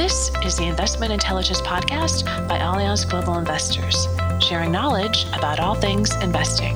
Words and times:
This 0.00 0.30
is 0.42 0.56
the 0.56 0.64
Investment 0.64 1.12
Intelligence 1.12 1.60
Podcast 1.60 2.24
by 2.48 2.56
Allianz 2.56 3.06
Global 3.06 3.36
Investors, 3.36 4.08
sharing 4.42 4.72
knowledge 4.72 5.26
about 5.34 5.60
all 5.60 5.74
things 5.74 6.16
investing. 6.22 6.74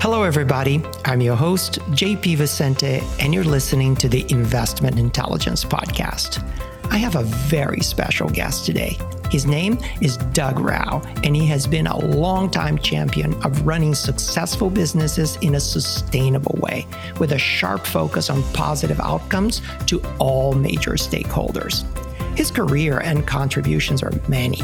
Hello, 0.00 0.24
everybody. 0.24 0.82
I'm 1.04 1.20
your 1.20 1.36
host, 1.36 1.78
JP 1.92 2.38
Vicente, 2.38 3.00
and 3.20 3.32
you're 3.32 3.44
listening 3.44 3.94
to 3.98 4.08
the 4.08 4.26
Investment 4.28 4.98
Intelligence 4.98 5.64
Podcast. 5.64 6.42
I 6.90 6.96
have 6.96 7.14
a 7.14 7.22
very 7.22 7.80
special 7.80 8.28
guest 8.28 8.66
today. 8.66 8.98
His 9.30 9.46
name 9.46 9.78
is 10.00 10.16
Doug 10.16 10.58
Rauch, 10.58 11.04
and 11.24 11.36
he 11.36 11.46
has 11.46 11.66
been 11.66 11.86
a 11.86 11.96
longtime 11.96 12.78
champion 12.78 13.32
of 13.44 13.64
running 13.64 13.94
successful 13.94 14.68
businesses 14.68 15.36
in 15.36 15.54
a 15.54 15.60
sustainable 15.60 16.58
way 16.60 16.84
with 17.20 17.32
a 17.32 17.38
sharp 17.38 17.86
focus 17.86 18.28
on 18.28 18.42
positive 18.52 18.98
outcomes 19.00 19.62
to 19.86 20.02
all 20.18 20.52
major 20.52 20.92
stakeholders. 20.92 21.84
His 22.36 22.50
career 22.50 22.98
and 22.98 23.24
contributions 23.24 24.02
are 24.02 24.12
many. 24.26 24.60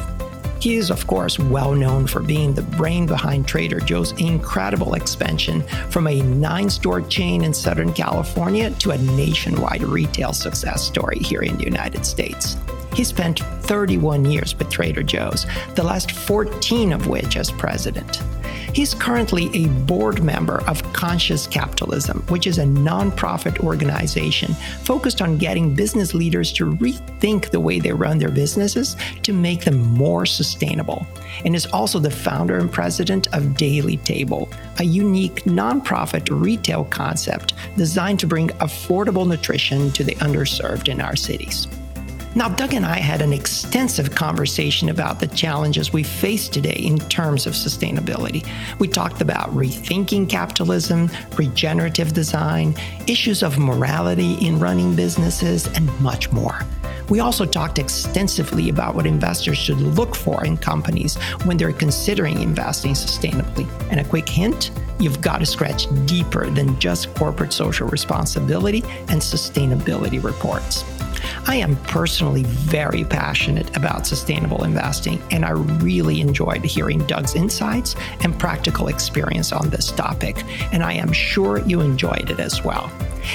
He 0.59 0.77
is, 0.77 0.91
of 0.91 1.07
course, 1.07 1.39
well 1.39 1.75
known 1.75 2.09
for 2.09 2.21
being 2.21 2.53
the 2.53 2.63
brain 2.63 3.07
behind 3.07 3.47
Trader 3.47 3.79
Joe's 3.79 4.13
incredible 4.13 4.95
expansion 4.95 5.63
from 5.91 6.09
a 6.09 6.23
nine 6.23 6.71
store 6.71 7.03
chain 7.03 7.45
in 7.45 7.55
Southern 7.55 7.93
California 7.93 8.71
to 8.71 8.91
a 8.91 8.99
nationwide 8.99 9.83
retail 9.85 10.33
success 10.33 10.83
story 10.83 11.19
here 11.19 11.43
in 11.43 11.57
the 11.57 11.65
United 11.65 12.05
States. 12.05 12.57
He 12.97 13.05
spent 13.05 13.41
31 13.65 14.25
years 14.25 14.59
with 14.59 14.71
Trader 14.71 15.03
Joe's, 15.03 15.45
the 15.75 15.83
last 15.83 16.13
14 16.13 16.95
of 16.95 17.09
which 17.09 17.37
as 17.37 17.51
president. 17.51 18.23
He's 18.73 18.95
currently 18.95 19.51
a 19.55 19.69
board 19.69 20.23
member 20.23 20.63
of 20.63 20.83
Conscious 20.95 21.47
Capitalism, 21.47 22.25
which 22.29 22.47
is 22.47 22.57
a 22.57 22.65
nonprofit 22.65 23.61
organization 23.61 24.55
focused 24.83 25.21
on 25.21 25.37
getting 25.37 25.75
business 25.75 26.15
leaders 26.15 26.51
to 26.55 26.73
rethink 26.73 27.51
the 27.51 27.61
way 27.61 27.81
they 27.81 27.93
run 27.93 28.17
their 28.17 28.31
businesses 28.31 28.97
to 29.25 29.35
make 29.35 29.65
them 29.65 29.77
more 29.77 30.25
sustainable, 30.25 31.07
and 31.45 31.55
is 31.55 31.67
also 31.67 31.99
the 31.99 32.11
founder 32.11 32.57
and 32.57 32.73
president 32.73 33.29
of 33.35 33.59
Daily 33.59 33.99
Table, 33.99 34.49
a 34.79 34.85
unique 34.85 35.45
nonprofit 35.45 36.29
retail 36.31 36.85
concept 36.87 37.53
designed 37.77 38.21
to 38.21 38.27
bring 38.27 38.49
affordable 38.61 39.29
nutrition 39.29 39.91
to 39.93 40.03
the 40.03 40.15
underserved 40.17 40.89
in 40.89 41.03
our 41.03 41.15
cities. 41.15 41.69
Now, 42.37 42.51
Doug 42.51 42.75
and 42.75 42.85
I 42.85 42.99
had 42.99 43.23
an 43.23 43.33
extensive 43.33 44.15
conversation 44.15 44.91
about 44.91 45.21
the 45.21 45.27
challenges 45.27 45.95
we 45.95 46.03
face 46.03 46.51
today 46.51 46.79
in 46.85 46.99
terms 46.99 47.47
of 47.47 47.55
sustainability. 47.55 48.47
We 48.79 48.89
talked 48.89 49.23
about 49.23 49.49
rethinking 49.55 50.29
capitalism, 50.29 51.11
regenerative 51.39 52.13
design, 52.13 52.75
issues 53.07 53.43
of 53.43 53.59
morality 53.59 54.35
in 54.47 54.61
running 54.61 54.95
businesses, 54.95 55.67
and 55.69 55.89
much 55.99 56.31
more. 56.31 56.61
We 57.09 57.21
also 57.21 57.47
talked 57.47 57.79
extensively 57.79 58.69
about 58.69 58.95
what 58.95 59.07
investors 59.07 59.57
should 59.57 59.81
look 59.81 60.15
for 60.15 60.45
in 60.45 60.59
companies 60.59 61.17
when 61.45 61.57
they're 61.57 61.73
considering 61.73 62.43
investing 62.43 62.93
sustainably. 62.93 63.67
And 63.91 63.99
a 63.99 64.05
quick 64.05 64.29
hint 64.29 64.73
you've 65.01 65.23
got 65.23 65.39
to 65.39 65.47
scratch 65.47 65.87
deeper 66.05 66.51
than 66.51 66.79
just 66.79 67.15
corporate 67.15 67.55
social 67.55 67.89
responsibility 67.89 68.83
and 69.09 69.23
sustainability 69.23 70.23
reports. 70.23 70.85
I 71.49 71.55
am 71.55 71.77
personally 71.85 72.43
very 72.43 73.05
passionate 73.05 73.77
about 73.77 74.05
sustainable 74.05 74.65
investing, 74.65 75.23
and 75.31 75.45
I 75.45 75.51
really 75.51 76.21
enjoyed 76.21 76.65
hearing 76.65 77.07
Doug's 77.07 77.37
insights 77.37 77.95
and 78.25 78.37
practical 78.37 78.89
experience 78.89 79.53
on 79.53 79.71
this 79.71 79.93
topic, 79.93 80.43
and 80.73 80.83
I 80.83 80.95
am 80.95 81.13
sure 81.13 81.61
you 81.61 81.83
enjoyed 81.83 82.31
it 82.31 82.41
as 82.41 82.65
well. 82.65 82.91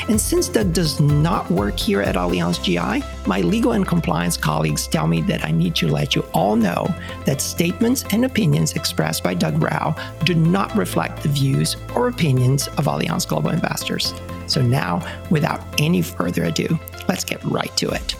And 0.09 0.19
since 0.19 0.49
Doug 0.49 0.73
does 0.73 0.99
not 0.99 1.49
work 1.49 1.79
here 1.79 2.01
at 2.01 2.15
Allianz 2.15 2.61
GI, 2.61 3.05
my 3.27 3.39
legal 3.41 3.73
and 3.73 3.87
compliance 3.87 4.35
colleagues 4.35 4.87
tell 4.87 5.07
me 5.07 5.21
that 5.21 5.45
I 5.45 5.51
need 5.51 5.73
to 5.75 5.87
let 5.87 6.13
you 6.13 6.23
all 6.33 6.57
know 6.57 6.93
that 7.25 7.39
statements 7.39 8.03
and 8.11 8.25
opinions 8.25 8.73
expressed 8.73 9.23
by 9.23 9.35
Doug 9.35 9.61
Rauch 9.61 9.97
do 10.25 10.33
not 10.33 10.75
reflect 10.75 11.23
the 11.23 11.29
views 11.29 11.77
or 11.95 12.09
opinions 12.09 12.67
of 12.67 12.85
Allianz 12.85 13.25
Global 13.25 13.51
Investors. 13.51 14.13
So 14.47 14.61
now, 14.61 15.01
without 15.29 15.61
any 15.77 16.01
further 16.01 16.43
ado, 16.43 16.77
let's 17.11 17.25
get 17.25 17.43
right 17.43 17.75
to 17.75 17.89
it. 17.89 18.15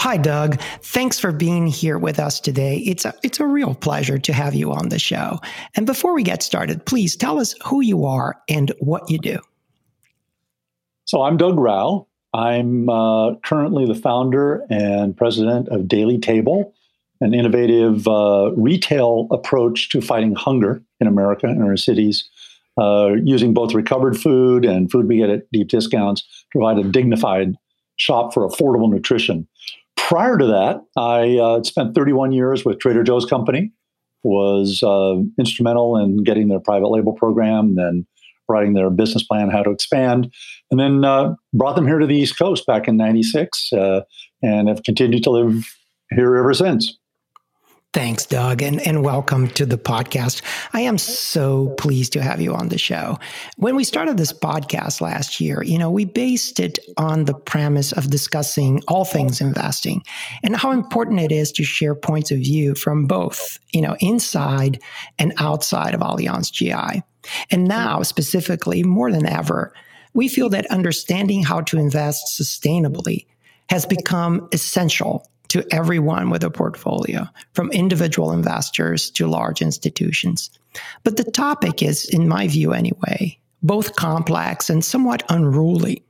Hi, 0.00 0.16
Doug. 0.16 0.58
Thanks 0.80 1.18
for 1.20 1.32
being 1.32 1.66
here 1.66 1.98
with 1.98 2.18
us 2.18 2.40
today. 2.40 2.78
It's 2.78 3.04
a, 3.04 3.14
it's 3.22 3.40
a 3.40 3.46
real 3.46 3.74
pleasure 3.74 4.18
to 4.18 4.32
have 4.32 4.54
you 4.54 4.72
on 4.72 4.88
the 4.88 4.98
show. 4.98 5.38
And 5.76 5.84
before 5.84 6.14
we 6.14 6.22
get 6.22 6.42
started, 6.42 6.86
please 6.86 7.14
tell 7.14 7.38
us 7.38 7.54
who 7.62 7.82
you 7.82 8.06
are 8.06 8.40
and 8.48 8.72
what 8.78 9.10
you 9.10 9.18
do. 9.18 9.38
So, 11.04 11.20
I'm 11.20 11.36
Doug 11.36 11.58
Rauch. 11.58 12.06
I'm 12.32 12.88
uh, 12.88 13.34
currently 13.44 13.84
the 13.84 13.94
founder 13.94 14.64
and 14.70 15.14
president 15.14 15.68
of 15.68 15.88
Daily 15.88 16.16
Table, 16.16 16.74
an 17.20 17.34
innovative 17.34 18.08
uh, 18.08 18.50
retail 18.56 19.28
approach 19.30 19.90
to 19.90 20.00
fighting 20.00 20.34
hunger 20.34 20.82
in 21.00 21.06
America 21.06 21.46
and 21.46 21.62
our 21.62 21.76
cities, 21.76 22.30
uh, 22.80 23.10
using 23.24 23.54
both 23.54 23.74
recovered 23.74 24.18
food 24.18 24.64
and 24.64 24.90
food 24.90 25.06
we 25.06 25.18
get 25.18 25.30
at 25.30 25.50
deep 25.52 25.68
discounts 25.68 26.22
to 26.22 26.58
provide 26.58 26.78
a 26.78 26.88
dignified 26.88 27.54
shop 27.96 28.32
for 28.32 28.48
affordable 28.48 28.90
nutrition 28.90 29.46
prior 30.12 30.36
to 30.36 30.46
that, 30.46 30.82
I 30.94 31.38
uh, 31.38 31.62
spent 31.62 31.94
31 31.94 32.32
years 32.32 32.66
with 32.66 32.78
Trader 32.78 33.02
Joe's 33.02 33.24
company, 33.24 33.72
was 34.22 34.82
uh, 34.82 35.14
instrumental 35.38 35.96
in 35.96 36.22
getting 36.22 36.48
their 36.48 36.60
private 36.60 36.88
label 36.88 37.14
program, 37.14 37.76
then 37.76 38.06
writing 38.48 38.74
their 38.74 38.90
business 38.90 39.22
plan, 39.22 39.48
how 39.48 39.62
to 39.62 39.70
expand, 39.70 40.30
and 40.70 40.78
then 40.78 41.04
uh, 41.04 41.34
brought 41.54 41.76
them 41.76 41.86
here 41.86 41.98
to 41.98 42.06
the 42.06 42.14
East 42.14 42.38
Coast 42.38 42.66
back 42.66 42.88
in 42.88 42.98
96 42.98 43.72
uh, 43.72 44.02
and 44.42 44.68
have 44.68 44.82
continued 44.82 45.22
to 45.24 45.30
live 45.30 45.64
here 46.10 46.36
ever 46.36 46.52
since. 46.52 46.98
Thanks, 47.92 48.24
Doug, 48.24 48.62
and, 48.62 48.80
and 48.86 49.04
welcome 49.04 49.48
to 49.48 49.66
the 49.66 49.76
podcast. 49.76 50.40
I 50.72 50.80
am 50.80 50.96
so 50.96 51.68
pleased 51.76 52.14
to 52.14 52.22
have 52.22 52.40
you 52.40 52.54
on 52.54 52.70
the 52.70 52.78
show. 52.78 53.18
When 53.58 53.76
we 53.76 53.84
started 53.84 54.16
this 54.16 54.32
podcast 54.32 55.02
last 55.02 55.40
year, 55.40 55.62
you 55.62 55.76
know, 55.76 55.90
we 55.90 56.06
based 56.06 56.58
it 56.58 56.78
on 56.96 57.26
the 57.26 57.34
premise 57.34 57.92
of 57.92 58.08
discussing 58.08 58.82
all 58.88 59.04
things 59.04 59.42
investing 59.42 60.02
and 60.42 60.56
how 60.56 60.70
important 60.70 61.20
it 61.20 61.32
is 61.32 61.52
to 61.52 61.64
share 61.64 61.94
points 61.94 62.30
of 62.30 62.38
view 62.38 62.74
from 62.74 63.06
both, 63.06 63.58
you 63.74 63.82
know, 63.82 63.94
inside 64.00 64.80
and 65.18 65.34
outside 65.36 65.92
of 65.92 66.00
Allianz 66.00 66.50
GI. 66.50 67.02
And 67.50 67.64
now, 67.64 68.02
specifically, 68.04 68.82
more 68.82 69.12
than 69.12 69.26
ever, 69.26 69.74
we 70.14 70.28
feel 70.28 70.48
that 70.48 70.64
understanding 70.70 71.42
how 71.42 71.60
to 71.60 71.78
invest 71.78 72.40
sustainably 72.40 73.26
has 73.68 73.84
become 73.84 74.48
essential 74.50 75.26
to 75.52 75.66
everyone 75.70 76.30
with 76.30 76.42
a 76.42 76.50
portfolio, 76.50 77.26
from 77.52 77.70
individual 77.72 78.32
investors 78.32 79.10
to 79.10 79.26
large 79.26 79.60
institutions. 79.60 80.48
But 81.04 81.18
the 81.18 81.30
topic 81.30 81.82
is, 81.82 82.06
in 82.08 82.26
my 82.26 82.48
view 82.48 82.72
anyway, 82.72 83.38
both 83.62 83.94
complex 83.94 84.70
and 84.70 84.82
somewhat 84.82 85.22
unruly. 85.28 86.02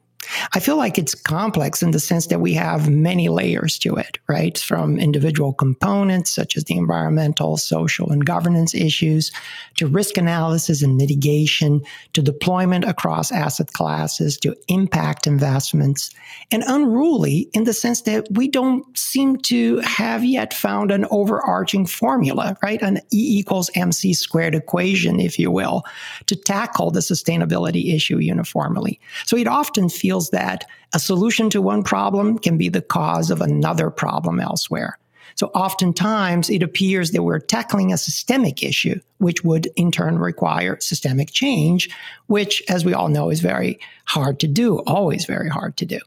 I 0.55 0.61
feel 0.61 0.77
like 0.77 0.99
it's 0.99 1.15
complex 1.15 1.83
in 1.83 1.91
the 1.91 2.01
sense 2.01 2.29
that 2.29 2.41
we 2.41 2.55
have 2.55 2.89
many 2.89 3.29
layers 3.29 3.79
to 3.81 3.97
it, 3.97 4.19
right? 4.29 4.57
From 4.57 4.99
individual 4.99 5.53
components 5.53 6.31
such 6.31 6.57
as 6.57 6.65
the 6.65 6.77
environmental, 6.77 7.57
social, 7.57 8.11
and 8.11 8.25
governance 8.25 8.75
issues, 8.75 9.33
to 9.77 9.87
risk 9.87 10.17
analysis 10.17 10.83
and 10.83 10.97
mitigation, 10.97 11.83
to 12.13 12.23
deployment 12.23 12.85
across 12.85 13.33
asset 13.33 13.73
classes, 13.73 14.37
to 14.39 14.55
impact 14.69 15.27
investments, 15.27 16.11
and 16.51 16.63
unruly 16.67 17.49
in 17.53 17.65
the 17.65 17.73
sense 17.73 18.03
that 18.03 18.27
we 18.31 18.49
don't 18.49 18.97
seem 18.97 19.37
to 19.39 19.79
have 19.79 20.25
yet 20.25 20.55
found 20.55 20.91
an 20.91 21.07
overarching 21.11 21.87
formula, 21.87 22.57
right? 22.63 22.83
An 22.83 22.99
E 23.13 23.39
equals 23.39 23.71
MC 23.75 24.15
squared 24.15 24.55
equation, 24.55 25.19
if 25.19 25.39
you 25.39 25.51
will, 25.51 25.83
to 26.27 26.37
tackle 26.37 26.91
the 26.91 27.01
sustainability 27.01 27.95
issue 27.95 28.19
uniformly. 28.19 29.01
So 29.27 29.37
it 29.37 29.49
often 29.49 29.89
feels 29.89 30.12
that 30.31 30.65
a 30.95 30.99
solution 30.99 31.51
to 31.51 31.63
one 31.63 31.83
problem 31.83 32.39
can 32.39 32.59
be 32.59 32.69
the 32.69 32.83
cause 32.83 33.31
of 33.31 33.41
another 33.41 33.91
problem 33.91 34.41
elsewhere. 34.41 34.99
So 35.35 35.47
oftentimes 35.49 36.51
it 36.51 36.63
appears 36.63 37.13
that 37.13 37.23
we're 37.23 37.39
tackling 37.39 37.93
a 37.93 37.99
systemic 37.99 38.63
issue, 38.63 39.01
which 39.19 39.43
would 39.45 39.69
in 39.77 39.91
turn 39.91 40.19
require 40.19 40.79
systemic 40.81 41.31
change, 41.33 41.89
which, 42.27 42.63
as 42.69 42.85
we 42.85 42.93
all 42.93 43.09
know, 43.09 43.31
is 43.31 43.41
very 43.41 43.79
hard 44.05 44.41
to 44.41 44.49
do, 44.49 44.81
always 44.81 45.25
very 45.25 45.49
hard 45.49 45.77
to 45.79 45.87
do. 45.87 46.01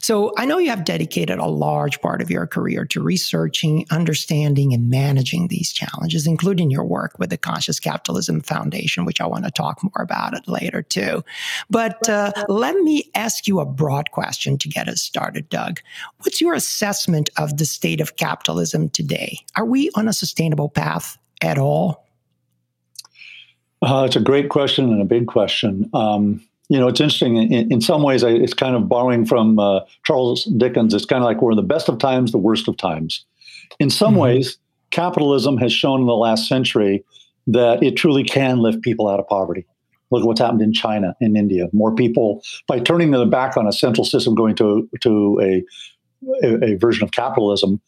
So 0.00 0.32
I 0.36 0.44
know 0.44 0.58
you 0.58 0.70
have 0.70 0.84
dedicated 0.84 1.38
a 1.38 1.46
large 1.46 2.00
part 2.00 2.22
of 2.22 2.30
your 2.30 2.46
career 2.46 2.84
to 2.86 3.02
researching, 3.02 3.86
understanding, 3.90 4.72
and 4.72 4.90
managing 4.90 5.48
these 5.48 5.72
challenges, 5.72 6.26
including 6.26 6.70
your 6.70 6.84
work 6.84 7.18
with 7.18 7.30
the 7.30 7.36
Conscious 7.36 7.78
Capitalism 7.78 8.40
Foundation, 8.40 9.04
which 9.04 9.20
I 9.20 9.26
want 9.26 9.44
to 9.44 9.50
talk 9.50 9.82
more 9.82 10.02
about 10.02 10.34
it 10.34 10.48
later 10.48 10.82
too. 10.82 11.24
But 11.70 12.08
uh, 12.08 12.32
let 12.48 12.76
me 12.76 13.10
ask 13.14 13.46
you 13.46 13.60
a 13.60 13.66
broad 13.66 14.10
question 14.10 14.58
to 14.58 14.68
get 14.68 14.88
us 14.88 15.02
started, 15.02 15.48
Doug. 15.48 15.80
What's 16.18 16.40
your 16.40 16.54
assessment 16.54 17.30
of 17.36 17.56
the 17.58 17.64
state 17.64 18.00
of 18.00 18.16
capitalism 18.16 18.88
today? 18.90 19.38
Are 19.56 19.64
we 19.64 19.90
on 19.94 20.08
a 20.08 20.12
sustainable 20.12 20.68
path 20.68 21.18
at 21.40 21.58
all? 21.58 22.06
Uh, 23.82 24.04
it's 24.06 24.16
a 24.16 24.20
great 24.20 24.48
question 24.48 24.92
and 24.92 25.02
a 25.02 25.04
big 25.04 25.26
question. 25.26 25.90
Um, 25.92 26.40
you 26.72 26.80
know, 26.80 26.88
it's 26.88 27.02
interesting. 27.02 27.36
In, 27.36 27.70
in 27.70 27.80
some 27.82 28.02
ways, 28.02 28.22
it's 28.22 28.54
kind 28.54 28.74
of 28.74 28.88
borrowing 28.88 29.26
from 29.26 29.58
uh, 29.58 29.80
Charles 30.06 30.44
Dickens. 30.56 30.94
It's 30.94 31.04
kind 31.04 31.22
of 31.22 31.26
like 31.26 31.42
we're 31.42 31.50
in 31.50 31.56
the 31.56 31.62
best 31.62 31.86
of 31.90 31.98
times, 31.98 32.32
the 32.32 32.38
worst 32.38 32.66
of 32.66 32.78
times. 32.78 33.26
In 33.78 33.90
some 33.90 34.12
mm-hmm. 34.12 34.22
ways, 34.22 34.56
capitalism 34.90 35.58
has 35.58 35.70
shown 35.70 36.00
in 36.00 36.06
the 36.06 36.14
last 36.14 36.48
century 36.48 37.04
that 37.46 37.82
it 37.82 37.96
truly 37.98 38.24
can 38.24 38.60
lift 38.60 38.80
people 38.80 39.06
out 39.06 39.20
of 39.20 39.28
poverty. 39.28 39.66
Look 40.10 40.22
at 40.22 40.26
what's 40.26 40.40
happened 40.40 40.62
in 40.62 40.72
China, 40.72 41.14
in 41.20 41.36
India. 41.36 41.68
More 41.74 41.94
people, 41.94 42.42
by 42.66 42.80
turning 42.80 43.10
their 43.10 43.26
back 43.26 43.58
on 43.58 43.66
a 43.66 43.72
central 43.72 44.06
system, 44.06 44.34
going 44.34 44.54
to 44.54 44.88
to 45.02 45.40
a, 45.42 45.64
a, 46.42 46.72
a 46.72 46.74
version 46.76 47.04
of 47.04 47.10
capitalism, 47.12 47.82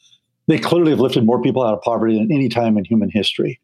they 0.46 0.58
clearly 0.58 0.90
have 0.90 1.00
lifted 1.00 1.25
more 1.25 1.40
people 1.40 1.62
out 1.62 1.72
of 1.72 1.81
poverty 1.81 2.19
than 2.19 2.31
any 2.31 2.50
time 2.50 2.76
in 2.76 2.84
human 2.84 3.08
history 3.08 3.60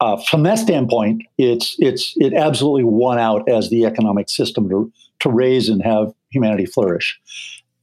uh, 0.00 0.16
from 0.28 0.42
that 0.42 0.58
standpoint, 0.58 1.22
it's 1.38 1.76
it's 1.78 2.12
it 2.16 2.34
absolutely 2.34 2.84
won 2.84 3.18
out 3.18 3.48
as 3.48 3.70
the 3.70 3.84
economic 3.84 4.28
system 4.28 4.68
to 4.68 4.92
to 5.20 5.30
raise 5.30 5.68
and 5.68 5.82
have 5.82 6.12
humanity 6.30 6.66
flourish. 6.66 7.18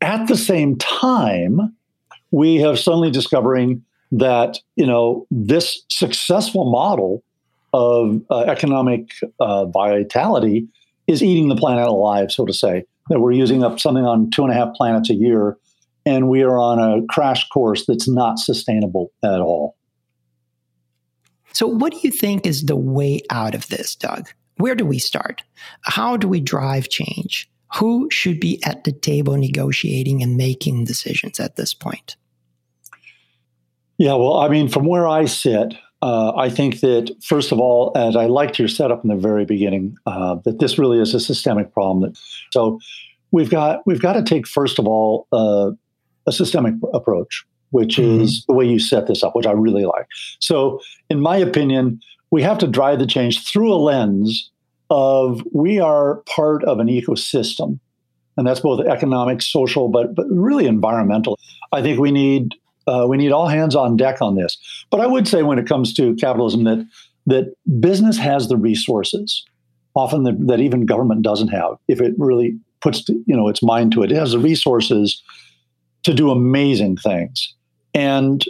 At 0.01 0.27
the 0.27 0.37
same 0.37 0.77
time, 0.77 1.75
we 2.31 2.57
have 2.57 2.77
suddenly 2.77 3.09
discovering 3.09 3.83
that 4.11 4.59
you 4.75 4.85
know 4.85 5.25
this 5.31 5.83
successful 5.89 6.71
model 6.71 7.23
of 7.73 8.21
uh, 8.29 8.41
economic 8.41 9.09
uh, 9.39 9.65
vitality 9.65 10.67
is 11.07 11.23
eating 11.23 11.49
the 11.49 11.55
planet 11.55 11.87
alive, 11.87 12.31
so 12.31 12.45
to 12.45 12.53
say. 12.53 12.85
That 13.09 13.19
we're 13.19 13.33
using 13.33 13.63
up 13.63 13.79
something 13.79 14.05
on 14.05 14.29
two 14.29 14.43
and 14.43 14.51
a 14.51 14.55
half 14.55 14.73
planets 14.75 15.09
a 15.09 15.15
year, 15.15 15.57
and 16.05 16.29
we 16.29 16.41
are 16.43 16.57
on 16.57 16.79
a 16.79 17.05
crash 17.07 17.49
course 17.49 17.85
that's 17.85 18.07
not 18.07 18.39
sustainable 18.39 19.11
at 19.23 19.41
all. 19.41 19.75
So, 21.53 21.67
what 21.67 21.93
do 21.93 21.99
you 22.03 22.11
think 22.11 22.45
is 22.45 22.65
the 22.65 22.75
way 22.75 23.21
out 23.29 23.55
of 23.55 23.67
this, 23.67 23.95
Doug? 23.95 24.29
Where 24.57 24.75
do 24.75 24.85
we 24.85 24.99
start? 24.99 25.43
How 25.81 26.17
do 26.17 26.27
we 26.27 26.39
drive 26.39 26.89
change? 26.89 27.49
Who 27.75 28.07
should 28.11 28.39
be 28.39 28.61
at 28.65 28.83
the 28.83 28.91
table 28.91 29.35
negotiating 29.35 30.21
and 30.21 30.37
making 30.37 30.85
decisions 30.85 31.39
at 31.39 31.55
this 31.55 31.73
point? 31.73 32.15
Yeah, 33.97 34.13
well, 34.13 34.37
I 34.37 34.49
mean, 34.49 34.67
from 34.67 34.85
where 34.85 35.07
I 35.07 35.25
sit, 35.25 35.75
uh, 36.01 36.33
I 36.35 36.49
think 36.49 36.81
that 36.81 37.15
first 37.23 37.51
of 37.51 37.59
all, 37.59 37.91
as 37.95 38.15
I 38.15 38.25
liked 38.25 38.59
your 38.59 38.67
setup 38.67 39.03
in 39.03 39.09
the 39.09 39.15
very 39.15 39.45
beginning, 39.45 39.95
uh, 40.05 40.35
that 40.43 40.59
this 40.59 40.77
really 40.77 40.99
is 40.99 41.13
a 41.13 41.19
systemic 41.19 41.73
problem. 41.73 42.01
That 42.01 42.19
so 42.51 42.79
we've 43.31 43.49
got 43.49 43.85
we've 43.87 44.01
got 44.01 44.13
to 44.13 44.23
take 44.23 44.47
first 44.47 44.79
of 44.79 44.87
all 44.87 45.27
uh, 45.31 45.71
a 46.27 46.31
systemic 46.31 46.75
approach 46.93 47.45
which 47.73 47.97
mm-hmm. 47.97 48.21
is 48.21 48.45
the 48.47 48.53
way 48.53 48.65
you 48.65 48.79
set 48.79 49.07
this 49.07 49.23
up, 49.23 49.35
which 49.35 49.47
I 49.47 49.51
really 49.51 49.85
like. 49.85 50.07
So, 50.39 50.79
in 51.09 51.19
my 51.19 51.37
opinion, 51.37 51.99
we 52.29 52.43
have 52.43 52.59
to 52.59 52.67
drive 52.67 52.99
the 52.99 53.07
change 53.07 53.45
through 53.45 53.73
a 53.73 53.75
lens 53.75 54.51
of 54.89 55.41
we 55.51 55.79
are 55.79 56.23
part 56.35 56.63
of 56.65 56.79
an 56.79 56.87
ecosystem, 56.87 57.79
and 58.37 58.45
that's 58.45 58.59
both 58.59 58.85
economic, 58.85 59.41
social, 59.41 59.89
but 59.89 60.15
but 60.15 60.27
really 60.29 60.67
environmental. 60.67 61.37
I 61.71 61.81
think 61.81 61.99
we 61.99 62.11
need 62.11 62.53
uh, 62.85 63.07
we 63.09 63.17
need 63.17 63.31
all 63.31 63.47
hands 63.47 63.75
on 63.75 63.97
deck 63.97 64.21
on 64.21 64.35
this. 64.35 64.57
But 64.91 65.01
I 65.01 65.07
would 65.07 65.27
say 65.27 65.41
when 65.41 65.57
it 65.57 65.67
comes 65.67 65.93
to 65.95 66.15
capitalism 66.15 66.63
that 66.65 66.87
that 67.25 67.55
business 67.79 68.17
has 68.17 68.49
the 68.49 68.57
resources, 68.57 69.43
often 69.95 70.23
the, 70.23 70.33
that 70.47 70.59
even 70.59 70.85
government 70.85 71.23
doesn't 71.23 71.47
have. 71.47 71.77
If 71.87 72.01
it 72.01 72.13
really 72.17 72.55
puts 72.81 73.07
you 73.09 73.35
know 73.35 73.47
its 73.47 73.63
mind 73.63 73.93
to 73.93 74.03
it, 74.03 74.11
it 74.11 74.17
has 74.17 74.33
the 74.33 74.39
resources 74.39 75.23
to 76.03 76.13
do 76.13 76.29
amazing 76.29 76.97
things. 76.97 77.55
And 77.93 78.43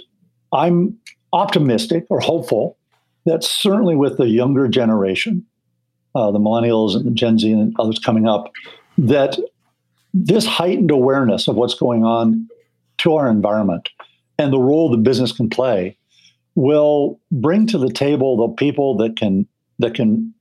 I'm 0.52 0.98
optimistic 1.32 2.06
or 2.10 2.20
hopeful 2.20 2.78
that 3.26 3.44
certainly 3.44 3.96
with 3.96 4.18
the 4.18 4.28
younger 4.28 4.68
generation, 4.68 5.46
uh, 6.16 6.32
the 6.32 6.40
millennials 6.40 6.96
and 6.96 7.06
the 7.06 7.12
Gen 7.12 7.40
Z 7.40 7.52
and 7.52 7.76
others 7.80 8.00
coming 8.00 8.28
up, 8.28 8.52
that 8.98 9.38
this 10.14 10.46
heightened 10.46 10.92
awareness 10.92 11.48
of 11.48 11.56
what's 11.56 11.74
going 11.74 12.04
on 12.04 12.48
to 13.00 13.16
our 13.16 13.30
environment 13.30 13.90
and 14.38 14.54
the 14.54 14.60
role 14.60 14.90
the 14.90 14.98
business 14.98 15.32
can 15.32 15.50
play 15.50 15.98
will 16.56 17.20
bring 17.32 17.66
to 17.68 17.78
the 17.78 17.92
table 17.92 18.38
the 18.38 18.54
people 18.54 18.96
that 18.98 19.16
can 19.16 19.48
that 19.80 19.96
can 19.96 20.34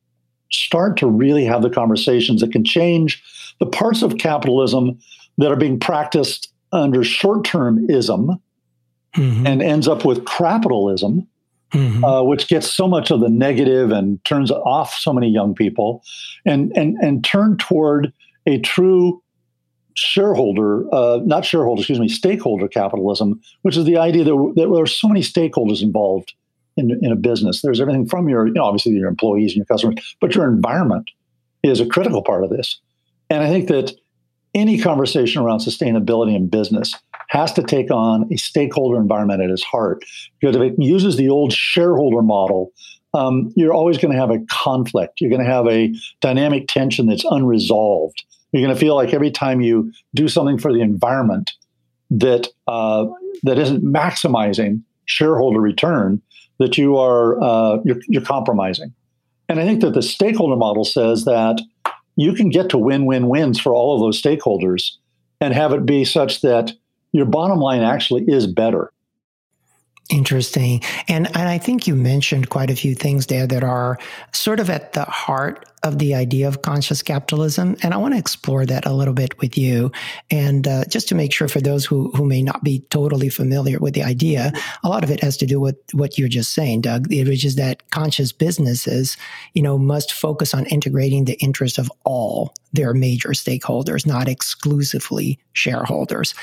start 0.50 0.98
to 0.98 1.06
really 1.06 1.44
have 1.44 1.62
the 1.62 1.70
conversations 1.70 2.42
that 2.42 2.52
can 2.52 2.64
change 2.64 3.22
the 3.58 3.66
parts 3.66 4.02
of 4.02 4.18
capitalism 4.18 4.98
that 5.38 5.50
are 5.50 5.56
being 5.56 5.80
practiced 5.80 6.52
under 6.72 7.02
short-termism 7.02 8.38
mm-hmm. 9.16 9.46
and 9.46 9.62
ends 9.62 9.88
up 9.88 10.04
with 10.04 10.24
capitalism, 10.26 11.26
mm-hmm. 11.72 12.04
uh, 12.04 12.22
which 12.22 12.48
gets 12.48 12.72
so 12.72 12.86
much 12.88 13.10
of 13.10 13.20
the 13.20 13.28
negative 13.28 13.90
and 13.90 14.24
turns 14.24 14.50
off 14.50 14.94
so 14.94 15.12
many 15.12 15.28
young 15.28 15.54
people, 15.54 16.02
and 16.44 16.72
and 16.76 16.96
and 17.02 17.24
turn 17.24 17.56
toward 17.56 18.12
a 18.46 18.58
true 18.58 19.22
shareholder, 19.94 20.92
uh, 20.94 21.20
not 21.24 21.44
shareholder, 21.44 21.80
excuse 21.80 22.00
me, 22.00 22.08
stakeholder 22.08 22.68
capitalism, 22.68 23.40
which 23.62 23.76
is 23.76 23.84
the 23.84 23.98
idea 23.98 24.24
that, 24.24 24.52
that 24.56 24.70
there 24.72 24.82
are 24.82 24.86
so 24.86 25.08
many 25.08 25.20
stakeholders 25.20 25.82
involved 25.82 26.32
in, 26.76 26.98
in 27.02 27.12
a 27.12 27.16
business. 27.16 27.60
There's 27.62 27.80
everything 27.80 28.08
from 28.08 28.28
your, 28.28 28.46
you 28.46 28.54
know, 28.54 28.64
obviously 28.64 28.92
your 28.92 29.08
employees 29.08 29.52
and 29.52 29.58
your 29.58 29.66
customers, 29.66 30.16
but 30.20 30.34
your 30.34 30.46
environment 30.50 31.10
is 31.62 31.78
a 31.80 31.86
critical 31.86 32.22
part 32.22 32.42
of 32.42 32.50
this. 32.50 32.80
And 33.28 33.42
I 33.42 33.48
think 33.48 33.68
that 33.68 33.92
any 34.54 34.78
conversation 34.78 35.42
around 35.42 35.58
sustainability 35.58 36.34
in 36.34 36.48
business 36.48 36.94
has 37.32 37.50
to 37.50 37.62
take 37.62 37.90
on 37.90 38.28
a 38.30 38.36
stakeholder 38.36 39.00
environment 39.00 39.40
at 39.40 39.48
its 39.48 39.62
heart. 39.62 40.04
Because 40.38 40.54
if 40.54 40.60
it 40.60 40.74
uses 40.78 41.16
the 41.16 41.30
old 41.30 41.50
shareholder 41.50 42.20
model, 42.20 42.72
um, 43.14 43.50
you're 43.56 43.72
always 43.72 43.96
going 43.96 44.12
to 44.12 44.20
have 44.20 44.30
a 44.30 44.38
conflict. 44.50 45.18
You're 45.18 45.30
going 45.30 45.42
to 45.42 45.50
have 45.50 45.66
a 45.66 45.94
dynamic 46.20 46.68
tension 46.68 47.06
that's 47.06 47.24
unresolved. 47.24 48.22
You're 48.52 48.62
going 48.62 48.74
to 48.74 48.78
feel 48.78 48.96
like 48.96 49.14
every 49.14 49.30
time 49.30 49.62
you 49.62 49.90
do 50.14 50.28
something 50.28 50.58
for 50.58 50.74
the 50.74 50.80
environment 50.80 51.50
that 52.10 52.48
uh, 52.66 53.06
that 53.44 53.58
isn't 53.58 53.82
maximizing 53.82 54.82
shareholder 55.06 55.60
return, 55.60 56.20
that 56.58 56.76
you 56.76 56.98
are 56.98 57.42
uh, 57.42 57.78
you're, 57.82 58.00
you're 58.08 58.20
compromising. 58.20 58.92
And 59.48 59.58
I 59.58 59.64
think 59.64 59.80
that 59.80 59.94
the 59.94 60.02
stakeholder 60.02 60.56
model 60.56 60.84
says 60.84 61.24
that 61.24 61.62
you 62.16 62.34
can 62.34 62.50
get 62.50 62.68
to 62.70 62.78
win-win 62.78 63.28
wins 63.28 63.58
for 63.58 63.72
all 63.72 63.94
of 63.94 64.00
those 64.00 64.20
stakeholders 64.20 64.98
and 65.40 65.54
have 65.54 65.72
it 65.72 65.86
be 65.86 66.04
such 66.04 66.42
that 66.42 66.72
your 67.12 67.26
bottom 67.26 67.58
line 67.58 67.82
actually 67.82 68.24
is 68.26 68.46
better. 68.46 68.92
Interesting. 70.10 70.82
And 71.08 71.26
and 71.28 71.48
I 71.48 71.58
think 71.58 71.86
you 71.86 71.94
mentioned 71.94 72.50
quite 72.50 72.70
a 72.70 72.76
few 72.76 72.94
things 72.94 73.26
there 73.26 73.46
that 73.46 73.64
are 73.64 73.98
sort 74.32 74.60
of 74.60 74.68
at 74.68 74.92
the 74.92 75.04
heart 75.04 75.64
of 75.82 75.98
the 75.98 76.14
idea 76.14 76.46
of 76.46 76.62
conscious 76.62 77.02
capitalism. 77.02 77.76
And 77.82 77.92
I 77.92 77.96
want 77.96 78.14
to 78.14 78.18
explore 78.18 78.64
that 78.66 78.86
a 78.86 78.92
little 78.92 79.14
bit 79.14 79.38
with 79.40 79.58
you. 79.58 79.90
And 80.30 80.68
uh, 80.68 80.84
just 80.84 81.08
to 81.08 81.14
make 81.14 81.32
sure 81.32 81.48
for 81.48 81.60
those 81.60 81.84
who, 81.84 82.10
who 82.12 82.24
may 82.24 82.42
not 82.42 82.62
be 82.62 82.80
totally 82.90 83.28
familiar 83.28 83.78
with 83.80 83.94
the 83.94 84.04
idea, 84.04 84.52
a 84.84 84.88
lot 84.88 85.02
of 85.02 85.10
it 85.10 85.20
has 85.20 85.36
to 85.38 85.46
do 85.46 85.58
with 85.58 85.76
what 85.92 86.18
you're 86.18 86.28
just 86.28 86.52
saying, 86.52 86.82
Doug, 86.82 87.08
which 87.08 87.44
is 87.44 87.56
that 87.56 87.90
conscious 87.90 88.30
businesses, 88.30 89.16
you 89.54 89.62
know, 89.62 89.76
must 89.76 90.12
focus 90.12 90.54
on 90.54 90.66
integrating 90.66 91.24
the 91.24 91.38
interests 91.40 91.78
of 91.78 91.90
all 92.04 92.54
their 92.72 92.94
major 92.94 93.30
stakeholders, 93.30 94.06
not 94.06 94.28
exclusively 94.28 95.38
shareholders. 95.52 96.34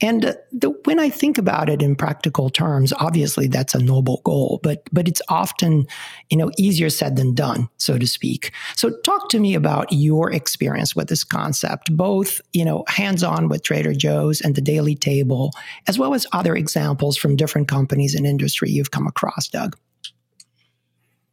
And 0.00 0.36
the, 0.52 0.70
when 0.84 1.00
I 1.00 1.10
think 1.10 1.38
about 1.38 1.68
it 1.68 1.82
in 1.82 1.96
practical 1.96 2.50
terms, 2.50 2.92
obviously 2.92 3.48
that's 3.48 3.74
a 3.74 3.82
noble 3.82 4.20
goal, 4.24 4.60
but 4.62 4.88
but 4.92 5.08
it's 5.08 5.22
often, 5.28 5.86
you 6.30 6.36
know, 6.36 6.50
easier 6.56 6.90
said 6.90 7.16
than 7.16 7.34
done, 7.34 7.68
so 7.78 7.98
to 7.98 8.06
speak. 8.06 8.52
Talk 8.90 9.28
to 9.30 9.38
me 9.38 9.54
about 9.54 9.92
your 9.92 10.32
experience 10.32 10.96
with 10.96 11.08
this 11.08 11.24
concept, 11.24 11.94
both, 11.96 12.40
you 12.52 12.64
know, 12.64 12.84
hands-on 12.88 13.48
with 13.48 13.62
Trader 13.62 13.92
Joe's 13.92 14.40
and 14.40 14.54
the 14.54 14.60
Daily 14.60 14.94
Table, 14.94 15.52
as 15.86 15.98
well 15.98 16.14
as 16.14 16.26
other 16.32 16.56
examples 16.56 17.16
from 17.16 17.36
different 17.36 17.68
companies 17.68 18.14
and 18.14 18.26
industry 18.26 18.70
you've 18.70 18.90
come 18.90 19.06
across, 19.06 19.48
Doug. 19.48 19.76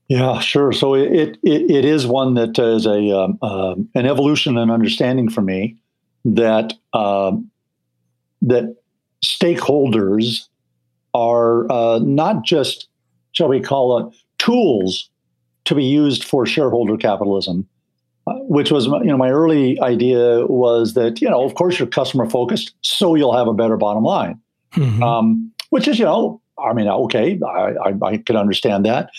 Yeah, 0.09 0.39
sure. 0.39 0.73
So 0.73 0.95
it 0.95 1.37
it, 1.43 1.69
it 1.71 1.85
is 1.85 2.07
one 2.07 2.33
that 2.33 2.57
is 2.57 2.87
a 2.87 3.15
um, 3.15 3.37
uh, 3.43 3.75
an 3.93 4.07
evolution 4.07 4.57
and 4.57 4.71
understanding 4.71 5.29
for 5.29 5.41
me 5.41 5.77
that 6.25 6.73
um, 6.93 7.51
that 8.41 8.75
stakeholders 9.23 10.47
are 11.13 11.71
uh, 11.71 11.99
not 11.99 12.43
just 12.43 12.87
shall 13.33 13.49
we 13.49 13.59
call 13.59 13.99
it 13.99 14.15
tools 14.39 15.09
to 15.69 15.75
be 15.75 15.85
used 15.85 16.23
for 16.23 16.47
shareholder 16.47 16.97
capitalism, 16.97 17.67
uh, 18.25 18.33
which 18.47 18.71
was 18.71 18.87
you 18.87 19.05
know 19.05 19.17
my 19.17 19.29
early 19.29 19.79
idea 19.81 20.45
was 20.47 20.95
that 20.95 21.21
you 21.21 21.29
know 21.29 21.43
of 21.43 21.53
course 21.53 21.77
you're 21.77 21.87
customer 21.87 22.27
focused, 22.27 22.73
so 22.81 23.13
you'll 23.13 23.37
have 23.37 23.47
a 23.47 23.53
better 23.53 23.77
bottom 23.77 24.03
line, 24.03 24.41
mm-hmm. 24.73 25.01
um, 25.03 25.51
which 25.69 25.87
is 25.87 25.99
you 25.99 26.05
know 26.05 26.41
I 26.57 26.73
mean 26.73 26.87
okay 26.87 27.39
I, 27.47 27.73
I, 27.85 27.93
I 28.03 28.17
could 28.17 28.35
understand 28.35 28.83
that, 28.85 29.11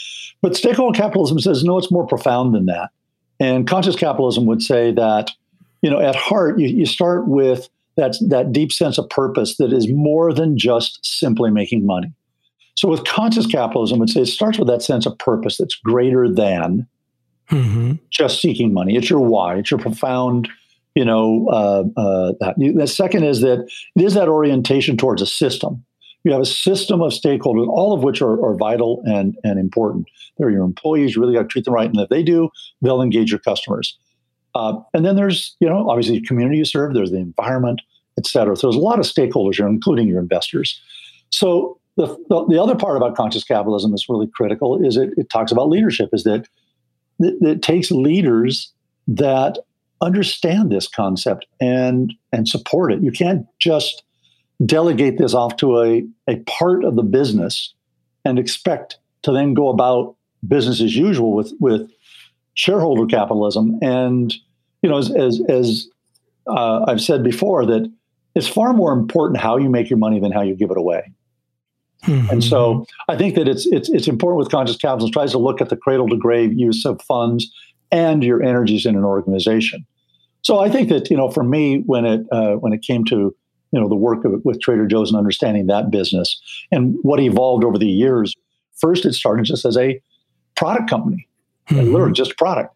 but 0.43 0.57
stakeholder 0.57 0.97
capitalism 0.99 1.39
says 1.39 1.63
no, 1.63 1.79
it's 1.79 1.91
more 1.91 2.07
profound 2.07 2.53
than 2.53 2.67
that, 2.67 2.91
and 3.39 3.67
conscious 3.67 3.95
capitalism 3.95 4.47
would 4.47 4.61
say 4.61 4.93
that 4.93 5.31
you 5.83 5.91
know 5.91 6.01
at 6.01 6.17
heart 6.17 6.59
you, 6.59 6.67
you 6.67 6.85
start 6.85 7.29
with 7.29 7.69
that 7.97 8.17
that 8.29 8.51
deep 8.51 8.73
sense 8.73 8.99
of 8.99 9.09
purpose 9.09 9.57
that 9.59 9.73
is 9.73 9.89
more 9.89 10.33
than 10.33 10.59
just 10.59 10.99
simply 11.07 11.53
making 11.53 11.87
money. 11.87 12.13
So 12.81 12.89
with 12.89 13.05
conscious 13.05 13.47
capitalism, 13.47 13.97
I 13.97 14.01
would 14.01 14.09
say 14.09 14.23
it 14.23 14.27
starts 14.27 14.59
with 14.59 14.67
that 14.69 14.81
sense 14.81 15.05
of 15.05 15.19
purpose 15.19 15.59
that's 15.59 15.75
greater 15.75 16.33
than 16.33 16.89
mm-hmm. 17.51 17.97
just 18.09 18.41
seeking 18.41 18.73
money. 18.73 18.97
It's 18.97 19.11
your 19.11 19.21
why. 19.21 19.57
It's 19.57 19.71
your 19.71 19.79
profound, 19.79 20.49
you 20.95 21.05
know, 21.05 21.47
uh, 21.51 21.85
uh, 22.01 22.33
that. 22.41 22.55
The 22.57 22.87
second 22.87 23.25
is 23.25 23.43
that 23.43 23.69
it 23.97 24.03
is 24.03 24.15
that 24.15 24.29
orientation 24.29 24.97
towards 24.97 25.21
a 25.21 25.27
system. 25.27 25.85
You 26.25 26.33
have 26.33 26.41
a 26.41 26.47
system 26.47 27.03
of 27.03 27.13
stakeholders, 27.13 27.69
all 27.69 27.93
of 27.93 28.03
which 28.03 28.23
are, 28.23 28.43
are 28.43 28.57
vital 28.57 29.03
and, 29.05 29.37
and 29.45 29.59
important. 29.59 30.07
They're 30.39 30.49
your 30.49 30.65
employees. 30.65 31.15
You 31.15 31.21
really 31.21 31.35
got 31.35 31.43
to 31.43 31.49
treat 31.49 31.67
them 31.67 31.75
right. 31.75 31.91
And 31.91 32.01
if 32.01 32.09
they 32.09 32.23
do, 32.23 32.49
they'll 32.81 33.03
engage 33.03 33.31
your 33.31 33.41
customers. 33.41 33.99
Uh, 34.55 34.81
and 34.95 35.05
then 35.05 35.17
there's, 35.17 35.55
you 35.61 35.69
know, 35.69 35.87
obviously 35.91 36.19
the 36.19 36.27
community 36.27 36.57
you 36.57 36.65
serve, 36.65 36.95
there's 36.95 37.11
the 37.11 37.19
environment, 37.19 37.83
et 38.17 38.27
cetera. 38.27 38.57
So 38.57 38.69
there's 38.69 38.77
a 38.77 38.81
lot 38.81 38.99
of 38.99 39.05
stakeholders 39.05 39.57
here, 39.57 39.69
including 39.69 40.09
your 40.09 40.19
investors. 40.19 40.81
So 41.29 41.77
the, 42.01 42.25
the, 42.29 42.47
the 42.47 42.63
other 42.63 42.75
part 42.75 42.97
about 42.97 43.15
conscious 43.15 43.45
capitalism 43.45 43.91
that's 43.91 44.09
really 44.09 44.27
critical 44.35 44.83
is 44.83 44.97
it, 44.97 45.11
it 45.17 45.29
talks 45.29 45.53
about 45.53 45.69
leadership, 45.69 46.09
is 46.13 46.25
that 46.25 46.49
it, 47.19 47.35
it 47.43 47.63
takes 47.63 47.91
leaders 47.91 48.73
that 49.07 49.59
understand 50.01 50.73
this 50.73 50.89
concept 50.89 51.47
and 51.61 52.15
and 52.33 52.49
support 52.49 52.93
it. 52.93 53.03
You 53.03 53.13
can't 53.13 53.47
just 53.59 54.03
delegate 54.65 55.19
this 55.19 55.35
off 55.35 55.57
to 55.57 55.81
a, 55.81 56.07
a 56.27 56.37
part 56.41 56.85
of 56.85 56.97
the 56.97 57.03
business 57.03 57.75
and 58.25 58.39
expect 58.39 58.99
to 59.23 59.33
then 59.33 59.53
go 59.53 59.69
about 59.69 60.17
business 60.49 60.81
as 60.81 60.97
usual 60.97 61.35
with 61.35 61.53
with 61.61 61.91
shareholder 62.55 63.05
capitalism. 63.05 63.79
And 63.83 64.35
you 64.83 64.89
know, 64.89 64.97
as 64.97 65.11
as, 65.15 65.41
as 65.51 65.89
uh, 66.47 66.85
I've 66.89 67.03
said 67.03 67.23
before, 67.23 67.67
that 67.67 67.93
it's 68.35 68.49
far 68.49 68.73
more 68.73 68.93
important 68.93 69.39
how 69.39 69.59
you 69.59 69.69
make 69.69 69.91
your 69.91 69.99
money 69.99 70.19
than 70.19 70.33
how 70.33 70.41
you 70.41 70.55
give 70.55 70.71
it 70.71 70.79
away. 70.79 71.13
Mm-hmm. 72.05 72.31
And 72.31 72.45
so 72.45 72.87
I 73.09 73.17
think 73.17 73.35
that 73.35 73.47
it's 73.47 73.67
it's 73.67 73.91
it's 73.91 74.09
important 74.09 74.39
with 74.39 74.51
conscious 74.51 74.77
capitalism 74.77 75.13
tries 75.13 75.33
to 75.33 75.39
look 75.39 75.61
at 75.61 75.69
the 75.69 75.77
cradle 75.77 76.09
to 76.09 76.17
grave 76.17 76.53
use 76.53 76.85
of 76.87 77.01
funds 77.03 77.53
and 77.93 78.23
your 78.23 78.43
energies 78.43 78.87
in 78.87 78.97
an 78.97 79.05
organization. 79.05 79.87
So 80.43 80.61
I 80.61 80.71
think 80.71 80.89
that 80.89 81.11
you 81.11 81.17
know, 81.17 81.31
for 81.31 81.43
me, 81.43 81.83
when 81.87 82.07
it 82.07 82.27
uh, 82.33 82.55
when 82.55 82.73
it 82.73 82.83
came 82.83 83.05
to 83.07 83.35
you 83.73 83.81
know 83.81 83.89
the 83.89 83.97
work 83.97 84.25
of, 84.25 84.45
with 84.45 84.61
Trader 84.61 84.87
Joe's 84.87 85.11
and 85.11 85.19
understanding 85.19 85.67
that 85.67 85.91
business 85.91 86.41
and 86.73 86.97
what 87.03 87.21
evolved 87.21 87.65
over 87.65 87.79
the 87.79 87.87
years, 87.87 88.35
first 88.77 89.05
it 89.05 89.13
started 89.13 89.45
just 89.45 89.65
as 89.65 89.77
a 89.77 90.01
product 90.57 90.89
company, 90.89 91.29
mm-hmm. 91.69 91.93
literally 91.93 92.13
just 92.13 92.33
a 92.33 92.37
product, 92.37 92.75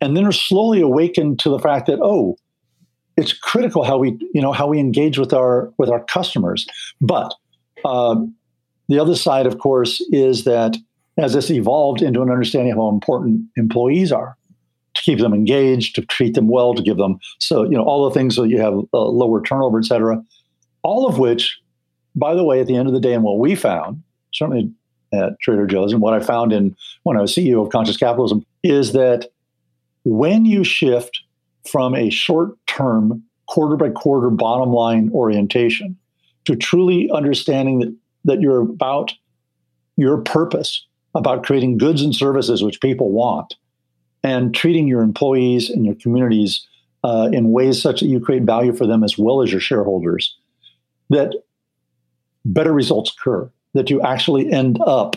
and 0.00 0.16
then 0.16 0.26
it 0.26 0.32
slowly 0.32 0.80
awakened 0.80 1.38
to 1.40 1.50
the 1.50 1.58
fact 1.58 1.86
that 1.86 1.98
oh, 2.02 2.36
it's 3.16 3.32
critical 3.34 3.84
how 3.84 3.98
we 3.98 4.18
you 4.32 4.40
know 4.40 4.52
how 4.52 4.66
we 4.66 4.78
engage 4.78 5.18
with 5.18 5.34
our 5.34 5.70
with 5.76 5.90
our 5.90 6.02
customers, 6.04 6.66
but 7.00 7.34
um, 7.84 8.34
the 8.88 8.98
other 8.98 9.14
side, 9.14 9.46
of 9.46 9.58
course, 9.58 10.00
is 10.10 10.44
that 10.44 10.76
as 11.18 11.34
this 11.34 11.50
evolved 11.50 12.02
into 12.02 12.22
an 12.22 12.30
understanding 12.30 12.72
of 12.72 12.78
how 12.78 12.88
important 12.88 13.42
employees 13.56 14.12
are, 14.12 14.36
to 14.94 15.02
keep 15.02 15.18
them 15.18 15.32
engaged, 15.32 15.94
to 15.94 16.02
treat 16.02 16.34
them 16.34 16.48
well, 16.48 16.74
to 16.74 16.82
give 16.82 16.96
them 16.96 17.18
so 17.38 17.62
you 17.64 17.70
know 17.70 17.82
all 17.82 18.08
the 18.08 18.14
things 18.14 18.36
so 18.36 18.42
you 18.42 18.60
have 18.60 18.74
uh, 18.92 19.04
lower 19.04 19.42
turnover, 19.42 19.78
et 19.78 19.84
cetera. 19.84 20.22
All 20.82 21.06
of 21.06 21.18
which, 21.18 21.58
by 22.14 22.34
the 22.34 22.44
way, 22.44 22.60
at 22.60 22.66
the 22.66 22.76
end 22.76 22.88
of 22.88 22.94
the 22.94 23.00
day, 23.00 23.14
and 23.14 23.22
what 23.22 23.38
we 23.38 23.54
found, 23.54 24.02
certainly 24.32 24.70
at 25.12 25.38
Trader 25.40 25.66
Joe's, 25.66 25.92
and 25.92 26.02
what 26.02 26.14
I 26.14 26.20
found 26.20 26.52
in 26.52 26.76
when 27.04 27.16
I 27.16 27.20
was 27.20 27.34
CEO 27.34 27.62
of 27.62 27.70
Conscious 27.70 27.96
Capitalism, 27.96 28.44
is 28.62 28.92
that 28.92 29.30
when 30.04 30.44
you 30.44 30.64
shift 30.64 31.22
from 31.70 31.94
a 31.94 32.10
short-term, 32.10 33.22
quarter 33.46 33.76
by 33.76 33.90
quarter 33.90 34.30
bottom 34.30 34.72
line 34.72 35.10
orientation 35.12 35.96
to 36.44 36.56
truly 36.56 37.08
understanding 37.12 37.78
that 37.78 37.94
that 38.24 38.40
you're 38.40 38.60
about 38.60 39.12
your 39.96 40.18
purpose, 40.18 40.86
about 41.14 41.44
creating 41.44 41.78
goods 41.78 42.02
and 42.02 42.14
services 42.14 42.62
which 42.62 42.80
people 42.80 43.10
want, 43.10 43.54
and 44.22 44.54
treating 44.54 44.88
your 44.88 45.02
employees 45.02 45.68
and 45.68 45.84
your 45.84 45.94
communities 45.96 46.66
uh, 47.04 47.28
in 47.32 47.50
ways 47.50 47.82
such 47.82 48.00
that 48.00 48.06
you 48.06 48.20
create 48.20 48.44
value 48.44 48.72
for 48.72 48.86
them 48.86 49.02
as 49.02 49.18
well 49.18 49.42
as 49.42 49.50
your 49.50 49.60
shareholders, 49.60 50.36
that 51.10 51.34
better 52.44 52.72
results 52.72 53.12
occur, 53.12 53.50
that 53.74 53.90
you 53.90 54.00
actually 54.02 54.50
end 54.50 54.78
up 54.86 55.16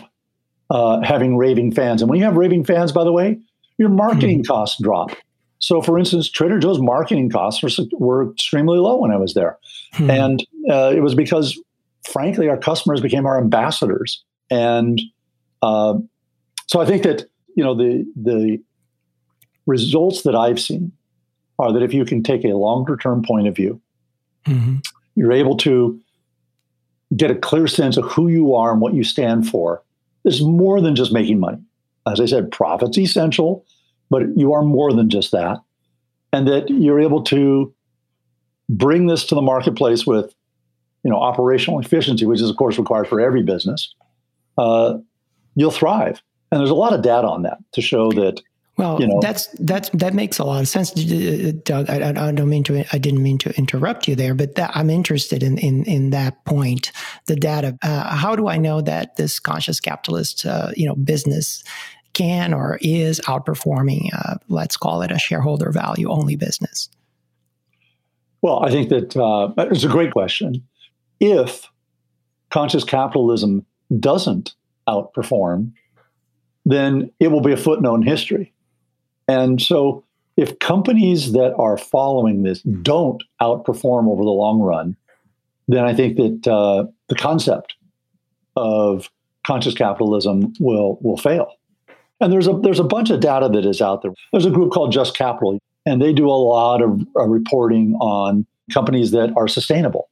uh, 0.70 1.00
having 1.02 1.36
raving 1.36 1.72
fans. 1.72 2.02
And 2.02 2.10
when 2.10 2.18
you 2.18 2.24
have 2.24 2.36
raving 2.36 2.64
fans, 2.64 2.92
by 2.92 3.04
the 3.04 3.12
way, 3.12 3.38
your 3.78 3.88
marketing 3.88 4.40
mm-hmm. 4.42 4.52
costs 4.52 4.80
drop. 4.82 5.10
So, 5.58 5.80
for 5.80 5.98
instance, 5.98 6.30
Trader 6.30 6.58
Joe's 6.58 6.80
marketing 6.80 7.30
costs 7.30 7.62
were, 7.62 7.84
were 7.98 8.30
extremely 8.32 8.78
low 8.78 8.96
when 8.96 9.10
I 9.10 9.16
was 9.16 9.34
there. 9.34 9.58
Mm-hmm. 9.94 10.10
And 10.10 10.46
uh, 10.70 10.92
it 10.94 11.00
was 11.00 11.14
because 11.14 11.60
frankly, 12.06 12.48
our 12.48 12.56
customers 12.56 13.00
became 13.00 13.26
our 13.26 13.38
ambassadors. 13.38 14.24
And 14.50 15.00
uh, 15.62 15.94
so 16.66 16.80
I 16.80 16.86
think 16.86 17.02
that 17.02 17.26
you 17.54 17.64
know 17.64 17.74
the 17.74 18.06
the 18.16 18.60
results 19.66 20.22
that 20.22 20.34
I've 20.34 20.60
seen 20.60 20.92
are 21.58 21.72
that 21.72 21.82
if 21.82 21.92
you 21.92 22.04
can 22.04 22.22
take 22.22 22.44
a 22.44 22.48
longer 22.48 22.96
term 22.96 23.22
point 23.22 23.48
of 23.48 23.56
view, 23.56 23.80
mm-hmm. 24.46 24.76
you're 25.14 25.32
able 25.32 25.56
to 25.58 26.00
get 27.16 27.30
a 27.30 27.34
clear 27.34 27.66
sense 27.66 27.96
of 27.96 28.04
who 28.04 28.28
you 28.28 28.54
are 28.54 28.72
and 28.72 28.80
what 28.80 28.94
you 28.94 29.04
stand 29.04 29.48
for. 29.48 29.82
There's 30.22 30.42
more 30.42 30.80
than 30.80 30.96
just 30.96 31.12
making 31.12 31.40
money. 31.40 31.62
As 32.06 32.20
I 32.20 32.26
said, 32.26 32.50
profit's 32.50 32.98
essential, 32.98 33.64
but 34.10 34.22
you 34.36 34.52
are 34.52 34.62
more 34.62 34.92
than 34.92 35.08
just 35.08 35.32
that. 35.32 35.58
And 36.32 36.46
that 36.48 36.68
you're 36.68 37.00
able 37.00 37.22
to 37.24 37.72
bring 38.68 39.06
this 39.06 39.24
to 39.26 39.34
the 39.34 39.42
marketplace 39.42 40.06
with 40.06 40.34
you 41.06 41.12
know 41.12 41.20
operational 41.20 41.78
efficiency, 41.78 42.26
which 42.26 42.40
is 42.40 42.50
of 42.50 42.56
course 42.56 42.78
required 42.78 43.06
for 43.06 43.20
every 43.20 43.44
business, 43.44 43.94
uh, 44.58 44.94
you'll 45.54 45.70
thrive. 45.70 46.20
And 46.50 46.60
there's 46.60 46.70
a 46.70 46.74
lot 46.74 46.92
of 46.92 47.02
data 47.02 47.28
on 47.28 47.42
that 47.42 47.58
to 47.74 47.80
show 47.80 48.10
that. 48.12 48.42
Well, 48.76 49.00
you 49.00 49.06
know, 49.06 49.20
that's 49.22 49.46
that's 49.60 49.88
that 49.90 50.14
makes 50.14 50.40
a 50.40 50.44
lot 50.44 50.60
of 50.60 50.68
sense, 50.68 50.90
Doug. 50.90 51.88
I, 51.88 52.08
I, 52.08 52.32
don't 52.32 52.48
mean 52.48 52.64
to. 52.64 52.84
I 52.92 52.98
didn't 52.98 53.22
mean 53.22 53.38
to 53.38 53.56
interrupt 53.56 54.08
you 54.08 54.16
there, 54.16 54.34
but 54.34 54.56
that, 54.56 54.72
I'm 54.74 54.90
interested 54.90 55.44
in 55.44 55.58
in 55.58 55.84
in 55.84 56.10
that 56.10 56.44
point. 56.44 56.90
The 57.26 57.36
data. 57.36 57.78
Uh, 57.82 58.14
how 58.14 58.34
do 58.34 58.48
I 58.48 58.58
know 58.58 58.80
that 58.80 59.14
this 59.16 59.38
conscious 59.38 59.78
capitalist, 59.78 60.44
uh, 60.44 60.72
you 60.76 60.86
know, 60.86 60.96
business 60.96 61.62
can 62.14 62.52
or 62.52 62.78
is 62.82 63.20
outperforming? 63.20 64.10
Uh, 64.12 64.38
let's 64.48 64.76
call 64.76 65.02
it 65.02 65.12
a 65.12 65.18
shareholder 65.18 65.70
value 65.70 66.10
only 66.10 66.34
business. 66.34 66.90
Well, 68.42 68.62
I 68.62 68.70
think 68.70 68.88
that 68.90 69.16
uh, 69.16 69.52
it's 69.70 69.84
a 69.84 69.88
great 69.88 70.12
question 70.12 70.62
if 71.20 71.68
conscious 72.50 72.84
capitalism 72.84 73.64
doesn't 74.00 74.54
outperform, 74.88 75.72
then 76.64 77.10
it 77.20 77.28
will 77.28 77.40
be 77.40 77.52
a 77.52 77.56
footnote 77.56 77.96
in 77.96 78.02
history. 78.02 78.52
And 79.28 79.60
so, 79.60 80.04
if 80.36 80.58
companies 80.58 81.32
that 81.32 81.54
are 81.54 81.78
following 81.78 82.42
this 82.42 82.60
don't 82.62 83.22
outperform 83.40 84.08
over 84.08 84.22
the 84.22 84.30
long 84.30 84.60
run, 84.60 84.96
then 85.66 85.84
I 85.84 85.94
think 85.94 86.16
that 86.16 86.50
uh, 86.50 86.86
the 87.08 87.14
concept 87.14 87.74
of 88.54 89.10
conscious 89.46 89.74
capitalism 89.74 90.52
will 90.60 90.98
will 91.00 91.16
fail. 91.16 91.52
And 92.20 92.32
there's 92.32 92.46
a 92.46 92.52
there's 92.52 92.80
a 92.80 92.84
bunch 92.84 93.10
of 93.10 93.20
data 93.20 93.48
that 93.48 93.64
is 93.64 93.80
out 93.80 94.02
there. 94.02 94.12
There's 94.32 94.46
a 94.46 94.50
group 94.50 94.72
called 94.72 94.92
Just 94.92 95.16
Capital, 95.16 95.58
and 95.84 96.00
they 96.00 96.12
do 96.12 96.28
a 96.28 96.32
lot 96.32 96.82
of 96.82 97.00
uh, 97.16 97.26
reporting 97.26 97.94
on 97.94 98.46
companies 98.72 99.12
that 99.12 99.32
are 99.36 99.48
sustainable 99.48 100.08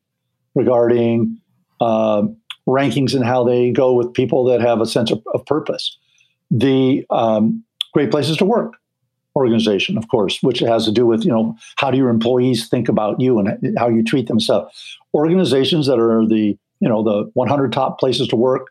regarding 0.55 1.39
uh, 1.81 2.23
rankings 2.67 3.15
and 3.15 3.25
how 3.25 3.45
they 3.45 3.71
go 3.71 3.93
with 3.93 4.13
people 4.13 4.45
that 4.45 4.61
have 4.61 4.81
a 4.81 4.87
sense 4.87 5.11
of, 5.11 5.23
of 5.35 5.45
purpose. 5.47 5.97
The 6.51 7.05
um, 7.11 7.65
Great 7.93 8.11
Places 8.11 8.37
to 8.39 8.45
Work 8.45 8.75
organization, 9.37 9.99
of 9.99 10.09
course, 10.09 10.39
which 10.43 10.61
has 10.61 10.85
to 10.85 10.93
do 10.93 11.07
with 11.07 11.25
you 11.25 11.33
know 11.33 11.57
how 11.77 11.91
do 11.91 11.99
your 11.99 12.09
employees 12.09 12.69
think 12.69 12.89
about 12.89 13.21
you 13.21 13.39
and 13.39 13.77
how 13.79 13.89
you 13.89 14.03
treat 14.05 14.29
them. 14.29 14.39
So, 14.39 14.69
organizations 15.13 15.87
that 15.87 15.99
are 15.99 16.27
the 16.27 16.57
you 16.81 16.89
know 16.89 17.03
the 17.03 17.31
100 17.35 17.73
top 17.73 17.99
places 17.99 18.29
to 18.29 18.37
work 18.37 18.69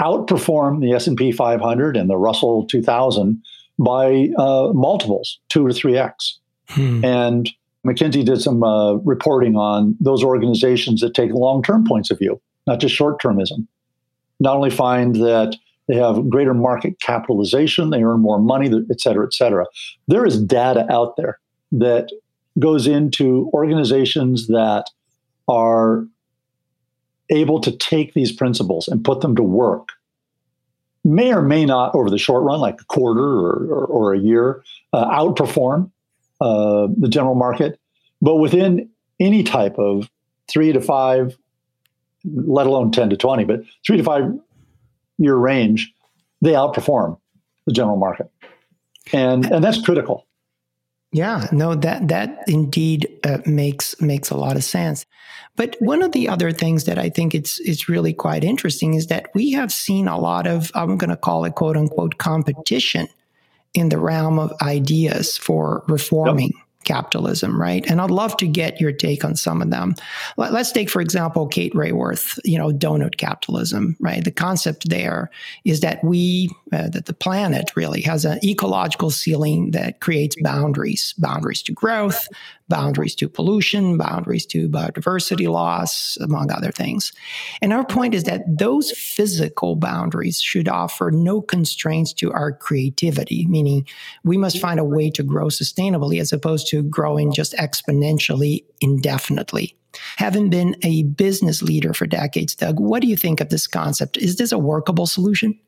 outperform 0.00 0.80
the 0.80 0.92
S&P 0.92 1.32
500 1.32 1.96
and 1.96 2.10
the 2.10 2.16
Russell 2.16 2.66
2000 2.66 3.42
by 3.78 4.28
uh, 4.38 4.70
multiples, 4.74 5.38
two 5.48 5.66
to 5.68 5.74
three 5.74 5.96
x. 5.96 6.38
Hmm. 6.68 7.04
And 7.04 7.50
McKinsey 7.86 8.24
did 8.24 8.40
some 8.42 8.62
uh, 8.62 8.94
reporting 8.94 9.56
on 9.56 9.96
those 10.00 10.24
organizations 10.24 11.00
that 11.00 11.14
take 11.14 11.30
long 11.32 11.62
term 11.62 11.84
points 11.84 12.10
of 12.10 12.18
view, 12.18 12.40
not 12.66 12.80
just 12.80 12.94
short 12.94 13.22
termism. 13.22 13.66
Not 14.40 14.56
only 14.56 14.70
find 14.70 15.14
that 15.16 15.56
they 15.88 15.94
have 15.94 16.28
greater 16.28 16.52
market 16.52 16.98
capitalization, 17.00 17.90
they 17.90 18.02
earn 18.02 18.20
more 18.20 18.40
money, 18.40 18.70
et 18.90 19.00
cetera, 19.00 19.24
et 19.24 19.32
cetera. 19.32 19.66
There 20.08 20.26
is 20.26 20.42
data 20.42 20.84
out 20.90 21.16
there 21.16 21.38
that 21.72 22.10
goes 22.58 22.86
into 22.86 23.50
organizations 23.54 24.48
that 24.48 24.90
are 25.46 26.06
able 27.30 27.60
to 27.60 27.70
take 27.70 28.14
these 28.14 28.32
principles 28.32 28.88
and 28.88 29.04
put 29.04 29.20
them 29.20 29.36
to 29.36 29.42
work. 29.42 29.90
May 31.04 31.32
or 31.32 31.42
may 31.42 31.64
not, 31.64 31.94
over 31.94 32.10
the 32.10 32.18
short 32.18 32.42
run, 32.42 32.60
like 32.60 32.80
a 32.80 32.84
quarter 32.86 33.22
or, 33.22 33.66
or, 33.68 33.86
or 33.86 34.14
a 34.14 34.18
year, 34.18 34.64
uh, 34.92 35.08
outperform 35.08 35.92
uh, 36.40 36.88
the 36.96 37.08
general 37.08 37.34
market. 37.34 37.78
But 38.20 38.36
within 38.36 38.90
any 39.20 39.42
type 39.42 39.78
of 39.78 40.10
three 40.48 40.72
to 40.72 40.80
five, 40.80 41.36
let 42.24 42.66
alone 42.66 42.90
10 42.90 43.10
to 43.10 43.16
20, 43.16 43.44
but 43.44 43.60
three 43.86 43.96
to 43.96 44.04
five 44.04 44.24
year 45.18 45.36
range, 45.36 45.92
they 46.40 46.52
outperform 46.52 47.18
the 47.66 47.72
general 47.72 47.96
market. 47.96 48.30
and 49.12 49.46
and 49.46 49.62
that's 49.62 49.80
critical. 49.82 50.26
Yeah, 51.12 51.46
no, 51.52 51.74
that 51.76 52.08
that 52.08 52.42
indeed 52.46 53.08
uh, 53.24 53.38
makes 53.46 53.98
makes 54.00 54.30
a 54.30 54.36
lot 54.36 54.56
of 54.56 54.64
sense. 54.64 55.06
But 55.54 55.76
one 55.78 56.02
of 56.02 56.12
the 56.12 56.28
other 56.28 56.52
things 56.52 56.84
that 56.84 56.98
I 56.98 57.08
think 57.08 57.34
it's 57.34 57.58
it's 57.60 57.88
really 57.88 58.12
quite 58.12 58.44
interesting 58.44 58.94
is 58.94 59.06
that 59.06 59.30
we 59.34 59.52
have 59.52 59.72
seen 59.72 60.08
a 60.08 60.18
lot 60.18 60.46
of 60.46 60.70
I'm 60.74 60.98
going 60.98 61.10
to 61.10 61.16
call 61.16 61.44
it 61.44 61.54
quote 61.54 61.76
unquote 61.76 62.18
competition 62.18 63.08
in 63.74 63.88
the 63.88 63.98
realm 63.98 64.38
of 64.38 64.52
ideas 64.62 65.36
for 65.36 65.84
reforming 65.88 66.52
yep 66.54 66.66
capitalism, 66.86 67.60
right? 67.60 67.84
And 67.90 68.00
I'd 68.00 68.10
love 68.10 68.38
to 68.38 68.46
get 68.46 68.80
your 68.80 68.92
take 68.92 69.24
on 69.24 69.36
some 69.36 69.60
of 69.60 69.70
them. 69.70 69.94
Let's 70.38 70.72
take, 70.72 70.88
for 70.88 71.02
example, 71.02 71.46
Kate 71.46 71.74
Raworth, 71.74 72.38
you 72.44 72.56
know, 72.56 72.70
donut 72.70 73.18
capitalism, 73.18 73.96
right? 74.00 74.24
The 74.24 74.30
concept 74.30 74.88
there 74.88 75.30
is 75.64 75.80
that 75.80 76.02
we, 76.02 76.48
uh, 76.72 76.88
that 76.88 77.04
the 77.06 77.12
planet 77.12 77.72
really 77.76 78.00
has 78.02 78.24
an 78.24 78.38
ecological 78.42 79.10
ceiling 79.10 79.72
that 79.72 80.00
creates 80.00 80.36
boundaries, 80.40 81.12
boundaries 81.18 81.60
to 81.62 81.72
growth, 81.72 82.28
boundaries 82.68 83.14
to 83.16 83.28
pollution, 83.28 83.96
boundaries 83.96 84.46
to 84.46 84.68
biodiversity 84.68 85.48
loss, 85.48 86.16
among 86.20 86.50
other 86.50 86.72
things. 86.72 87.12
And 87.62 87.72
our 87.72 87.84
point 87.84 88.14
is 88.14 88.24
that 88.24 88.42
those 88.46 88.90
physical 88.90 89.76
boundaries 89.76 90.40
should 90.40 90.68
offer 90.68 91.10
no 91.10 91.40
constraints 91.40 92.12
to 92.14 92.32
our 92.32 92.52
creativity, 92.52 93.46
meaning 93.46 93.86
we 94.24 94.36
must 94.36 94.58
find 94.58 94.80
a 94.80 94.84
way 94.84 95.10
to 95.10 95.22
grow 95.22 95.46
sustainably 95.46 96.20
as 96.20 96.32
opposed 96.32 96.68
to 96.68 96.82
growing 96.82 97.32
just 97.32 97.54
exponentially 97.54 98.64
indefinitely. 98.80 99.76
Having 100.16 100.50
been 100.50 100.76
a 100.82 101.04
business 101.04 101.62
leader 101.62 101.94
for 101.94 102.06
decades, 102.06 102.54
Doug, 102.54 102.78
what 102.78 103.00
do 103.00 103.08
you 103.08 103.16
think 103.16 103.40
of 103.40 103.48
this 103.48 103.66
concept? 103.66 104.16
Is 104.18 104.36
this 104.36 104.52
a 104.52 104.58
workable 104.58 105.06
solution? 105.06 105.58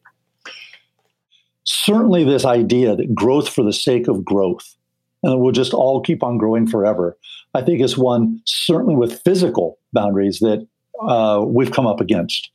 Certainly, 1.64 2.24
this 2.24 2.44
idea 2.44 2.96
that 2.96 3.14
growth 3.14 3.48
for 3.48 3.62
the 3.62 3.72
sake 3.72 4.08
of 4.08 4.24
growth 4.24 4.77
and 5.22 5.40
we'll 5.40 5.52
just 5.52 5.74
all 5.74 6.00
keep 6.00 6.22
on 6.22 6.38
growing 6.38 6.66
forever. 6.66 7.16
I 7.54 7.62
think 7.62 7.80
is 7.80 7.96
one 7.96 8.40
certainly 8.44 8.94
with 8.94 9.22
physical 9.22 9.78
boundaries 9.92 10.38
that 10.40 10.66
uh, 11.00 11.44
we've 11.46 11.72
come 11.72 11.86
up 11.86 12.00
against. 12.00 12.50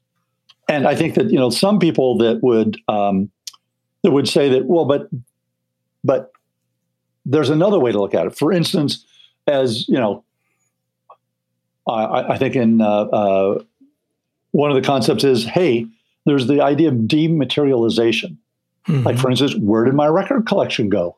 And 0.69 0.87
I 0.87 0.95
think 0.95 1.15
that 1.15 1.29
you 1.29 1.37
know 1.37 1.49
some 1.49 1.79
people 1.79 2.17
that 2.19 2.41
would 2.41 2.77
um, 2.87 3.29
that 4.03 4.11
would 4.11 4.27
say 4.27 4.49
that 4.49 4.65
well, 4.65 4.85
but 4.85 5.09
but 6.03 6.31
there's 7.25 7.49
another 7.49 7.79
way 7.79 7.91
to 7.91 7.99
look 7.99 8.13
at 8.13 8.27
it. 8.27 8.37
For 8.37 8.51
instance, 8.51 9.05
as 9.47 9.87
you 9.89 9.95
know, 9.95 10.23
I, 11.87 12.33
I 12.33 12.37
think 12.37 12.55
in 12.55 12.81
uh, 12.81 12.85
uh, 12.85 13.63
one 14.51 14.71
of 14.71 14.75
the 14.75 14.85
concepts 14.85 15.23
is 15.23 15.45
hey, 15.45 15.87
there's 16.25 16.47
the 16.47 16.61
idea 16.61 16.89
of 16.89 16.95
dematerialization. 16.95 18.37
Mm-hmm. 18.87 19.03
Like 19.03 19.17
for 19.17 19.29
instance, 19.29 19.55
where 19.55 19.83
did 19.83 19.93
my 19.93 20.07
record 20.07 20.45
collection 20.45 20.89
go? 20.89 21.17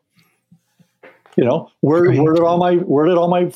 You 1.36 1.44
know, 1.44 1.70
where 1.80 2.10
where 2.10 2.34
did 2.34 2.42
all 2.42 2.58
my 2.58 2.76
where 2.76 3.06
did 3.06 3.16
all 3.16 3.28
my 3.28 3.52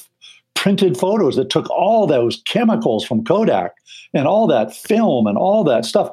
printed 0.55 0.99
photos 0.99 1.37
that 1.37 1.49
took 1.49 1.69
all 1.71 2.07
those 2.07 2.43
chemicals 2.47 3.05
from 3.05 3.25
Kodak 3.25 3.75
and 4.13 4.27
all 4.27 4.47
that 4.49 4.75
film 4.75 5.27
and 5.27 5.39
all 5.39 5.65
that 5.65 5.85
stuff? 5.85 6.11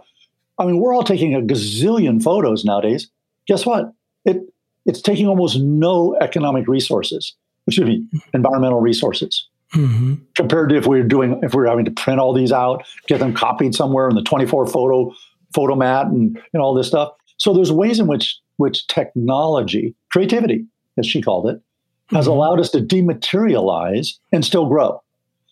I 0.57 0.65
mean, 0.65 0.79
we're 0.79 0.93
all 0.93 1.03
taking 1.03 1.35
a 1.35 1.41
gazillion 1.41 2.23
photos 2.23 2.63
nowadays. 2.65 3.09
Guess 3.47 3.65
what? 3.65 3.93
It 4.25 4.41
it's 4.85 5.01
taking 5.01 5.27
almost 5.27 5.59
no 5.59 6.15
economic 6.21 6.67
resources, 6.67 7.35
excuse 7.67 7.87
me, 7.87 8.05
environmental 8.33 8.79
resources. 8.79 9.47
Mm-hmm. 9.75 10.15
Compared 10.35 10.69
to 10.69 10.77
if 10.77 10.87
we 10.87 11.01
were 11.01 11.07
doing, 11.07 11.39
if 11.43 11.53
we 11.53 11.61
were 11.61 11.67
having 11.67 11.83
to 11.83 11.91
print 11.91 12.21
all 12.21 12.33
these 12.33 12.53
out, 12.53 12.85
get 13.07 13.19
them 13.19 13.33
copied 13.33 13.75
somewhere 13.75 14.07
in 14.07 14.15
the 14.15 14.23
24 14.23 14.67
photo 14.67 15.13
Fotomat 15.53 16.05
and, 16.07 16.41
and 16.53 16.61
all 16.61 16.73
this 16.73 16.87
stuff. 16.87 17.11
So 17.37 17.53
there's 17.53 17.71
ways 17.71 17.99
in 17.99 18.07
which 18.07 18.39
which 18.57 18.87
technology, 18.87 19.93
creativity, 20.11 20.65
as 20.97 21.05
she 21.05 21.21
called 21.21 21.47
it, 21.49 21.61
has 22.09 22.25
mm-hmm. 22.25 22.33
allowed 22.33 22.59
us 22.59 22.69
to 22.71 22.79
dematerialize 22.79 24.17
and 24.31 24.43
still 24.43 24.67
grow. 24.67 25.01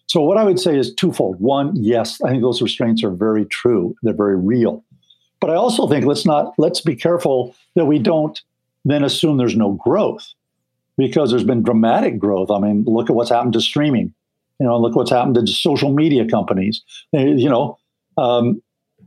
So, 0.08 0.22
what 0.22 0.38
I 0.38 0.44
would 0.44 0.60
say 0.60 0.78
is 0.78 0.94
twofold. 0.94 1.40
One, 1.40 1.72
yes, 1.76 2.22
I 2.22 2.30
think 2.30 2.42
those 2.42 2.62
restraints 2.62 3.04
are 3.04 3.12
very 3.12 3.46
true, 3.46 3.96
they're 4.04 4.14
very 4.14 4.38
real. 4.38 4.84
But 5.42 5.50
I 5.50 5.56
also 5.56 5.88
think 5.88 6.06
let's 6.06 6.26
not 6.26 6.54
let's 6.58 6.82
be 6.82 6.96
careful 6.96 7.56
that 7.76 7.86
we 7.86 8.00
don't 8.00 8.40
then 8.86 9.04
assume 9.04 9.38
there's 9.38 9.56
no 9.56 9.74
growth 9.74 10.34
because 10.98 11.32
there's 11.32 11.44
been 11.44 11.64
dramatic 11.64 12.18
growth. 12.18 12.50
I 12.52 12.60
mean, 12.60 12.84
look 12.86 13.10
at 13.10 13.16
what's 13.16 13.30
happened 13.30 13.54
to 13.54 13.62
streaming. 13.62 14.14
You 14.60 14.68
know, 14.68 14.80
look 14.80 14.96
what's 14.96 15.12
happened 15.12 15.36
to 15.36 15.48
social 15.48 15.92
media 15.92 16.26
companies. 16.28 16.82
You 17.12 17.50
know, 17.50 17.78
um, 18.18 18.62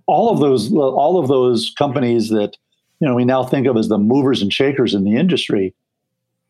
all 0.07 0.31
of 0.31 0.41
those 0.41 0.73
all 0.73 1.19
of 1.19 1.29
those 1.29 1.73
companies 1.79 2.29
that 2.31 2.57
you 3.01 3.09
know 3.09 3.15
we 3.15 3.25
now 3.25 3.45
think 3.45 3.67
of 3.67 3.77
as 3.77 3.89
the 3.89 3.99
movers 3.99 4.43
and 4.43 4.53
shakers 4.53 4.95
in 4.95 5.05
the 5.05 5.17
industry 5.17 5.75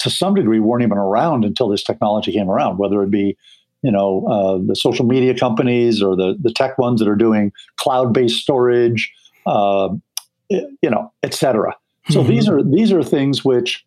to 0.01 0.11
some 0.11 0.35
degree 0.35 0.61
weren't 0.61 0.83
even 0.83 0.99
around 0.99 1.45
until 1.45 1.69
this 1.69 1.83
technology 1.83 2.33
came 2.33 2.51
around, 2.51 2.79
whether 2.79 3.03
it 3.03 3.11
be 3.11 3.37
you 3.83 3.93
know 3.93 4.27
uh, 4.27 4.59
the 4.67 4.75
social 4.75 5.05
media 5.05 5.37
companies 5.37 6.03
or 6.03 6.17
the 6.17 6.37
the 6.41 6.53
tech 6.53 6.79
ones 6.79 7.01
that 7.01 7.09
are 7.09 7.17
doing 7.17 7.53
cloud 7.77 8.13
based 8.13 8.41
storage, 8.41 9.13
uh, 9.47 9.89
you 10.49 10.91
know, 10.91 11.13
et 11.23 11.35
cetera. 11.35 11.77
So 12.11 12.21
mm-hmm. 12.21 12.31
these 12.31 12.49
are 12.49 12.63
these 12.63 12.93
are 12.93 13.03
things 13.03 13.45
which 13.45 13.85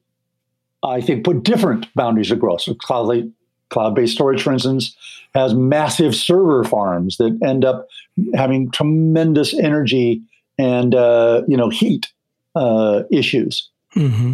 I 0.84 1.02
think 1.02 1.24
put 1.24 1.44
different 1.44 1.94
boundaries 1.96 2.32
of 2.32 2.40
growth. 2.40 2.62
So 2.62 2.74
cloud 2.76 3.32
cloud 3.70 3.96
based 3.96 4.14
storage, 4.14 4.44
for 4.44 4.54
instance, 4.54 4.96
has 5.34 5.54
massive 5.54 6.16
server 6.16 6.64
farms 6.64 7.18
that 7.18 7.38
end 7.44 7.66
up 7.66 7.88
having 8.36 8.70
tremendous 8.72 9.54
energy 9.54 10.22
and 10.58 10.94
uh, 10.94 11.44
you 11.48 11.58
know 11.58 11.70
heat 11.70 12.12
uh, 12.56 13.04
issues. 13.12 13.70
Mm-hmm. 13.96 14.34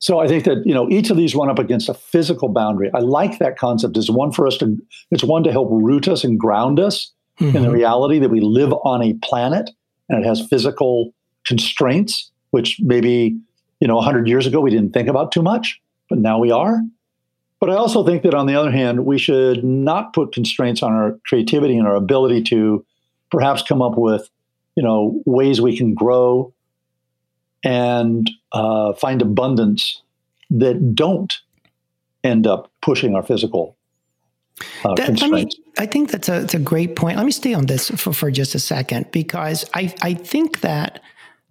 So 0.00 0.18
I 0.18 0.26
think 0.26 0.44
that 0.44 0.62
you 0.64 0.74
know 0.74 0.88
each 0.90 1.10
of 1.10 1.16
these 1.16 1.34
run 1.34 1.50
up 1.50 1.58
against 1.58 1.88
a 1.88 1.94
physical 1.94 2.48
boundary. 2.48 2.90
I 2.94 3.00
like 3.00 3.38
that 3.38 3.58
concept. 3.58 3.96
It's 3.96 4.10
one 4.10 4.32
for 4.32 4.46
us 4.46 4.56
to. 4.58 4.76
It's 5.10 5.22
one 5.22 5.42
to 5.44 5.52
help 5.52 5.68
root 5.70 6.08
us 6.08 6.24
and 6.24 6.38
ground 6.38 6.80
us 6.80 7.12
mm-hmm. 7.38 7.56
in 7.56 7.62
the 7.62 7.68
mm-hmm. 7.68 7.76
reality 7.76 8.18
that 8.18 8.30
we 8.30 8.40
live 8.40 8.72
on 8.84 9.02
a 9.02 9.14
planet 9.22 9.70
and 10.10 10.24
it 10.24 10.26
has 10.26 10.46
physical 10.46 11.14
constraints, 11.46 12.30
which 12.50 12.78
maybe 12.80 13.38
you 13.80 13.88
know 13.88 14.00
hundred 14.00 14.28
years 14.28 14.46
ago 14.46 14.60
we 14.60 14.70
didn't 14.70 14.92
think 14.92 15.08
about 15.08 15.32
too 15.32 15.42
much, 15.42 15.80
but 16.08 16.18
now 16.18 16.38
we 16.38 16.50
are. 16.50 16.80
But 17.60 17.70
I 17.70 17.74
also 17.74 18.04
think 18.04 18.22
that 18.22 18.34
on 18.34 18.46
the 18.46 18.54
other 18.54 18.70
hand, 18.70 19.04
we 19.04 19.18
should 19.18 19.62
not 19.62 20.14
put 20.14 20.32
constraints 20.32 20.82
on 20.82 20.92
our 20.92 21.18
creativity 21.26 21.76
and 21.76 21.86
our 21.86 21.94
ability 21.94 22.42
to 22.44 22.84
perhaps 23.30 23.62
come 23.62 23.80
up 23.80 23.96
with 23.96 24.28
you 24.76 24.82
know 24.82 25.22
ways 25.24 25.60
we 25.60 25.76
can 25.76 25.94
grow 25.94 26.52
and 27.64 28.30
uh, 28.52 28.92
find 28.94 29.22
abundance 29.22 30.02
that 30.50 30.94
don't 30.94 31.38
end 32.24 32.46
up 32.46 32.70
pushing 32.82 33.14
our 33.14 33.22
physical 33.22 33.76
uh, 34.84 34.94
that. 34.94 35.30
Me, 35.30 35.48
I 35.78 35.86
think 35.86 36.10
that's 36.10 36.28
a, 36.28 36.40
that's 36.40 36.54
a 36.54 36.58
great 36.58 36.96
point. 36.96 37.16
Let 37.16 37.26
me 37.26 37.32
stay 37.32 37.54
on 37.54 37.66
this 37.66 37.90
for, 37.90 38.12
for 38.12 38.30
just 38.30 38.54
a 38.54 38.58
second 38.58 39.10
because 39.10 39.64
I, 39.74 39.94
I 40.02 40.14
think 40.14 40.60
that 40.60 41.02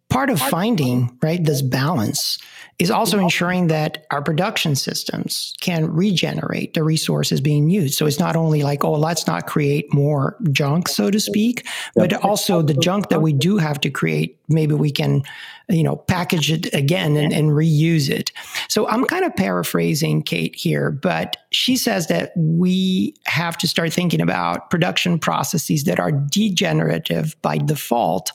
part 0.09 0.29
of 0.29 0.41
finding 0.41 1.17
right 1.21 1.43
this 1.43 1.61
balance 1.61 2.39
is 2.79 2.89
also 2.89 3.19
ensuring 3.19 3.67
that 3.67 4.05
our 4.09 4.21
production 4.21 4.73
systems 4.73 5.53
can 5.59 5.91
regenerate 5.91 6.73
the 6.73 6.83
resources 6.83 7.41
being 7.41 7.69
used. 7.69 7.95
So 7.95 8.05
it's 8.05 8.19
not 8.19 8.37
only 8.37 8.63
like, 8.63 8.85
oh, 8.85 8.93
let's 8.93 9.27
not 9.27 9.47
create 9.47 9.93
more 9.93 10.37
junk, 10.51 10.87
so 10.87 11.11
to 11.11 11.19
speak, 11.19 11.67
but 11.95 12.13
also 12.23 12.61
the 12.61 12.73
junk 12.73 13.09
that 13.09 13.21
we 13.21 13.33
do 13.33 13.57
have 13.57 13.81
to 13.81 13.89
create, 13.89 14.39
maybe 14.47 14.75
we 14.75 14.91
can, 14.91 15.23
you 15.67 15.83
know, 15.83 15.97
package 15.97 16.51
it 16.53 16.73
again 16.73 17.17
and, 17.17 17.33
and 17.33 17.49
reuse 17.49 18.09
it. 18.09 18.31
So 18.69 18.87
I'm 18.87 19.03
kind 19.05 19.25
of 19.25 19.35
paraphrasing 19.35 20.23
Kate 20.23 20.55
here, 20.55 20.89
but 20.89 21.35
she 21.51 21.75
says 21.75 22.07
that 22.07 22.31
we 22.37 23.13
have 23.25 23.57
to 23.57 23.67
start 23.67 23.91
thinking 23.91 24.21
about 24.21 24.69
production 24.69 25.19
processes 25.19 25.83
that 25.83 25.99
are 25.99 26.13
degenerative 26.13 27.35
by 27.41 27.57
default 27.57 28.31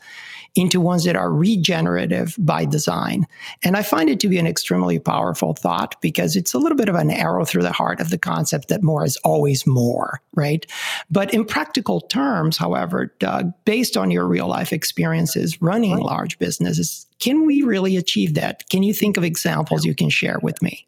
into 0.54 0.80
ones 0.80 1.04
that 1.04 1.16
are 1.16 1.32
regenerative 1.32 2.36
by 2.38 2.64
design. 2.64 3.26
And 3.62 3.76
I 3.76 3.82
find 3.82 4.08
it 4.08 4.20
to 4.20 4.28
be 4.28 4.38
an 4.38 4.46
extremely 4.46 4.98
powerful 4.98 5.54
thought 5.54 6.00
because 6.00 6.36
it's 6.36 6.54
a 6.54 6.58
little 6.58 6.78
bit 6.78 6.88
of 6.88 6.94
an 6.94 7.10
arrow 7.10 7.44
through 7.44 7.62
the 7.62 7.72
heart 7.72 8.00
of 8.00 8.10
the 8.10 8.18
concept 8.18 8.68
that 8.68 8.82
more 8.82 9.04
is 9.04 9.16
always 9.18 9.66
more, 9.66 10.20
right? 10.34 10.64
But 11.10 11.34
in 11.34 11.44
practical 11.44 12.00
terms, 12.00 12.56
however, 12.56 13.12
Doug, 13.18 13.52
based 13.64 13.96
on 13.96 14.10
your 14.10 14.26
real 14.26 14.46
life 14.46 14.72
experiences 14.72 15.60
running 15.60 15.98
large 15.98 16.38
businesses, 16.38 17.06
can 17.18 17.46
we 17.46 17.62
really 17.62 17.96
achieve 17.96 18.34
that? 18.34 18.68
Can 18.70 18.82
you 18.82 18.94
think 18.94 19.16
of 19.16 19.24
examples 19.24 19.84
you 19.84 19.94
can 19.94 20.08
share 20.08 20.38
with 20.40 20.62
me? 20.62 20.86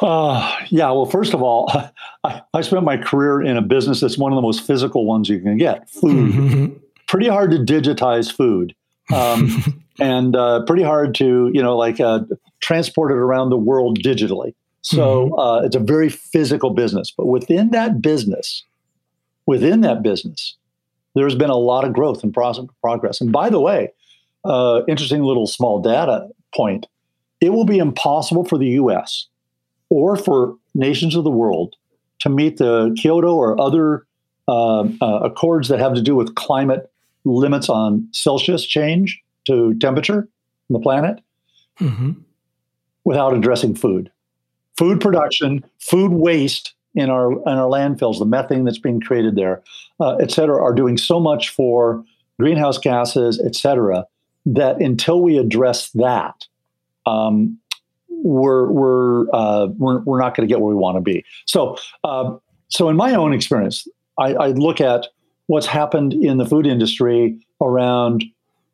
Uh, 0.00 0.56
yeah, 0.70 0.90
well, 0.90 1.04
first 1.04 1.34
of 1.34 1.42
all, 1.42 1.70
I, 2.24 2.42
I, 2.54 2.62
spent 2.62 2.84
my 2.84 2.96
career 2.96 3.42
in 3.42 3.58
a 3.58 3.62
business 3.62 4.00
that's 4.00 4.16
one 4.16 4.32
of 4.32 4.36
the 4.36 4.42
most 4.42 4.66
physical 4.66 5.04
ones 5.04 5.28
you 5.28 5.40
can 5.40 5.58
get 5.58 5.90
food. 5.90 6.32
Mm-hmm 6.32 6.76
pretty 7.10 7.26
hard 7.26 7.50
to 7.50 7.58
digitize 7.58 8.32
food 8.32 8.72
um, 9.12 9.82
and 10.00 10.36
uh, 10.36 10.62
pretty 10.64 10.84
hard 10.84 11.12
to 11.12 11.50
you 11.52 11.60
know 11.60 11.76
like 11.76 11.98
uh, 11.98 12.20
transport 12.60 13.10
it 13.10 13.16
around 13.16 13.50
the 13.50 13.58
world 13.58 13.98
digitally 13.98 14.54
so 14.82 15.26
mm-hmm. 15.26 15.38
uh, 15.38 15.60
it's 15.62 15.74
a 15.74 15.80
very 15.80 16.08
physical 16.08 16.70
business 16.70 17.10
but 17.10 17.26
within 17.26 17.70
that 17.70 18.00
business 18.00 18.62
within 19.44 19.80
that 19.80 20.04
business 20.04 20.56
there's 21.16 21.34
been 21.34 21.50
a 21.50 21.56
lot 21.56 21.84
of 21.84 21.92
growth 21.92 22.22
and 22.22 22.32
progress 22.32 23.20
and 23.20 23.32
by 23.32 23.50
the 23.50 23.60
way 23.60 23.92
uh, 24.44 24.82
interesting 24.86 25.24
little 25.24 25.48
small 25.48 25.82
data 25.82 26.28
point 26.54 26.86
it 27.40 27.50
will 27.50 27.64
be 27.64 27.78
impossible 27.78 28.44
for 28.44 28.56
the 28.56 28.68
US 28.68 29.26
or 29.88 30.16
for 30.16 30.54
nations 30.76 31.16
of 31.16 31.24
the 31.24 31.30
world 31.30 31.74
to 32.20 32.28
meet 32.28 32.58
the 32.58 32.96
Kyoto 33.00 33.34
or 33.34 33.60
other 33.60 34.06
uh, 34.46 34.84
uh, 35.00 35.20
accords 35.24 35.68
that 35.68 35.80
have 35.80 35.94
to 35.94 36.02
do 36.02 36.14
with 36.14 36.36
climate 36.36 36.88
limits 37.24 37.68
on 37.68 38.08
Celsius 38.12 38.64
change 38.64 39.20
to 39.46 39.74
temperature 39.74 40.28
on 40.68 40.74
the 40.74 40.80
planet 40.80 41.20
mm-hmm. 41.78 42.12
without 43.04 43.34
addressing 43.34 43.74
food. 43.74 44.10
Food 44.76 45.00
production, 45.00 45.64
food 45.78 46.12
waste 46.12 46.74
in 46.94 47.10
our 47.10 47.32
in 47.32 47.58
our 47.58 47.68
landfills, 47.68 48.18
the 48.18 48.24
methane 48.24 48.64
that's 48.64 48.78
being 48.78 49.00
created 49.00 49.36
there, 49.36 49.62
uh, 50.00 50.16
et 50.16 50.30
cetera, 50.30 50.62
are 50.62 50.72
doing 50.74 50.96
so 50.96 51.20
much 51.20 51.50
for 51.50 52.02
greenhouse 52.38 52.78
gases, 52.78 53.40
et 53.44 53.54
cetera, 53.54 54.06
that 54.46 54.80
until 54.80 55.22
we 55.22 55.36
address 55.36 55.90
that, 55.90 56.46
um, 57.06 57.58
we're 58.08 58.70
we're, 58.70 59.26
uh, 59.32 59.68
we're 59.76 60.00
we're 60.00 60.20
not 60.20 60.34
going 60.34 60.48
to 60.48 60.52
get 60.52 60.60
where 60.60 60.74
we 60.74 60.74
want 60.74 60.96
to 60.96 61.02
be. 61.02 61.24
So 61.46 61.76
uh, 62.02 62.36
so 62.68 62.88
in 62.88 62.96
my 62.96 63.14
own 63.14 63.32
experience, 63.34 63.86
I, 64.18 64.34
I 64.34 64.46
look 64.48 64.80
at 64.80 65.08
what's 65.50 65.66
happened 65.66 66.12
in 66.12 66.38
the 66.38 66.46
food 66.46 66.64
industry 66.64 67.36
around 67.60 68.22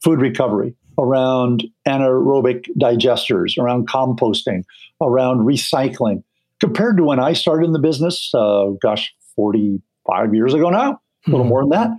food 0.04 0.20
recovery, 0.20 0.74
around 0.98 1.64
anaerobic 1.88 2.66
digesters, 2.78 3.56
around 3.56 3.88
composting, 3.88 4.62
around 5.00 5.38
recycling, 5.38 6.22
compared 6.60 6.98
to 6.98 7.02
when 7.02 7.18
I 7.18 7.32
started 7.32 7.64
in 7.64 7.72
the 7.72 7.78
business, 7.78 8.30
uh, 8.34 8.66
gosh, 8.82 9.14
45 9.36 10.34
years 10.34 10.52
ago 10.52 10.68
now, 10.68 11.00
a 11.26 11.30
little 11.30 11.46
mm. 11.46 11.48
more 11.48 11.62
than 11.62 11.70
that. 11.70 11.90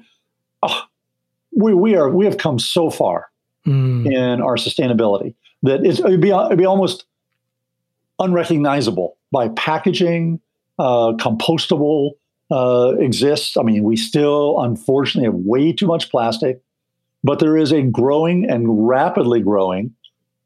Oh, 0.62 0.84
we, 1.56 1.74
we 1.74 1.96
are 1.96 2.12
we 2.12 2.26
have 2.26 2.38
come 2.38 2.60
so 2.60 2.92
far 2.92 3.32
mm. 3.66 4.06
in 4.06 4.42
our 4.42 4.58
sustainability 4.58 5.34
that 5.64 5.84
it'd 5.84 6.22
be 6.22 6.30
it'd 6.30 6.58
be 6.60 6.66
almost 6.66 7.06
unrecognizable 8.20 9.18
by 9.32 9.50
packaging, 9.50 10.40
uh, 10.78 11.14
compostable 11.14 12.12
uh, 12.52 12.94
exists. 13.00 13.58
I 13.58 13.64
mean, 13.64 13.84
we 13.84 13.96
still 13.96 14.60
unfortunately 14.60 15.26
have 15.26 15.36
way 15.36 15.74
too 15.74 15.88
much 15.88 16.10
plastic, 16.10 16.62
but 17.24 17.40
there 17.40 17.58
is 17.58 17.72
a 17.72 17.82
growing 17.82 18.50
and 18.50 18.88
rapidly 18.88 19.42
growing 19.42 19.94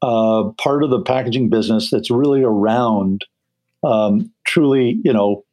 uh, 0.02 0.50
part 0.58 0.82
of 0.82 0.90
the 0.90 1.00
packaging 1.00 1.48
business 1.48 1.90
that's 1.90 2.10
really 2.10 2.42
around 2.42 3.24
um, 3.84 4.32
truly, 4.44 5.00
you 5.04 5.12
know, 5.12 5.44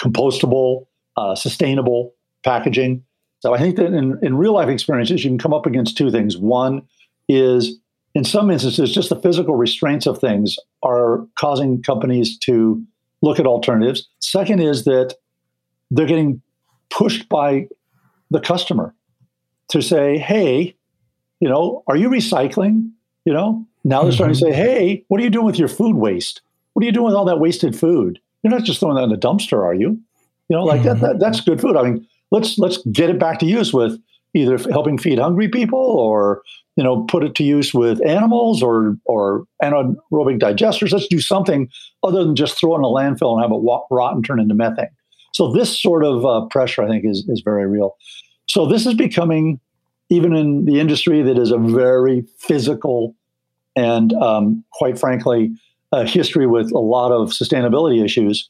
compostable, 0.00 0.86
uh, 1.16 1.34
sustainable 1.34 2.14
packaging. 2.44 3.04
So 3.40 3.54
I 3.54 3.58
think 3.58 3.76
that 3.76 3.86
in, 3.86 4.18
in 4.22 4.36
real 4.36 4.52
life 4.52 4.68
experiences, 4.68 5.24
you 5.24 5.30
can 5.30 5.38
come 5.38 5.54
up 5.54 5.66
against 5.66 5.96
two 5.96 6.10
things. 6.10 6.36
One 6.36 6.82
is, 7.28 7.76
in 8.14 8.24
some 8.24 8.50
instances, 8.50 8.92
just 8.92 9.08
the 9.08 9.20
physical 9.20 9.56
restraints 9.56 10.06
of 10.06 10.18
things 10.18 10.56
are 10.82 11.26
causing 11.38 11.82
companies 11.82 12.38
to 12.38 12.82
look 13.22 13.38
at 13.40 13.46
alternatives. 13.46 14.08
Second 14.20 14.60
is 14.60 14.84
that 14.84 15.14
they're 15.90 16.06
getting 16.06 16.42
pushed 16.90 17.28
by 17.28 17.68
the 18.30 18.40
customer 18.40 18.94
to 19.68 19.82
say, 19.82 20.18
hey, 20.18 20.74
you 21.40 21.48
know, 21.48 21.82
are 21.86 21.96
you 21.96 22.08
recycling? 22.08 22.90
You 23.24 23.32
know, 23.32 23.66
now 23.84 24.02
they're 24.02 24.10
mm-hmm. 24.10 24.14
starting 24.14 24.36
to 24.36 24.44
mm-hmm. 24.46 24.52
say, 24.52 24.56
hey, 24.56 25.04
what 25.08 25.20
are 25.20 25.24
you 25.24 25.30
doing 25.30 25.46
with 25.46 25.58
your 25.58 25.68
food 25.68 25.96
waste? 25.96 26.42
What 26.72 26.82
are 26.82 26.86
you 26.86 26.92
doing 26.92 27.06
with 27.06 27.14
all 27.14 27.24
that 27.24 27.40
wasted 27.40 27.76
food? 27.76 28.18
You're 28.42 28.52
not 28.52 28.64
just 28.64 28.80
throwing 28.80 28.96
that 28.96 29.04
in 29.04 29.10
the 29.10 29.16
dumpster, 29.16 29.62
are 29.64 29.74
you? 29.74 29.98
You 30.48 30.56
know, 30.56 30.64
like 30.64 30.82
mm-hmm. 30.82 31.00
that, 31.00 31.00
that, 31.00 31.20
that's 31.20 31.40
good 31.40 31.60
food. 31.60 31.76
I 31.76 31.82
mean, 31.82 32.06
let's 32.30 32.58
let's 32.58 32.78
get 32.92 33.10
it 33.10 33.18
back 33.18 33.38
to 33.40 33.46
use 33.46 33.72
with 33.72 34.00
either 34.34 34.58
helping 34.70 34.98
feed 34.98 35.18
hungry 35.18 35.48
people 35.48 35.78
or 35.78 36.42
you 36.76 36.84
know 36.84 37.04
put 37.04 37.24
it 37.24 37.34
to 37.36 37.44
use 37.44 37.74
with 37.74 38.04
animals 38.06 38.62
or 38.62 38.96
or 39.04 39.44
anaerobic 39.62 40.38
digesters. 40.38 40.92
Let's 40.92 41.08
do 41.08 41.20
something 41.20 41.68
other 42.02 42.24
than 42.24 42.36
just 42.36 42.58
throw 42.58 42.74
it 42.74 42.78
in 42.78 42.84
a 42.84 42.88
landfill 42.88 43.34
and 43.34 43.42
have 43.42 43.52
it 43.52 43.84
rot 43.90 44.14
and 44.14 44.24
turn 44.24 44.40
into 44.40 44.54
methane. 44.54 44.88
So 45.36 45.52
this 45.52 45.78
sort 45.78 46.02
of 46.02 46.24
uh, 46.24 46.46
pressure, 46.46 46.82
I 46.82 46.88
think, 46.88 47.04
is 47.04 47.28
is 47.28 47.42
very 47.44 47.66
real. 47.66 47.98
So 48.46 48.64
this 48.64 48.86
is 48.86 48.94
becoming, 48.94 49.60
even 50.08 50.34
in 50.34 50.64
the 50.64 50.80
industry 50.80 51.20
that 51.20 51.36
is 51.36 51.50
a 51.50 51.58
very 51.58 52.24
physical 52.38 53.14
and, 53.74 54.14
um, 54.14 54.64
quite 54.72 54.98
frankly, 54.98 55.52
a 55.92 56.06
history 56.06 56.46
with 56.46 56.72
a 56.72 56.78
lot 56.78 57.12
of 57.12 57.32
sustainability 57.32 58.02
issues. 58.02 58.48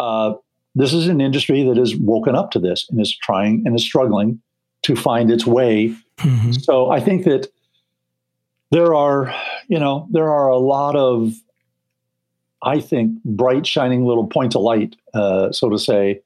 Uh, 0.00 0.34
this 0.74 0.92
is 0.92 1.06
an 1.06 1.20
industry 1.20 1.62
that 1.68 1.76
has 1.76 1.94
woken 1.94 2.34
up 2.34 2.50
to 2.50 2.58
this 2.58 2.84
and 2.90 3.00
is 3.00 3.16
trying 3.16 3.62
and 3.64 3.76
is 3.76 3.84
struggling 3.84 4.40
to 4.82 4.96
find 4.96 5.30
its 5.30 5.46
way. 5.46 5.94
Mm-hmm. 6.18 6.52
So 6.52 6.90
I 6.90 6.98
think 6.98 7.24
that 7.26 7.46
there 8.72 8.92
are, 8.92 9.32
you 9.68 9.78
know, 9.78 10.08
there 10.10 10.32
are 10.32 10.48
a 10.48 10.58
lot 10.58 10.96
of 10.96 11.32
I 12.64 12.80
think, 12.80 13.22
bright, 13.24 13.66
shining 13.66 14.04
little 14.04 14.26
points 14.26 14.56
of 14.56 14.62
light, 14.62 14.96
uh, 15.12 15.52
so 15.52 15.68
to 15.68 15.78
say. 15.78 16.22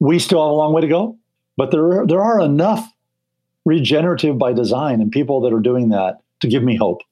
We 0.00 0.18
still 0.18 0.42
have 0.42 0.50
a 0.50 0.54
long 0.54 0.72
way 0.72 0.80
to 0.80 0.88
go, 0.88 1.18
but 1.56 1.70
there 1.70 2.00
are, 2.00 2.06
there 2.06 2.22
are 2.22 2.40
enough 2.40 2.90
regenerative 3.66 4.38
by 4.38 4.54
design 4.54 5.00
and 5.00 5.12
people 5.12 5.42
that 5.42 5.52
are 5.52 5.60
doing 5.60 5.90
that 5.90 6.20
to 6.40 6.48
give 6.48 6.62
me 6.62 6.76
hope. 6.76 7.02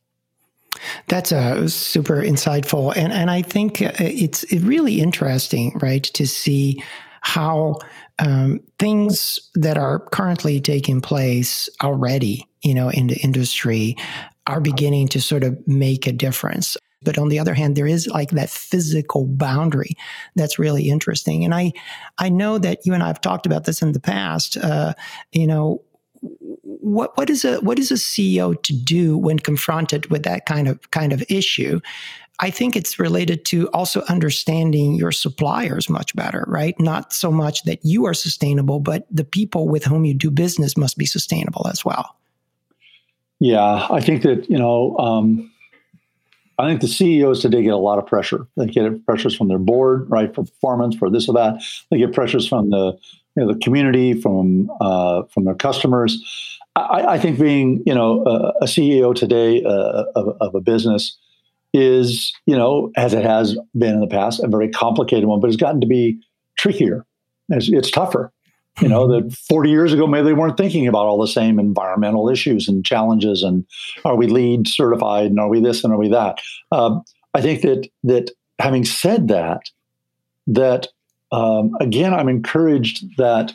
That's 1.08 1.32
uh, 1.32 1.68
super 1.68 2.22
insightful, 2.22 2.96
and 2.96 3.12
and 3.12 3.30
I 3.30 3.42
think 3.42 3.82
uh, 3.82 3.92
it's 3.98 4.44
really 4.52 5.00
interesting, 5.00 5.78
right, 5.82 6.04
to 6.04 6.26
see 6.26 6.82
how 7.20 7.76
um, 8.18 8.60
things 8.78 9.38
that 9.54 9.76
are 9.76 9.98
currently 9.98 10.60
taking 10.60 11.00
place 11.00 11.68
already, 11.82 12.46
you 12.62 12.74
know, 12.74 12.90
in 12.90 13.08
the 13.08 13.16
industry, 13.16 13.96
are 14.46 14.60
beginning 14.60 15.08
to 15.08 15.20
sort 15.20 15.44
of 15.44 15.58
make 15.66 16.06
a 16.06 16.12
difference. 16.12 16.76
But 17.02 17.18
on 17.18 17.28
the 17.28 17.38
other 17.38 17.54
hand, 17.54 17.76
there 17.76 17.86
is 17.86 18.06
like 18.08 18.30
that 18.30 18.50
physical 18.50 19.24
boundary 19.24 19.96
that's 20.34 20.58
really 20.58 20.88
interesting. 20.88 21.44
And 21.44 21.54
I, 21.54 21.72
I 22.18 22.28
know 22.28 22.58
that 22.58 22.84
you 22.84 22.92
and 22.92 23.02
I 23.02 23.06
have 23.06 23.20
talked 23.20 23.46
about 23.46 23.64
this 23.64 23.82
in 23.82 23.92
the 23.92 24.00
past. 24.00 24.56
Uh, 24.56 24.94
you 25.32 25.46
know, 25.46 25.82
what 26.20 27.16
what 27.16 27.30
is 27.30 27.44
a 27.44 27.60
what 27.60 27.78
is 27.78 27.90
a 27.92 27.94
CEO 27.94 28.60
to 28.62 28.72
do 28.72 29.16
when 29.16 29.38
confronted 29.38 30.10
with 30.10 30.24
that 30.24 30.46
kind 30.46 30.66
of 30.66 30.90
kind 30.90 31.12
of 31.12 31.22
issue? 31.28 31.80
I 32.40 32.50
think 32.50 32.76
it's 32.76 32.98
related 32.98 33.44
to 33.46 33.68
also 33.70 34.02
understanding 34.08 34.94
your 34.94 35.10
suppliers 35.10 35.88
much 35.88 36.14
better, 36.14 36.44
right? 36.46 36.78
Not 36.78 37.12
so 37.12 37.32
much 37.32 37.64
that 37.64 37.84
you 37.84 38.06
are 38.06 38.14
sustainable, 38.14 38.78
but 38.78 39.06
the 39.10 39.24
people 39.24 39.68
with 39.68 39.84
whom 39.84 40.04
you 40.04 40.14
do 40.14 40.30
business 40.30 40.76
must 40.76 40.96
be 40.96 41.06
sustainable 41.06 41.66
as 41.66 41.84
well. 41.84 42.16
Yeah, 43.40 43.86
I 43.90 44.00
think 44.00 44.22
that 44.22 44.50
you 44.50 44.58
know. 44.58 44.96
Um, 44.98 45.52
I 46.58 46.68
think 46.68 46.80
the 46.80 46.88
CEOs 46.88 47.40
today 47.40 47.62
get 47.62 47.72
a 47.72 47.76
lot 47.76 47.98
of 47.98 48.06
pressure. 48.06 48.46
They 48.56 48.66
get 48.66 49.06
pressures 49.06 49.36
from 49.36 49.48
their 49.48 49.58
board, 49.58 50.10
right, 50.10 50.34
for 50.34 50.44
performance, 50.44 50.96
for 50.96 51.08
this 51.08 51.28
or 51.28 51.34
that. 51.34 51.62
They 51.90 51.98
get 51.98 52.12
pressures 52.12 52.48
from 52.48 52.70
the 52.70 52.98
you 53.36 53.44
know, 53.44 53.52
the 53.52 53.58
community, 53.60 54.20
from 54.20 54.70
uh, 54.80 55.22
from 55.32 55.44
their 55.44 55.54
customers. 55.54 56.58
I, 56.74 57.04
I, 57.14 57.18
think 57.18 57.38
being 57.38 57.82
you 57.86 57.94
know 57.94 58.24
a, 58.26 58.64
a 58.64 58.64
CEO 58.64 59.14
today 59.14 59.62
uh, 59.64 60.04
of, 60.16 60.36
of, 60.40 60.54
a 60.54 60.60
business 60.60 61.16
is 61.72 62.32
you 62.46 62.56
know 62.56 62.90
as 62.96 63.14
it 63.14 63.24
has 63.24 63.56
been 63.76 63.94
in 63.94 64.00
the 64.00 64.08
past 64.08 64.42
a 64.42 64.48
very 64.48 64.68
complicated 64.68 65.26
one, 65.26 65.40
but 65.40 65.48
it's 65.48 65.56
gotten 65.56 65.80
to 65.80 65.86
be 65.86 66.20
trickier. 66.58 67.06
It's, 67.50 67.68
it's 67.68 67.90
tougher. 67.90 68.32
You 68.80 68.88
know, 68.88 69.08
that 69.08 69.32
40 69.48 69.70
years 69.70 69.92
ago, 69.92 70.06
maybe 70.06 70.26
they 70.26 70.32
weren't 70.32 70.56
thinking 70.56 70.86
about 70.86 71.06
all 71.06 71.20
the 71.20 71.26
same 71.26 71.58
environmental 71.58 72.28
issues 72.28 72.68
and 72.68 72.84
challenges 72.84 73.42
and 73.42 73.64
are 74.04 74.16
we 74.16 74.26
LEED 74.26 74.68
certified 74.68 75.26
and 75.26 75.40
are 75.40 75.48
we 75.48 75.60
this 75.60 75.84
and 75.84 75.92
are 75.92 75.98
we 75.98 76.08
that? 76.08 76.38
Um, 76.70 77.02
I 77.34 77.40
think 77.40 77.62
that 77.62 77.88
that 78.04 78.30
having 78.58 78.84
said 78.84 79.28
that, 79.28 79.62
that 80.46 80.88
um, 81.32 81.72
again, 81.80 82.14
I'm 82.14 82.28
encouraged 82.28 83.04
that 83.18 83.52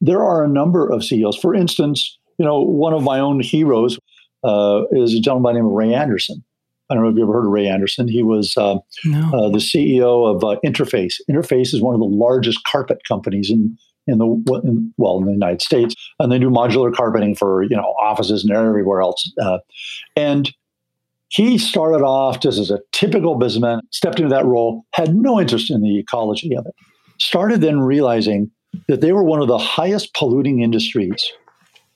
there 0.00 0.22
are 0.22 0.44
a 0.44 0.48
number 0.48 0.90
of 0.90 1.04
CEOs. 1.04 1.36
For 1.36 1.54
instance, 1.54 2.18
you 2.38 2.44
know, 2.44 2.60
one 2.60 2.92
of 2.92 3.02
my 3.02 3.20
own 3.20 3.40
heroes 3.40 3.98
uh, 4.42 4.82
is 4.92 5.14
a 5.14 5.20
gentleman 5.20 5.42
by 5.42 5.52
the 5.52 5.58
name 5.58 5.66
of 5.66 5.72
Ray 5.72 5.94
Anderson. 5.94 6.44
I 6.90 6.94
don't 6.94 7.04
know 7.04 7.10
if 7.10 7.16
you 7.16 7.22
ever 7.22 7.32
heard 7.32 7.46
of 7.46 7.52
Ray 7.52 7.66
Anderson. 7.66 8.08
He 8.08 8.22
was 8.22 8.54
uh, 8.56 8.76
no. 9.04 9.28
uh, 9.28 9.48
the 9.48 9.58
CEO 9.58 10.34
of 10.34 10.44
uh, 10.44 10.58
Interface. 10.64 11.14
Interface 11.30 11.72
is 11.72 11.80
one 11.80 11.94
of 11.94 12.00
the 12.00 12.06
largest 12.06 12.62
carpet 12.64 12.98
companies 13.08 13.50
in 13.50 13.78
in 14.06 14.18
the 14.18 14.60
in, 14.64 14.92
well 14.96 15.18
in 15.18 15.24
the 15.24 15.32
United 15.32 15.62
States, 15.62 15.94
and 16.18 16.30
they 16.30 16.38
do 16.38 16.50
modular 16.50 16.94
carpeting 16.94 17.34
for 17.34 17.62
you 17.64 17.76
know 17.76 17.94
offices 18.00 18.44
and 18.44 18.56
everywhere 18.56 19.00
else. 19.00 19.30
Uh, 19.40 19.58
and 20.16 20.52
he 21.28 21.58
started 21.58 22.04
off 22.04 22.40
just 22.40 22.58
as 22.58 22.70
a 22.70 22.78
typical 22.92 23.34
businessman, 23.34 23.80
stepped 23.90 24.20
into 24.20 24.30
that 24.30 24.44
role, 24.44 24.84
had 24.92 25.16
no 25.16 25.40
interest 25.40 25.70
in 25.70 25.82
the 25.82 25.98
ecology 25.98 26.54
of 26.56 26.64
it. 26.66 26.74
Started 27.18 27.60
then 27.60 27.80
realizing 27.80 28.50
that 28.88 29.00
they 29.00 29.12
were 29.12 29.24
one 29.24 29.40
of 29.40 29.48
the 29.48 29.58
highest 29.58 30.14
polluting 30.14 30.62
industries 30.62 31.32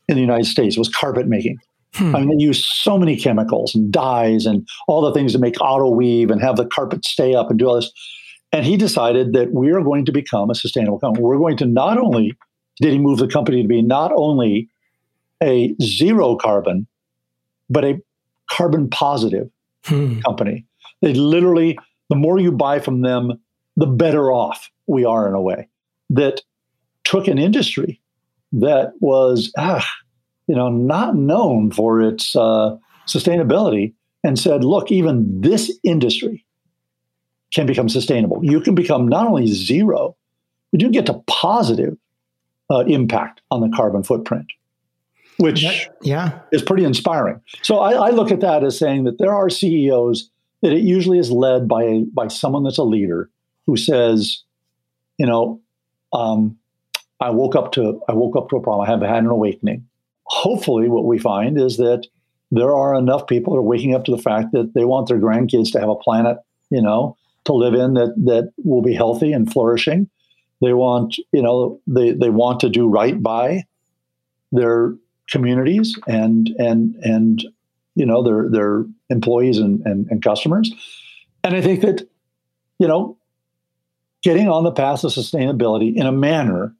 in 0.08 0.16
the 0.16 0.20
United 0.20 0.46
States 0.46 0.76
was 0.76 0.88
carpet 0.88 1.28
making. 1.28 1.58
Hmm. 1.94 2.16
I 2.16 2.20
mean, 2.20 2.36
they 2.36 2.42
use 2.42 2.66
so 2.66 2.98
many 2.98 3.16
chemicals 3.16 3.74
and 3.74 3.92
dyes 3.92 4.46
and 4.46 4.66
all 4.86 5.02
the 5.02 5.12
things 5.12 5.32
to 5.32 5.38
make 5.38 5.60
auto 5.60 5.88
weave 5.88 6.30
and 6.30 6.40
have 6.40 6.56
the 6.56 6.66
carpet 6.66 7.04
stay 7.04 7.34
up 7.34 7.50
and 7.50 7.58
do 7.58 7.66
all 7.66 7.76
this. 7.76 7.90
And 8.52 8.64
he 8.64 8.76
decided 8.76 9.34
that 9.34 9.52
we 9.52 9.70
are 9.70 9.82
going 9.82 10.04
to 10.06 10.12
become 10.12 10.50
a 10.50 10.54
sustainable 10.54 10.98
company. 10.98 11.24
We're 11.24 11.38
going 11.38 11.58
to 11.58 11.66
not 11.66 11.98
only 11.98 12.36
did 12.80 12.92
he 12.92 12.98
move 12.98 13.18
the 13.18 13.28
company 13.28 13.62
to 13.62 13.68
be 13.68 13.82
not 13.82 14.12
only 14.14 14.68
a 15.42 15.74
zero 15.82 16.36
carbon, 16.36 16.86
but 17.68 17.84
a 17.84 18.00
carbon 18.50 18.88
positive 18.88 19.50
hmm. 19.84 20.20
company. 20.20 20.64
They 21.02 21.14
literally, 21.14 21.78
the 22.08 22.16
more 22.16 22.38
you 22.38 22.52
buy 22.52 22.80
from 22.80 23.02
them, 23.02 23.40
the 23.76 23.86
better 23.86 24.32
off 24.32 24.70
we 24.86 25.04
are 25.04 25.28
in 25.28 25.34
a 25.34 25.40
way. 25.40 25.68
That 26.10 26.40
took 27.04 27.28
an 27.28 27.38
industry 27.38 28.00
that 28.52 28.92
was, 29.00 29.52
ah, 29.58 29.86
you 30.46 30.54
know, 30.54 30.70
not 30.70 31.14
known 31.14 31.70
for 31.70 32.00
its 32.00 32.34
uh, 32.34 32.76
sustainability 33.06 33.94
and 34.24 34.38
said, 34.38 34.64
look, 34.64 34.90
even 34.90 35.40
this 35.40 35.78
industry 35.84 36.44
can 37.54 37.66
become 37.66 37.88
sustainable. 37.88 38.40
You 38.44 38.60
can 38.60 38.74
become 38.74 39.08
not 39.08 39.26
only 39.26 39.46
zero, 39.46 40.16
but 40.70 40.80
you 40.80 40.90
get 40.90 41.06
to 41.06 41.22
positive 41.26 41.96
uh, 42.70 42.80
impact 42.80 43.40
on 43.50 43.60
the 43.60 43.74
carbon 43.74 44.02
footprint, 44.02 44.46
which 45.38 45.62
yeah. 46.02 46.40
is 46.52 46.62
pretty 46.62 46.84
inspiring. 46.84 47.40
So 47.62 47.78
I, 47.78 48.08
I, 48.08 48.10
look 48.10 48.30
at 48.30 48.40
that 48.40 48.62
as 48.62 48.78
saying 48.78 49.04
that 49.04 49.18
there 49.18 49.34
are 49.34 49.48
CEOs 49.48 50.30
that 50.60 50.72
it 50.72 50.82
usually 50.82 51.18
is 51.18 51.30
led 51.30 51.66
by 51.66 51.82
a, 51.84 52.04
by 52.12 52.28
someone 52.28 52.64
that's 52.64 52.78
a 52.78 52.84
leader 52.84 53.30
who 53.66 53.76
says, 53.76 54.42
you 55.16 55.26
know, 55.26 55.60
um, 56.12 56.58
I 57.20 57.30
woke 57.30 57.56
up 57.56 57.72
to 57.72 58.00
I 58.08 58.12
woke 58.12 58.36
up 58.36 58.48
to 58.50 58.56
a 58.56 58.60
problem. 58.60 58.86
I 58.86 58.90
have 58.90 59.00
had 59.02 59.24
an 59.24 59.30
awakening. 59.30 59.86
Hopefully, 60.24 60.88
what 60.88 61.04
we 61.04 61.18
find 61.18 61.60
is 61.60 61.78
that 61.78 62.06
there 62.50 62.74
are 62.74 62.94
enough 62.94 63.26
people 63.26 63.54
that 63.54 63.60
are 63.60 63.62
waking 63.62 63.94
up 63.94 64.04
to 64.04 64.10
the 64.10 64.22
fact 64.22 64.52
that 64.52 64.74
they 64.74 64.84
want 64.84 65.08
their 65.08 65.18
grandkids 65.18 65.72
to 65.72 65.80
have 65.80 65.88
a 65.88 65.96
planet, 65.96 66.38
you 66.70 66.80
know, 66.80 67.16
to 67.44 67.52
live 67.52 67.74
in 67.74 67.94
that 67.94 68.14
that 68.24 68.52
will 68.64 68.82
be 68.82 68.94
healthy 68.94 69.32
and 69.32 69.50
flourishing. 69.50 70.08
They 70.60 70.72
want, 70.72 71.16
you 71.32 71.42
know, 71.42 71.80
they 71.86 72.12
they 72.12 72.30
want 72.30 72.60
to 72.60 72.68
do 72.68 72.88
right 72.88 73.20
by 73.22 73.64
their 74.52 74.94
communities 75.30 75.98
and 76.06 76.48
and 76.58 76.94
and 77.02 77.44
you 77.94 78.06
know 78.06 78.22
their 78.22 78.48
their 78.50 78.84
employees 79.10 79.58
and, 79.58 79.80
and, 79.86 80.06
and 80.10 80.22
customers. 80.22 80.72
And 81.44 81.54
I 81.54 81.62
think 81.62 81.80
that, 81.82 82.06
you 82.78 82.88
know, 82.88 83.16
getting 84.22 84.48
on 84.48 84.64
the 84.64 84.72
path 84.72 85.04
of 85.04 85.12
sustainability 85.12 85.96
in 85.96 86.06
a 86.06 86.12
manner 86.12 86.74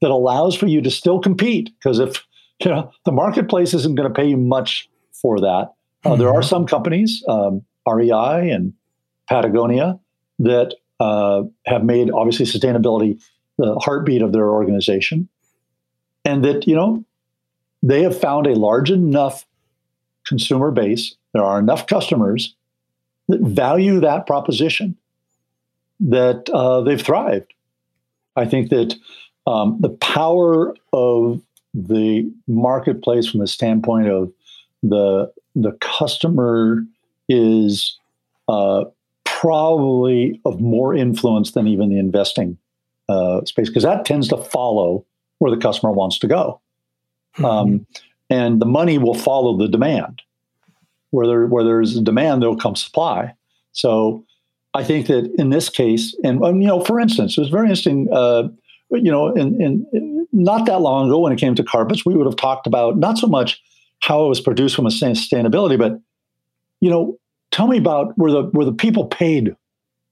that 0.00 0.10
allows 0.10 0.56
for 0.56 0.66
you 0.66 0.80
to 0.82 0.90
still 0.90 1.20
compete, 1.20 1.70
because 1.78 1.98
if 1.98 2.24
you 2.60 2.70
know 2.70 2.90
the 3.04 3.12
marketplace 3.12 3.74
isn't 3.74 3.94
going 3.94 4.08
to 4.08 4.14
pay 4.14 4.26
you 4.26 4.36
much 4.36 4.88
for 5.12 5.40
that. 5.40 5.72
Uh, 6.04 6.10
mm-hmm. 6.10 6.20
There 6.20 6.28
are 6.28 6.40
mm-hmm. 6.40 6.48
some 6.48 6.66
companies, 6.66 7.22
um, 7.28 7.62
REI 7.86 8.50
and 8.50 8.72
Patagonia, 9.32 9.98
that 10.38 10.74
uh, 11.00 11.42
have 11.64 11.84
made 11.84 12.10
obviously 12.10 12.44
sustainability 12.44 13.20
the 13.58 13.74
heartbeat 13.78 14.22
of 14.22 14.32
their 14.32 14.48
organization, 14.50 15.28
and 16.24 16.44
that 16.44 16.66
you 16.66 16.74
know 16.74 17.04
they 17.82 18.02
have 18.02 18.18
found 18.18 18.46
a 18.46 18.54
large 18.54 18.90
enough 18.90 19.46
consumer 20.26 20.70
base. 20.70 21.14
There 21.32 21.44
are 21.44 21.58
enough 21.58 21.86
customers 21.86 22.54
that 23.28 23.40
value 23.40 24.00
that 24.00 24.26
proposition 24.26 24.96
that 26.00 26.50
uh, 26.50 26.82
they've 26.82 27.00
thrived. 27.00 27.54
I 28.36 28.44
think 28.44 28.68
that 28.70 28.94
um, 29.46 29.78
the 29.80 29.90
power 29.90 30.74
of 30.92 31.40
the 31.72 32.30
marketplace 32.46 33.28
from 33.28 33.40
the 33.40 33.46
standpoint 33.46 34.08
of 34.08 34.30
the 34.82 35.32
the 35.54 35.72
customer 35.80 36.84
is 37.28 37.98
uh, 38.48 38.84
probably 39.42 40.40
of 40.44 40.60
more 40.60 40.94
influence 40.94 41.50
than 41.50 41.66
even 41.66 41.88
the 41.88 41.98
investing 41.98 42.56
uh, 43.08 43.44
space 43.44 43.68
because 43.68 43.82
that 43.82 44.04
tends 44.04 44.28
to 44.28 44.36
follow 44.36 45.04
where 45.40 45.50
the 45.50 45.60
customer 45.60 45.90
wants 45.90 46.16
to 46.20 46.28
go, 46.28 46.60
mm-hmm. 47.36 47.44
um, 47.44 47.86
and 48.30 48.62
the 48.62 48.66
money 48.66 48.98
will 48.98 49.14
follow 49.14 49.56
the 49.56 49.66
demand. 49.66 50.22
Where 51.10 51.26
there 51.26 51.46
where 51.46 51.64
there's 51.64 52.00
demand, 52.00 52.40
there 52.40 52.48
will 52.48 52.56
come 52.56 52.76
supply. 52.76 53.34
So 53.72 54.24
I 54.74 54.84
think 54.84 55.08
that 55.08 55.34
in 55.36 55.50
this 55.50 55.68
case, 55.68 56.16
and 56.22 56.42
um, 56.44 56.60
you 56.60 56.68
know, 56.68 56.84
for 56.84 57.00
instance, 57.00 57.36
it 57.36 57.40
was 57.40 57.50
very 57.50 57.64
interesting. 57.64 58.08
Uh, 58.12 58.48
you 58.90 59.10
know, 59.10 59.34
in, 59.34 59.60
in, 59.60 60.28
not 60.32 60.66
that 60.66 60.80
long 60.80 61.08
ago 61.08 61.18
when 61.18 61.32
it 61.32 61.40
came 61.40 61.56
to 61.56 61.64
carpets, 61.64 62.06
we 62.06 62.14
would 62.14 62.26
have 62.26 62.36
talked 62.36 62.68
about 62.68 62.96
not 62.96 63.18
so 63.18 63.26
much 63.26 63.60
how 64.00 64.24
it 64.24 64.28
was 64.28 64.40
produced 64.40 64.76
from 64.76 64.86
a 64.86 64.90
sustainability, 64.90 65.76
but 65.76 66.00
you 66.80 66.90
know, 66.90 67.18
tell 67.52 67.68
me 67.68 67.78
about 67.78 68.16
were 68.18 68.30
the 68.30 68.50
were 68.52 68.64
the 68.64 68.72
people 68.72 69.06
paid 69.06 69.54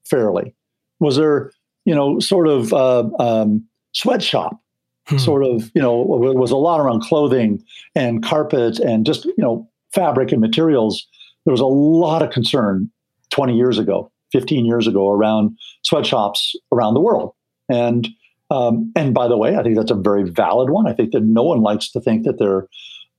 fairly? 0.08 0.54
Was 1.00 1.16
there 1.16 1.50
you 1.84 1.94
know 1.94 2.20
sort 2.20 2.46
of 2.46 2.72
uh, 2.72 3.08
um, 3.18 3.66
sweatshop 3.92 4.60
hmm. 5.08 5.18
sort 5.18 5.44
of 5.44 5.70
you 5.74 5.82
know 5.82 5.96
was 5.96 6.52
a 6.52 6.56
lot 6.56 6.80
around 6.80 7.02
clothing 7.02 7.62
and 7.94 8.22
carpets 8.22 8.78
and 8.78 9.04
just 9.04 9.24
you 9.24 9.34
know 9.38 9.68
fabric 9.92 10.30
and 10.30 10.40
materials. 10.40 11.06
There 11.44 11.52
was 11.52 11.60
a 11.60 11.66
lot 11.66 12.22
of 12.22 12.30
concern 12.30 12.90
20 13.30 13.56
years 13.56 13.78
ago, 13.78 14.12
15 14.32 14.66
years 14.66 14.86
ago 14.86 15.10
around 15.10 15.58
sweatshops 15.82 16.54
around 16.70 16.94
the 16.94 17.00
world, 17.00 17.34
and 17.68 18.08
um, 18.50 18.92
and 18.96 19.14
by 19.14 19.28
the 19.28 19.36
way, 19.36 19.56
I 19.56 19.62
think 19.62 19.76
that's 19.76 19.90
a 19.90 19.96
very 19.96 20.28
valid 20.28 20.70
one. 20.70 20.88
I 20.88 20.92
think 20.92 21.12
that 21.12 21.22
no 21.22 21.42
one 21.42 21.62
likes 21.62 21.90
to 21.92 22.00
think 22.00 22.24
that 22.24 22.38
their 22.38 22.66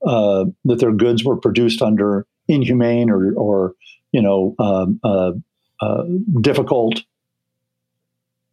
uh, 0.06 0.46
that 0.64 0.78
their 0.78 0.92
goods 0.92 1.24
were 1.24 1.36
produced 1.36 1.80
under 1.80 2.26
inhumane 2.48 3.08
or, 3.08 3.32
or 3.34 3.74
you 4.12 4.22
know, 4.22 4.54
um, 4.58 5.00
uh, 5.02 5.32
uh, 5.80 6.04
difficult 6.40 7.02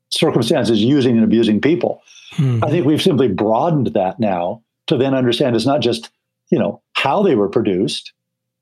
circumstances 0.10 0.82
using 0.82 1.16
and 1.16 1.24
abusing 1.24 1.62
people. 1.62 2.02
Hmm. 2.32 2.64
I 2.64 2.70
think 2.70 2.86
we've 2.86 3.02
simply 3.02 3.28
broadened 3.28 3.88
that 3.94 4.20
now 4.20 4.64
to 4.88 4.98
then 4.98 5.14
understand 5.14 5.56
it's 5.56 5.66
not 5.66 5.82
just 5.82 6.10
you 6.50 6.58
know 6.58 6.82
how 6.94 7.22
they 7.22 7.36
were 7.36 7.50
produced, 7.50 8.14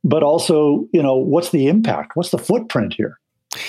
but 0.04 0.24
also 0.24 0.88
you 0.92 1.02
know 1.02 1.16
what's 1.16 1.52
the 1.52 1.68
impact, 1.68 2.16
what's 2.16 2.32
the 2.32 2.38
footprint 2.38 2.94
here, 2.94 3.20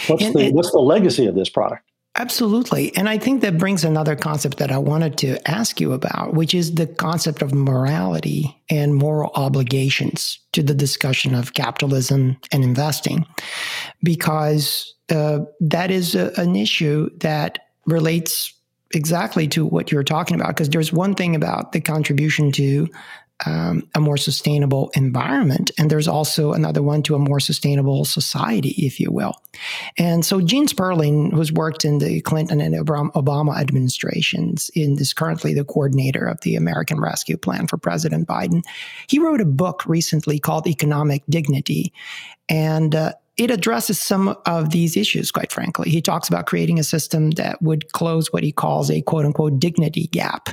what's 0.08 0.24
and, 0.24 0.34
the 0.34 0.46
and, 0.46 0.54
what's 0.54 0.72
the 0.72 0.80
legacy 0.80 1.26
of 1.26 1.34
this 1.34 1.48
product. 1.48 1.87
Absolutely. 2.18 2.94
And 2.96 3.08
I 3.08 3.16
think 3.16 3.42
that 3.42 3.58
brings 3.58 3.84
another 3.84 4.16
concept 4.16 4.58
that 4.58 4.72
I 4.72 4.78
wanted 4.78 5.16
to 5.18 5.38
ask 5.48 5.80
you 5.80 5.92
about, 5.92 6.34
which 6.34 6.52
is 6.52 6.74
the 6.74 6.88
concept 6.88 7.42
of 7.42 7.54
morality 7.54 8.60
and 8.68 8.96
moral 8.96 9.30
obligations 9.36 10.40
to 10.52 10.64
the 10.64 10.74
discussion 10.74 11.32
of 11.32 11.54
capitalism 11.54 12.36
and 12.50 12.64
investing, 12.64 13.24
because 14.02 14.94
uh, 15.10 15.40
that 15.60 15.92
is 15.92 16.16
a, 16.16 16.32
an 16.36 16.56
issue 16.56 17.08
that 17.20 17.60
relates 17.86 18.52
exactly 18.92 19.46
to 19.48 19.64
what 19.64 19.92
you're 19.92 20.02
talking 20.02 20.34
about. 20.34 20.48
Because 20.48 20.70
there's 20.70 20.92
one 20.92 21.14
thing 21.14 21.36
about 21.36 21.70
the 21.70 21.80
contribution 21.80 22.50
to 22.52 22.88
um, 23.46 23.88
a 23.94 24.00
more 24.00 24.16
sustainable 24.16 24.90
environment. 24.94 25.70
And 25.78 25.90
there's 25.90 26.08
also 26.08 26.52
another 26.52 26.82
one 26.82 27.02
to 27.04 27.14
a 27.14 27.18
more 27.18 27.38
sustainable 27.40 28.04
society, 28.04 28.74
if 28.78 28.98
you 28.98 29.10
will. 29.12 29.34
And 29.96 30.24
so 30.24 30.40
Gene 30.40 30.66
Sperling, 30.66 31.30
who's 31.32 31.52
worked 31.52 31.84
in 31.84 31.98
the 31.98 32.20
Clinton 32.22 32.60
and 32.60 32.74
Obama 32.74 33.56
administrations, 33.56 34.70
and 34.74 35.00
is 35.00 35.12
currently 35.12 35.54
the 35.54 35.64
coordinator 35.64 36.26
of 36.26 36.40
the 36.40 36.56
American 36.56 37.00
Rescue 37.00 37.36
Plan 37.36 37.66
for 37.68 37.76
President 37.76 38.26
Biden, 38.26 38.62
he 39.08 39.18
wrote 39.18 39.40
a 39.40 39.46
book 39.46 39.86
recently 39.86 40.38
called 40.38 40.66
Economic 40.66 41.22
Dignity. 41.28 41.92
And 42.48 42.94
uh, 42.94 43.12
it 43.36 43.52
addresses 43.52 44.02
some 44.02 44.36
of 44.46 44.70
these 44.70 44.96
issues, 44.96 45.30
quite 45.30 45.52
frankly. 45.52 45.90
He 45.90 46.02
talks 46.02 46.28
about 46.28 46.46
creating 46.46 46.80
a 46.80 46.84
system 46.84 47.30
that 47.32 47.62
would 47.62 47.92
close 47.92 48.32
what 48.32 48.42
he 48.42 48.50
calls 48.50 48.90
a 48.90 49.00
quote 49.00 49.24
unquote 49.24 49.60
dignity 49.60 50.08
gap 50.08 50.48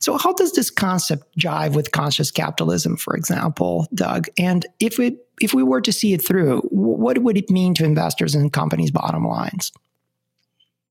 so, 0.00 0.16
how 0.18 0.32
does 0.32 0.52
this 0.52 0.70
concept 0.70 1.26
jive 1.38 1.74
with 1.74 1.92
conscious 1.92 2.30
capitalism, 2.30 2.96
for 2.96 3.16
example, 3.16 3.86
Doug? 3.94 4.28
And 4.38 4.66
if 4.80 4.98
it 4.98 5.26
if 5.40 5.52
we 5.52 5.62
were 5.62 5.80
to 5.82 5.92
see 5.92 6.14
it 6.14 6.26
through, 6.26 6.60
what 6.70 7.18
would 7.18 7.36
it 7.36 7.50
mean 7.50 7.74
to 7.74 7.84
investors 7.84 8.34
and 8.34 8.52
companies' 8.52 8.90
bottom 8.90 9.26
lines? 9.26 9.72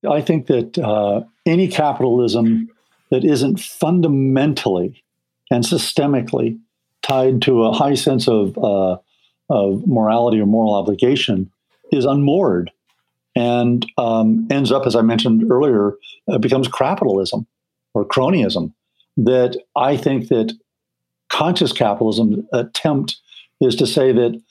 I 0.09 0.21
think 0.21 0.47
that 0.47 0.77
uh, 0.77 1.21
any 1.45 1.67
capitalism 1.67 2.69
that 3.09 3.23
isn't 3.23 3.59
fundamentally 3.59 5.03
and 5.49 5.63
systemically 5.63 6.59
tied 7.01 7.41
to 7.43 7.63
a 7.63 7.73
high 7.73 7.95
sense 7.95 8.27
of 8.27 8.57
uh, 8.57 8.97
of 9.49 9.85
morality 9.87 10.39
or 10.39 10.45
moral 10.45 10.73
obligation 10.73 11.51
is 11.91 12.05
unmoored 12.05 12.71
and 13.35 13.85
um, 13.97 14.47
ends 14.49 14.71
up, 14.71 14.87
as 14.87 14.95
I 14.95 15.01
mentioned 15.01 15.51
earlier, 15.51 15.93
uh, 16.27 16.37
becomes 16.37 16.67
capitalism 16.67 17.45
or 17.93 18.05
cronyism 18.05 18.73
that 19.17 19.57
I 19.75 19.97
think 19.97 20.27
that 20.29 20.53
conscious 21.29 21.71
capitalism 21.71 22.47
attempt 22.53 23.17
is 23.61 23.75
to 23.77 23.87
say 23.87 24.11
that 24.11 24.41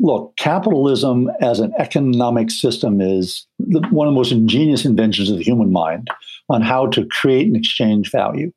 look, 0.00 0.36
capitalism 0.36 1.30
as 1.40 1.60
an 1.60 1.72
economic 1.78 2.50
system 2.50 3.00
is 3.00 3.46
one 3.58 4.08
of 4.08 4.12
the 4.12 4.16
most 4.16 4.32
ingenious 4.32 4.84
inventions 4.84 5.30
of 5.30 5.38
the 5.38 5.44
human 5.44 5.72
mind 5.72 6.08
on 6.48 6.62
how 6.62 6.86
to 6.88 7.06
create 7.06 7.46
and 7.46 7.56
exchange 7.56 8.10
value. 8.10 8.52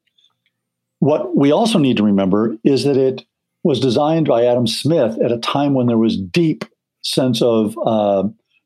What 1.00 1.36
we 1.36 1.52
also 1.52 1.78
need 1.78 1.98
to 1.98 2.04
remember 2.04 2.58
is 2.64 2.84
that 2.84 2.98
it 2.98 3.24
was 3.64 3.80
designed 3.80 4.28
by 4.28 4.46
Adam 4.46 4.68
Smith 4.68 5.18
at 5.24 5.32
a 5.32 5.38
time 5.38 5.74
when 5.74 5.88
there 5.88 5.98
was 5.98 6.18
deep 6.18 6.66
sense 7.02 7.42
of 7.42 7.78
uh, 7.86 8.24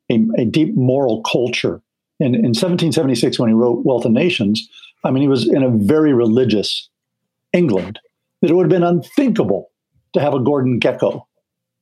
a, 0.09 0.19
a, 0.37 0.45
deep 0.45 0.75
moral 0.75 1.21
culture. 1.23 1.81
In 2.19 2.31
1776, 2.31 3.39
when 3.39 3.49
he 3.49 3.55
wrote 3.55 3.85
Wealth 3.85 4.05
of 4.05 4.11
Nations, 4.11 4.69
I 5.03 5.11
mean, 5.11 5.21
he 5.21 5.27
was 5.27 5.47
in 5.47 5.63
a 5.63 5.69
very 5.69 6.13
religious 6.13 6.89
England 7.53 7.99
that 8.41 8.49
it 8.49 8.53
would 8.53 8.63
have 8.63 8.69
been 8.69 8.83
unthinkable 8.83 9.71
to 10.13 10.19
have 10.19 10.33
a 10.33 10.39
Gordon 10.39 10.79
Gekko 10.79 11.23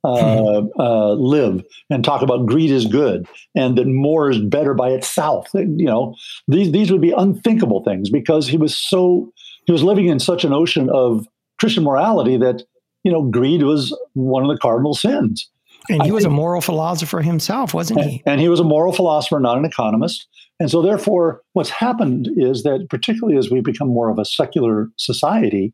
uh, 0.04 0.62
uh, 0.80 1.14
live 1.14 1.64
and 1.90 2.04
talk 2.04 2.22
about 2.22 2.46
greed 2.46 2.72
is 2.72 2.86
good 2.86 3.28
and 3.56 3.78
that 3.78 3.88
more 3.88 4.30
is 4.30 4.40
better 4.40 4.74
by 4.74 4.90
itself. 4.92 5.48
You 5.54 5.86
know, 5.86 6.16
these 6.48 6.72
these 6.72 6.92
would 6.92 7.02
be 7.02 7.12
unthinkable 7.12 7.84
things 7.84 8.10
because 8.10 8.48
he 8.48 8.58
was 8.58 8.78
so 8.78 9.32
he 9.66 9.72
was 9.72 9.84
living 9.84 10.08
in 10.08 10.20
such 10.20 10.44
an 10.44 10.54
ocean 10.54 10.90
of 10.90 11.28
Christian 11.60 11.84
morality 11.84 12.38
that 12.38 12.64
you 13.04 13.12
know 13.12 13.24
greed 13.24 13.64
was 13.64 13.98
one 14.14 14.44
of 14.44 14.50
the 14.50 14.58
cardinal 14.58 14.94
sins. 14.94 15.50
And 15.88 16.04
he 16.04 16.10
I 16.10 16.14
was 16.14 16.24
think, 16.24 16.34
a 16.34 16.36
moral 16.36 16.62
philosopher 16.62 17.22
himself, 17.22 17.74
wasn't 17.74 18.02
he? 18.02 18.22
And, 18.26 18.34
and 18.34 18.42
he 18.42 18.50
was 18.50 18.60
a 18.60 18.64
moral 18.64 18.94
philosopher, 18.94 19.40
not 19.40 19.58
an 19.58 19.66
economist. 19.66 20.28
And 20.60 20.70
so, 20.70 20.82
therefore, 20.82 21.42
what's 21.54 21.70
happened 21.70 22.30
is 22.36 22.64
that, 22.64 22.88
particularly 22.90 23.38
as 23.38 23.50
we 23.50 23.62
become 23.62 23.88
more 23.88 24.10
of 24.10 24.20
a 24.20 24.26
secular 24.26 24.90
society, 24.98 25.74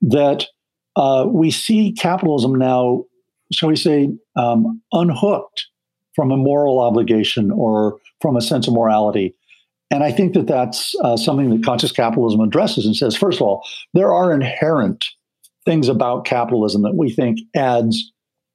that 0.00 0.46
uh, 0.96 1.26
we 1.28 1.50
see 1.50 1.92
capitalism 1.92 2.54
now 2.54 3.04
shall 3.52 3.68
we 3.68 3.76
say, 3.76 4.10
um, 4.36 4.80
unhooked 4.92 5.66
from 6.14 6.30
a 6.30 6.36
moral 6.36 6.80
obligation 6.80 7.50
or 7.50 7.98
from 8.20 8.36
a 8.36 8.40
sense 8.40 8.66
of 8.66 8.74
morality. 8.74 9.34
And 9.90 10.02
I 10.02 10.10
think 10.10 10.34
that 10.34 10.46
that's 10.46 10.94
uh, 11.02 11.16
something 11.16 11.50
that 11.50 11.64
conscious 11.64 11.92
capitalism 11.92 12.40
addresses 12.40 12.86
and 12.86 12.96
says, 12.96 13.14
first 13.14 13.38
of 13.38 13.42
all, 13.42 13.66
there 13.94 14.12
are 14.12 14.32
inherent 14.32 15.04
things 15.64 15.88
about 15.88 16.24
capitalism 16.24 16.82
that 16.82 16.96
we 16.96 17.10
think 17.10 17.38
adds 17.54 18.11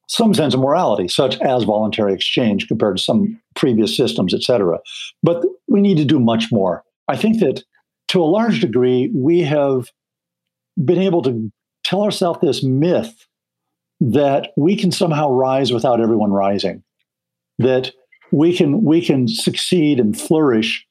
some 0.08 0.34
sense 0.34 0.54
of 0.54 0.60
morality, 0.60 1.06
such 1.06 1.38
as 1.40 1.64
voluntary 1.64 2.12
exchange 2.12 2.66
compared 2.66 2.96
to 2.96 3.02
some 3.02 3.40
previous 3.54 3.96
systems, 3.96 4.34
et 4.34 4.42
cetera. 4.42 4.78
But 5.22 5.44
we 5.68 5.80
need 5.80 5.98
to 5.98 6.04
do 6.04 6.18
much 6.18 6.50
more. 6.50 6.82
I 7.08 7.16
think 7.16 7.40
that 7.40 7.62
to 8.08 8.22
a 8.22 8.24
large 8.24 8.60
degree, 8.60 9.10
we 9.14 9.40
have 9.40 9.90
been 10.82 10.98
able 10.98 11.22
to 11.22 11.52
tell 11.84 12.02
ourselves 12.02 12.40
this 12.40 12.64
myth 12.64 13.26
that 14.00 14.52
we 14.56 14.76
can 14.76 14.92
somehow 14.92 15.30
rise 15.30 15.72
without 15.72 16.00
everyone 16.00 16.30
rising, 16.30 16.82
that 17.58 17.92
we 18.32 18.56
can 18.56 18.84
we 18.84 19.04
can 19.04 19.28
succeed 19.28 20.00
and 20.00 20.18
flourish 20.18 20.86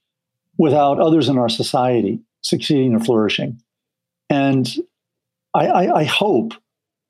without 0.58 1.00
others 1.00 1.30
in 1.30 1.38
our 1.38 1.50
society 1.50 2.20
succeeding 2.42 2.94
or 2.94 3.00
flourishing. 3.00 3.62
And 4.30 4.68
I, 5.54 5.68
I, 5.68 6.00
I 6.00 6.04
hope 6.04 6.54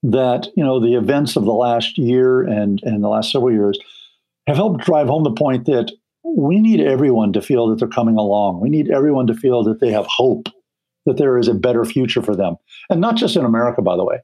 that 0.02 0.48
you 0.56 0.64
know 0.64 0.80
the 0.80 0.94
events 0.94 1.36
of 1.36 1.44
the 1.44 1.52
last 1.52 1.98
year 1.98 2.42
and 2.42 2.80
and 2.82 3.02
the 3.02 3.08
last 3.08 3.32
several 3.32 3.52
years 3.52 3.78
have 4.46 4.56
helped 4.56 4.84
drive 4.84 5.08
home 5.08 5.24
the 5.24 5.32
point 5.32 5.66
that 5.66 5.92
we 6.24 6.60
need 6.60 6.80
everyone 6.80 7.32
to 7.32 7.42
feel 7.42 7.68
that 7.68 7.78
they're 7.78 7.88
coming 7.88 8.16
along. 8.16 8.60
We 8.60 8.70
need 8.70 8.90
everyone 8.90 9.26
to 9.28 9.34
feel 9.34 9.62
that 9.64 9.80
they 9.80 9.90
have 9.90 10.06
hope, 10.06 10.48
that 11.06 11.16
there 11.16 11.38
is 11.38 11.48
a 11.48 11.54
better 11.54 11.84
future 11.84 12.22
for 12.22 12.36
them, 12.36 12.56
and 12.90 13.00
not 13.00 13.16
just 13.16 13.36
in 13.36 13.44
America, 13.44 13.82
by 13.82 13.96
the 13.96 14.04
way. 14.04 14.18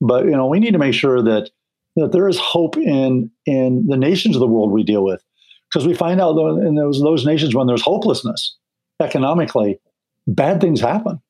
But 0.00 0.24
you 0.24 0.32
know, 0.32 0.46
we 0.46 0.60
need 0.60 0.72
to 0.72 0.78
make 0.78 0.94
sure 0.94 1.22
that 1.22 1.50
that 1.96 2.12
there 2.12 2.28
is 2.28 2.38
hope 2.38 2.76
in 2.76 3.30
in 3.46 3.86
the 3.86 3.96
nations 3.96 4.36
of 4.36 4.40
the 4.40 4.46
world 4.46 4.72
we 4.72 4.82
deal 4.82 5.04
with, 5.04 5.22
because 5.68 5.86
we 5.86 5.94
find 5.94 6.20
out 6.20 6.36
in 6.36 6.74
those 6.74 7.00
those 7.00 7.24
nations 7.24 7.54
when 7.54 7.66
there's 7.66 7.82
hopelessness 7.82 8.56
economically, 9.00 9.80
bad 10.26 10.60
things 10.60 10.80
happen. 10.80 11.20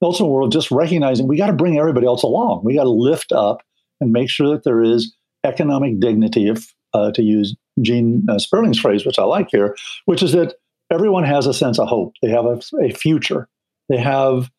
Also, 0.00 0.26
we're 0.26 0.48
just 0.48 0.70
recognizing 0.70 1.26
we 1.26 1.36
got 1.36 1.46
to 1.46 1.52
bring 1.52 1.78
everybody 1.78 2.06
else 2.06 2.22
along. 2.22 2.62
We 2.64 2.74
got 2.74 2.84
to 2.84 2.90
lift 2.90 3.32
up 3.32 3.62
and 4.00 4.12
make 4.12 4.28
sure 4.28 4.50
that 4.50 4.64
there 4.64 4.82
is 4.82 5.16
economic 5.44 6.00
dignity, 6.00 6.48
if 6.48 6.74
uh, 6.92 7.12
to 7.12 7.22
use 7.22 7.56
Gene 7.80 8.26
uh, 8.28 8.34
Sperling's 8.34 8.78
phrase, 8.78 9.06
which 9.06 9.18
I 9.18 9.24
like 9.24 9.48
here, 9.50 9.76
which 10.04 10.22
is 10.22 10.32
that 10.32 10.54
everyone 10.90 11.24
has 11.24 11.46
a 11.46 11.54
sense 11.54 11.78
of 11.78 11.88
hope. 11.88 12.14
They 12.22 12.30
have 12.30 12.44
a, 12.44 12.60
a 12.82 12.90
future. 12.90 13.48
They 13.88 13.98
have 13.98 14.50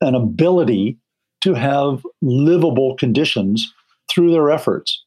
an 0.00 0.14
ability 0.14 0.98
to 1.42 1.54
have 1.54 2.02
livable 2.22 2.96
conditions 2.96 3.72
through 4.10 4.32
their 4.32 4.50
efforts. 4.50 5.04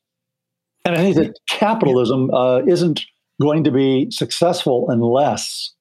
And 0.85 0.95
I 0.95 0.99
think 0.99 1.15
that 1.15 1.39
capitalism 1.49 2.31
uh, 2.33 2.59
isn't 2.59 3.05
going 3.41 3.63
to 3.63 3.71
be 3.71 4.09
successful 4.11 4.89
unless 4.89 5.73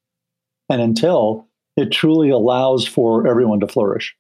and 0.69 0.81
until 0.81 1.48
it 1.79 1.93
truly 1.93 2.31
allows 2.31 2.87
for 2.87 3.27
everyone 3.27 3.61
to 3.61 3.69
flourish. 3.69 4.17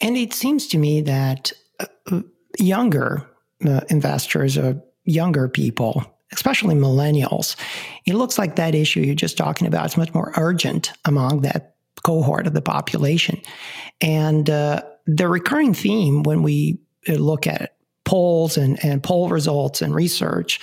And 0.00 0.16
it 0.16 0.32
seems 0.32 0.66
to 0.68 0.78
me 0.78 1.00
that 1.02 1.52
uh, 2.10 2.20
younger 2.58 3.28
uh, 3.66 3.80
investors 3.88 4.56
or 4.58 4.82
younger 5.04 5.48
people, 5.48 6.04
especially 6.32 6.74
millennials, 6.74 7.56
it 8.06 8.14
looks 8.14 8.38
like 8.38 8.56
that 8.56 8.74
issue 8.74 9.00
you're 9.00 9.14
just 9.14 9.36
talking 9.36 9.66
about 9.66 9.86
is 9.86 9.96
much 9.96 10.12
more 10.14 10.32
urgent 10.36 10.92
among 11.04 11.42
that 11.42 11.76
cohort 12.04 12.46
of 12.46 12.54
the 12.54 12.62
population. 12.62 13.40
And 14.00 14.48
uh, 14.48 14.82
the 15.06 15.28
recurring 15.28 15.74
theme 15.74 16.22
when 16.22 16.42
we 16.42 16.80
uh, 17.08 17.14
look 17.14 17.46
at 17.46 17.76
polls 18.04 18.56
and, 18.56 18.82
and 18.84 19.02
poll 19.02 19.28
results 19.28 19.82
and 19.82 19.94
research 19.94 20.60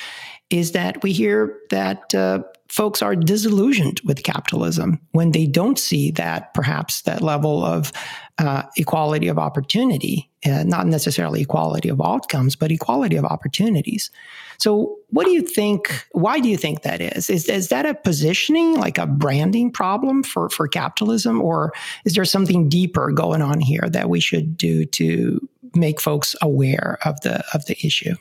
is 0.49 0.71
that 0.73 1.03
we 1.03 1.11
hear 1.11 1.57
that 1.69 2.13
uh, 2.13 2.39
folks 2.67 3.01
are 3.01 3.15
disillusioned 3.15 4.01
with 4.03 4.23
capitalism 4.23 4.99
when 5.11 5.31
they 5.31 5.45
don't 5.45 5.77
see 5.77 6.11
that 6.11 6.53
perhaps 6.53 7.01
that 7.03 7.21
level 7.21 7.63
of 7.63 7.91
uh, 8.37 8.63
equality 8.75 9.27
of 9.27 9.37
opportunity, 9.37 10.29
uh, 10.45 10.63
not 10.63 10.87
necessarily 10.87 11.41
equality 11.41 11.89
of 11.89 12.01
outcomes, 12.01 12.55
but 12.55 12.71
equality 12.71 13.15
of 13.15 13.23
opportunities. 13.23 14.11
So, 14.57 14.97
what 15.09 15.25
do 15.25 15.31
you 15.31 15.41
think? 15.41 16.05
Why 16.11 16.39
do 16.39 16.49
you 16.49 16.57
think 16.57 16.81
that 16.81 17.01
is? 17.01 17.29
Is, 17.29 17.47
is 17.47 17.69
that 17.69 17.85
a 17.85 17.93
positioning, 17.93 18.75
like 18.75 18.97
a 18.97 19.07
branding 19.07 19.71
problem 19.71 20.23
for, 20.23 20.49
for 20.49 20.67
capitalism, 20.67 21.41
or 21.41 21.71
is 22.03 22.13
there 22.13 22.25
something 22.25 22.67
deeper 22.67 23.11
going 23.11 23.41
on 23.41 23.59
here 23.59 23.87
that 23.89 24.09
we 24.09 24.19
should 24.19 24.57
do 24.57 24.85
to 24.85 25.47
make 25.75 26.01
folks 26.01 26.35
aware 26.41 26.97
of 27.05 27.21
the 27.21 27.43
of 27.53 27.65
the 27.67 27.77
issue? 27.85 28.15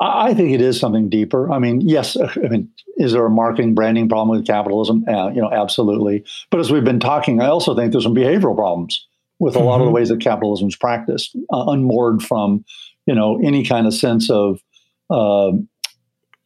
I 0.00 0.34
think 0.34 0.50
it 0.50 0.60
is 0.60 0.78
something 0.78 1.08
deeper. 1.08 1.50
I 1.50 1.58
mean, 1.58 1.80
yes. 1.80 2.16
I 2.16 2.48
mean, 2.48 2.70
is 2.96 3.12
there 3.12 3.24
a 3.24 3.30
marketing 3.30 3.74
branding 3.74 4.08
problem 4.08 4.36
with 4.36 4.46
capitalism? 4.46 5.04
Uh, 5.08 5.28
you 5.28 5.40
know, 5.40 5.50
absolutely. 5.50 6.24
But 6.50 6.60
as 6.60 6.70
we've 6.70 6.84
been 6.84 7.00
talking, 7.00 7.40
I 7.40 7.46
also 7.46 7.74
think 7.74 7.92
there's 7.92 8.04
some 8.04 8.14
behavioral 8.14 8.56
problems 8.56 9.06
with 9.38 9.56
a 9.56 9.58
mm-hmm. 9.58 9.66
lot 9.66 9.74
of 9.74 9.80
the 9.80 9.84
mm-hmm. 9.86 9.94
ways 9.94 10.08
that 10.08 10.20
capitalism 10.20 10.68
is 10.68 10.76
practiced, 10.76 11.36
uh, 11.52 11.64
unmoored 11.68 12.22
from 12.22 12.64
you 13.06 13.14
know 13.14 13.40
any 13.42 13.64
kind 13.64 13.86
of 13.86 13.94
sense 13.94 14.30
of 14.30 14.60
uh, 15.10 15.52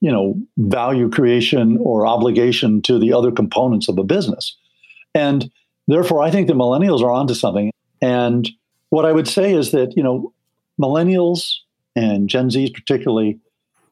you 0.00 0.10
know 0.10 0.34
value 0.56 1.10
creation 1.10 1.78
or 1.80 2.06
obligation 2.06 2.82
to 2.82 2.98
the 2.98 3.12
other 3.12 3.30
components 3.30 3.88
of 3.88 3.98
a 3.98 4.04
business, 4.04 4.56
and 5.14 5.50
therefore, 5.86 6.22
I 6.22 6.30
think 6.30 6.48
the 6.48 6.54
millennials 6.54 7.02
are 7.02 7.10
onto 7.10 7.34
something. 7.34 7.70
And 8.00 8.48
what 8.90 9.04
I 9.04 9.12
would 9.12 9.28
say 9.28 9.52
is 9.52 9.72
that 9.72 9.96
you 9.96 10.02
know 10.02 10.32
millennials 10.80 11.54
and 11.96 12.28
Gen 12.28 12.48
Zs 12.50 12.74
particularly 12.74 13.38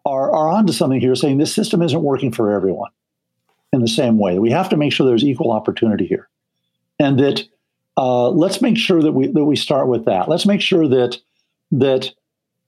are, 0.04 0.32
are 0.32 0.48
onto 0.48 0.72
something 0.72 1.00
here, 1.00 1.14
saying 1.14 1.38
this 1.38 1.54
system 1.54 1.82
isn't 1.82 2.02
working 2.02 2.32
for 2.32 2.52
everyone 2.52 2.90
in 3.72 3.80
the 3.80 3.88
same 3.88 4.18
way. 4.18 4.38
We 4.38 4.50
have 4.50 4.68
to 4.70 4.76
make 4.76 4.92
sure 4.92 5.06
there's 5.06 5.24
equal 5.24 5.52
opportunity 5.52 6.06
here, 6.06 6.28
and 6.98 7.18
that 7.18 7.44
uh, 7.96 8.28
let's 8.30 8.62
make 8.62 8.76
sure 8.76 9.02
that 9.02 9.12
we 9.12 9.26
that 9.28 9.44
we 9.44 9.56
start 9.56 9.88
with 9.88 10.04
that. 10.04 10.28
Let's 10.28 10.46
make 10.46 10.60
sure 10.60 10.88
that 10.88 11.18
that 11.72 12.12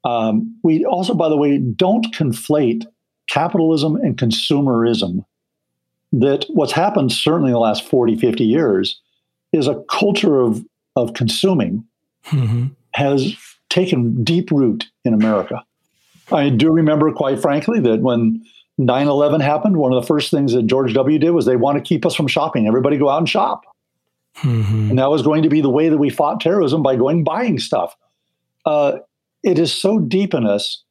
um, 0.05 0.59
we 0.63 0.85
also, 0.85 1.15
by 1.15 1.29
the 1.29 1.37
way, 1.37 1.59
don't 1.59 2.13
conflate 2.15 2.87
capitalism 3.29 3.97
and 3.97 4.17
consumerism. 4.17 5.25
That 6.13 6.47
what's 6.49 6.73
happened 6.73 7.13
certainly 7.13 7.51
in 7.51 7.55
the 7.55 7.61
last 7.61 7.85
40, 7.85 8.17
50 8.17 8.43
years 8.45 9.01
is 9.53 9.69
a 9.69 9.83
culture 9.91 10.41
of 10.41 10.65
of 10.97 11.15
consuming 11.15 11.85
mm-hmm. 12.27 12.67
has 12.93 13.37
taken 13.71 14.25
deep 14.25 14.51
root 14.51 14.87
in 15.05 15.15
America. 15.15 15.65
I 16.31 16.51
do 16.51 16.71
remember, 16.71 17.13
quite 17.13 17.41
frankly, 17.41 17.81
that 17.81 18.01
when 18.01 18.45
9 18.77 19.09
11 19.09 19.41
happened, 19.41 19.77
one 19.77 19.93
of 19.93 20.01
the 20.01 20.07
first 20.07 20.31
things 20.31 20.53
that 20.53 20.67
George 20.67 20.95
W. 20.95 21.19
did 21.19 21.31
was 21.31 21.47
they 21.47 21.57
want 21.57 21.77
to 21.79 21.83
keep 21.83 22.07
us 22.07 22.15
from 22.15 22.29
shopping. 22.29 22.67
Everybody 22.67 22.97
go 22.97 23.09
out 23.09 23.19
and 23.19 23.29
shop. 23.29 23.65
Mm-hmm. 24.39 24.91
And 24.91 24.99
that 24.99 25.11
was 25.11 25.23
going 25.23 25.43
to 25.43 25.49
be 25.49 25.61
the 25.61 25.71
way 25.71 25.89
that 25.89 25.99
we 25.99 26.11
fought 26.11 26.41
terrorism 26.41 26.83
by 26.83 26.97
going 26.97 27.25
buying 27.25 27.59
stuff. 27.59 27.97
Uh, 28.65 28.99
it 29.43 29.59
is 29.59 29.73
so 29.73 29.99
deep 29.99 30.35
in 30.35 30.47
us 30.47 30.83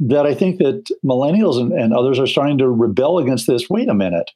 that 0.00 0.26
I 0.26 0.34
think 0.34 0.58
that 0.58 0.90
millennials 1.04 1.60
and, 1.60 1.72
and, 1.72 1.94
others 1.94 2.18
are 2.18 2.26
starting 2.26 2.58
to 2.58 2.68
rebel 2.68 3.18
against 3.18 3.46
this. 3.46 3.70
Wait 3.70 3.88
a 3.88 3.94
minute. 3.94 4.30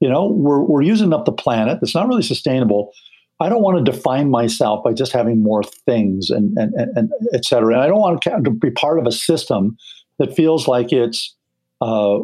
You 0.00 0.08
know, 0.08 0.26
we're, 0.26 0.60
we're 0.60 0.82
using 0.82 1.12
up 1.12 1.24
the 1.24 1.32
planet. 1.32 1.78
It's 1.82 1.94
not 1.94 2.08
really 2.08 2.22
sustainable. 2.22 2.92
I 3.40 3.48
don't 3.48 3.62
want 3.62 3.84
to 3.84 3.90
define 3.90 4.30
myself 4.30 4.82
by 4.82 4.92
just 4.92 5.12
having 5.12 5.42
more 5.42 5.62
things 5.62 6.28
and, 6.30 6.56
and, 6.58 6.74
and, 6.74 7.10
et 7.32 7.44
cetera. 7.44 7.74
And 7.74 7.82
I 7.82 7.86
don't 7.86 8.00
want 8.00 8.22
to 8.22 8.50
be 8.50 8.70
part 8.70 8.98
of 8.98 9.06
a 9.06 9.12
system 9.12 9.76
that 10.18 10.34
feels 10.34 10.66
like 10.66 10.92
it's 10.92 11.36
uh, 11.80 12.18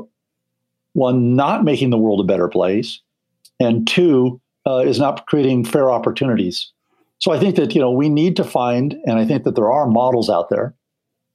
one, 0.95 1.37
not 1.37 1.65
making 1.65 1.91
the 1.91 1.99
world 1.99 2.21
a 2.21 2.25
better 2.25 2.49
place, 2.49 3.01
and 3.61 3.87
two, 3.87 4.41
uh, 4.67 4.79
is 4.79 4.99
not 4.99 5.27
creating 5.27 5.65
fair 5.65 5.91
opportunities. 5.91 6.73
So 7.19 7.33
I 7.33 7.39
think 7.39 7.57
that 7.57 7.75
you 7.75 7.81
know 7.81 7.91
we 7.91 8.09
need 8.09 8.37
to 8.37 8.45
find, 8.45 8.97
and 9.07 9.19
I 9.19 9.25
think 9.25 9.45
that 9.45 9.55
there 9.55 9.73
are 9.73 9.87
models 9.87 10.29
out 10.29 10.49
there 10.51 10.75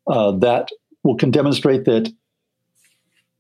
uh, 0.08 0.32
that 0.40 0.70
will 1.04 1.16
can 1.16 1.32
demonstrate 1.32 1.86
that 1.86 2.12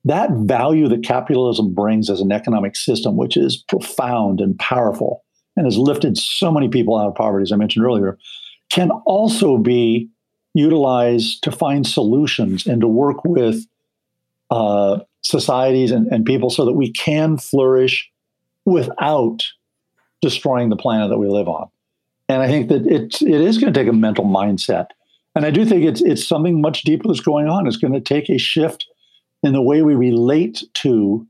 that 0.05 0.29
value 0.31 0.87
that 0.87 1.03
capitalism 1.03 1.73
brings 1.73 2.09
as 2.09 2.21
an 2.21 2.31
economic 2.31 2.75
system, 2.75 3.17
which 3.17 3.35
is 3.35 3.57
profound 3.67 4.39
and 4.39 4.57
powerful, 4.57 5.23
and 5.59 5.67
has 5.67 5.77
lifted 5.77 6.17
so 6.17 6.53
many 6.53 6.69
people 6.69 6.97
out 6.97 7.09
of 7.09 7.15
poverty, 7.15 7.43
as 7.43 7.51
I 7.51 7.57
mentioned 7.57 7.85
earlier, 7.85 8.17
can 8.71 8.91
also 9.05 9.57
be 9.57 10.07
utilized 10.53 11.43
to 11.43 11.51
find 11.51 11.85
solutions 11.85 12.65
and 12.65 12.79
to 12.79 12.87
work 12.87 13.25
with 13.25 13.65
uh, 14.51 14.99
societies 15.21 15.91
and, 15.91 16.07
and 16.07 16.25
people 16.25 16.49
so 16.49 16.63
that 16.63 16.73
we 16.73 16.93
can 16.93 17.37
flourish 17.37 18.09
without 18.63 19.43
destroying 20.21 20.69
the 20.69 20.77
planet 20.77 21.09
that 21.09 21.17
we 21.17 21.27
live 21.27 21.49
on. 21.49 21.67
And 22.29 22.41
I 22.41 22.47
think 22.47 22.69
that 22.69 22.87
it's 22.87 23.21
it 23.21 23.41
is 23.41 23.57
going 23.57 23.73
to 23.73 23.77
take 23.77 23.89
a 23.89 23.93
mental 23.93 24.23
mindset. 24.23 24.87
And 25.35 25.45
I 25.45 25.51
do 25.51 25.65
think 25.65 25.83
it's 25.83 26.01
it's 26.01 26.25
something 26.25 26.61
much 26.61 26.83
deeper 26.83 27.09
that's 27.09 27.19
going 27.19 27.49
on. 27.49 27.67
It's 27.67 27.75
going 27.75 27.93
to 27.93 27.99
take 27.99 28.29
a 28.29 28.37
shift 28.37 28.87
in 29.43 29.51
the 29.51 29.61
way 29.61 29.81
we 29.81 29.95
relate 29.95 30.63
to 30.75 31.27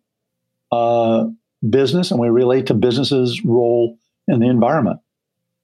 uh, 0.72 1.26
business 1.68 2.12
and 2.12 2.20
we 2.20 2.30
relate 2.30 2.68
to 2.68 2.76
businesses' 2.76 3.44
role 3.44 3.98
in 4.30 4.40
the 4.40 4.48
environment. 4.48 5.00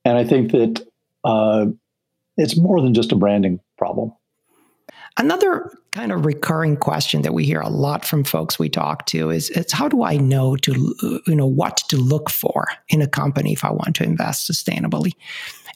And 0.03 0.17
I 0.17 0.23
think 0.23 0.51
that 0.51 0.85
uh, 1.23 1.67
it's 2.37 2.57
more 2.57 2.81
than 2.81 2.93
just 2.93 3.11
a 3.11 3.15
branding 3.15 3.59
problem. 3.77 4.11
Another 5.17 5.71
kind 5.93 6.11
of 6.11 6.25
recurring 6.25 6.75
question 6.75 7.21
that 7.21 7.33
we 7.33 7.45
hear 7.45 7.61
a 7.61 7.69
lot 7.69 8.03
from 8.03 8.25
folks 8.25 8.59
we 8.59 8.67
talk 8.67 9.05
to 9.07 9.29
is 9.29 9.49
it's 9.51 9.71
how 9.71 9.87
do 9.87 10.03
I 10.03 10.17
know 10.17 10.57
to 10.57 11.21
you 11.25 11.35
know 11.35 11.47
what 11.47 11.77
to 11.87 11.95
look 11.95 12.29
for 12.29 12.67
in 12.89 13.01
a 13.01 13.07
company 13.07 13.53
if 13.53 13.63
I 13.63 13.71
want 13.71 13.95
to 13.97 14.03
invest 14.03 14.49
sustainably? 14.49 15.13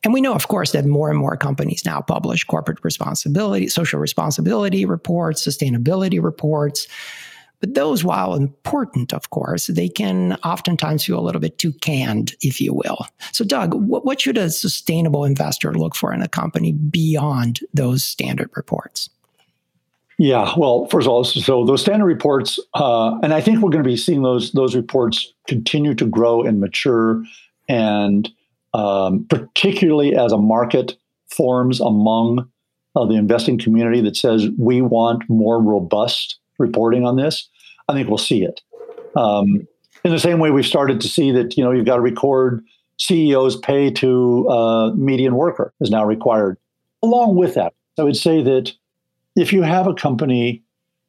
And 0.04 0.14
we 0.14 0.22
know, 0.22 0.34
of 0.34 0.48
course, 0.48 0.72
that 0.72 0.86
more 0.86 1.10
and 1.10 1.18
more 1.18 1.38
companies 1.38 1.84
now 1.86 2.02
publish 2.02 2.44
corporate 2.44 2.80
responsibility, 2.84 3.68
social 3.68 4.00
responsibility 4.00 4.86
reports, 4.86 5.46
sustainability 5.46 6.22
reports. 6.22 6.88
But 7.60 7.74
those, 7.74 8.04
while 8.04 8.36
important, 8.36 9.14
of 9.14 9.30
course, 9.32 9.68
they 9.68 9.90
can 9.90 10.34
oftentimes 10.46 11.06
feel 11.06 11.20
a 11.20 11.22
little 11.22 11.42
bit 11.42 11.58
too 11.58 11.74
canned, 11.74 12.36
if 12.42 12.62
you 12.62 12.74
will. 12.74 13.06
So, 13.34 13.44
Doug, 13.44 13.74
what, 13.74 14.06
what 14.06 14.22
should 14.22 14.38
a 14.38 14.50
sustainable 14.50 15.26
investor 15.26 15.74
look 15.74 15.96
for 15.96 16.14
in 16.14 16.22
a 16.22 16.30
company 16.30 16.72
beyond 16.72 17.60
those 17.74 18.04
standard 18.04 18.50
reports? 18.56 19.10
Yeah, 20.18 20.54
well, 20.58 20.86
first 20.88 21.08
of 21.08 21.12
all, 21.12 21.24
so 21.24 21.66
those 21.66 21.82
standard 21.82 22.06
reports, 22.06 22.60
uh, 22.74 23.18
and 23.24 23.34
I 23.34 23.40
think 23.40 23.60
we're 23.60 23.70
going 23.70 23.84
to 23.84 23.90
be 23.90 23.96
seeing 23.96 24.22
those 24.22 24.52
those 24.52 24.76
reports 24.76 25.34
continue 25.48 25.96
to 25.96 26.06
grow 26.06 26.44
and 26.44 26.60
mature, 26.60 27.24
and 27.70 28.30
um, 28.74 29.26
particularly 29.30 30.18
as 30.18 30.34
a 30.34 30.38
market 30.38 30.98
forms 31.30 31.80
among 31.80 32.50
uh, 32.98 33.06
the 33.06 33.14
investing 33.14 33.58
community 33.58 34.02
that 34.02 34.18
says 34.18 34.48
we 34.58 34.82
want 34.82 35.24
more 35.30 35.62
robust 35.62 36.38
reporting 36.60 37.06
on 37.06 37.16
this, 37.16 37.50
I 37.88 37.94
think 37.94 38.08
we'll 38.08 38.18
see 38.18 38.44
it. 38.44 38.62
Um, 39.16 39.68
in 40.04 40.12
the 40.12 40.20
same 40.20 40.40
way, 40.40 40.52
we've 40.52 40.66
started 40.66 41.02
to 41.02 41.08
see 41.08 41.32
that 41.32 41.58
you 41.58 41.64
know 41.64 41.72
you've 41.72 41.86
got 41.86 41.96
to 41.96 42.02
record 42.02 42.64
CEOs 42.98 43.58
pay 43.58 43.90
to 43.92 44.48
uh, 44.50 44.92
median 44.92 45.36
worker 45.36 45.74
is 45.82 45.90
now 45.90 46.06
required. 46.06 46.58
Along 47.02 47.36
with 47.36 47.56
that, 47.56 47.74
I 47.98 48.04
would 48.04 48.18
say 48.18 48.44
that 48.44 48.74
if 49.36 49.54
you 49.54 49.62
have 49.62 49.88
a 49.88 49.94
company 49.94 50.64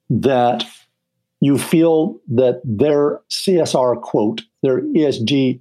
that 0.09 0.65
you 1.41 1.59
feel 1.59 2.21
that 2.29 2.61
their 2.65 3.21
CSR 3.31 4.01
quote, 4.03 4.43
their 4.63 4.83
ESG, 4.83 5.61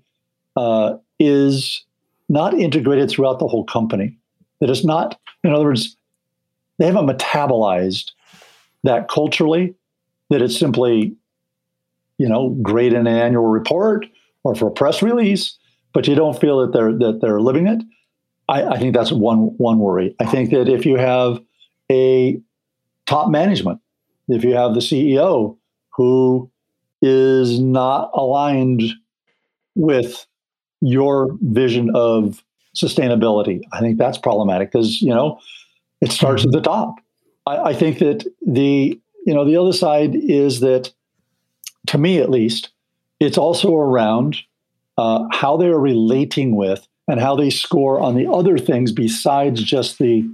uh, 0.56 0.98
is 1.20 1.84
not 2.28 2.54
integrated 2.54 3.10
throughout 3.10 3.40
the 3.40 3.48
whole 3.48 3.64
company, 3.64 4.18
that 4.60 4.70
it's 4.70 4.86
not, 4.86 5.20
in 5.44 5.54
other 5.54 5.66
words, 5.66 5.96
they 6.78 6.86
haven't 6.86 7.08
metabolized 7.08 8.12
that 8.84 9.08
culturally, 9.08 9.74
that 10.30 10.42
it's 10.42 10.58
simply, 10.58 11.16
you 12.18 12.28
know, 12.28 12.50
great 12.62 12.94
in 12.94 13.08
an 13.08 13.08
annual 13.08 13.46
report 13.46 14.06
or 14.44 14.56
for 14.56 14.68
a 14.68 14.72
press 14.72 15.02
release, 15.02 15.58
but 15.94 16.08
you 16.08 16.16
don't 16.16 16.40
feel 16.40 16.60
that 16.62 16.74
they're 16.74 16.94
that 16.94 17.20
they're 17.22 17.42
living 17.42 17.68
it. 17.68 17.82
I, 18.48 18.64
I 18.64 18.80
think 18.80 18.96
that's 18.96 19.12
one 19.12 19.56
one 19.58 19.80
worry. 19.80 20.16
I 20.20 20.26
think 20.26 20.52
that 20.52 20.68
if 20.70 20.86
you 20.86 20.98
have 20.98 21.40
a 21.92 22.42
top 23.10 23.30
management. 23.30 23.82
If 24.28 24.44
you 24.44 24.54
have 24.54 24.76
the 24.76 24.80
CEO 24.80 25.58
who 25.90 26.50
is 27.02 27.60
not 27.60 28.12
aligned 28.14 28.84
with 29.76 30.28
your 30.82 31.36
vision 31.42 31.90
of 31.96 32.44
sustainability, 32.76 33.62
I 33.74 33.80
think 33.80 33.98
that's 33.98 34.18
problematic 34.18 34.72
because 34.72 35.02
you 35.02 35.10
know 35.10 35.40
it 36.02 36.12
starts 36.12 36.46
at 36.46 36.52
the 36.52 36.62
top. 36.62 36.96
I, 37.48 37.58
I 37.58 37.74
think 37.74 37.98
that 38.00 38.26
the 38.46 39.00
you 39.26 39.34
know 39.34 39.46
the 39.46 39.58
other 39.58 39.74
side 39.74 40.16
is 40.16 40.60
that, 40.62 40.92
to 41.88 41.98
me 41.98 42.20
at 42.20 42.30
least, 42.30 42.70
it's 43.20 43.38
also 43.38 43.76
around 43.76 44.38
uh, 44.98 45.26
how 45.32 45.58
they 45.58 45.68
are 45.68 45.80
relating 45.80 46.56
with 46.56 46.88
and 47.08 47.20
how 47.20 47.36
they 47.36 47.50
score 47.50 48.00
on 48.00 48.16
the 48.16 48.30
other 48.30 48.58
things 48.58 48.92
besides 48.92 49.64
just 49.64 50.00
the 50.00 50.30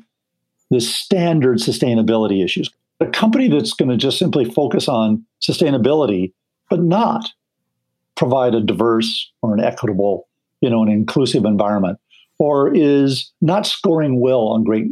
the 0.72 0.82
standard 0.82 1.58
sustainability 1.58 2.44
issues. 2.44 2.70
A 3.00 3.06
company 3.06 3.50
that's 3.50 3.74
going 3.74 3.90
to 3.90 3.98
just 3.98 4.18
simply 4.18 4.46
focus 4.46 4.88
on 4.88 5.26
sustainability, 5.42 6.34
but 6.70 6.82
not 6.82 7.30
provide 8.16 8.56
a 8.56 8.62
diverse 8.62 9.32
or 9.42 9.54
an 9.54 9.60
equitable, 9.60 10.28
you 10.62 10.70
know, 10.70 10.82
an 10.82 10.90
inclusive 10.90 11.46
environment, 11.46 12.00
or 12.40 12.74
is 12.74 13.32
not 13.42 13.68
scoring 13.68 14.20
well 14.20 14.48
on 14.48 14.64
great 14.64 14.88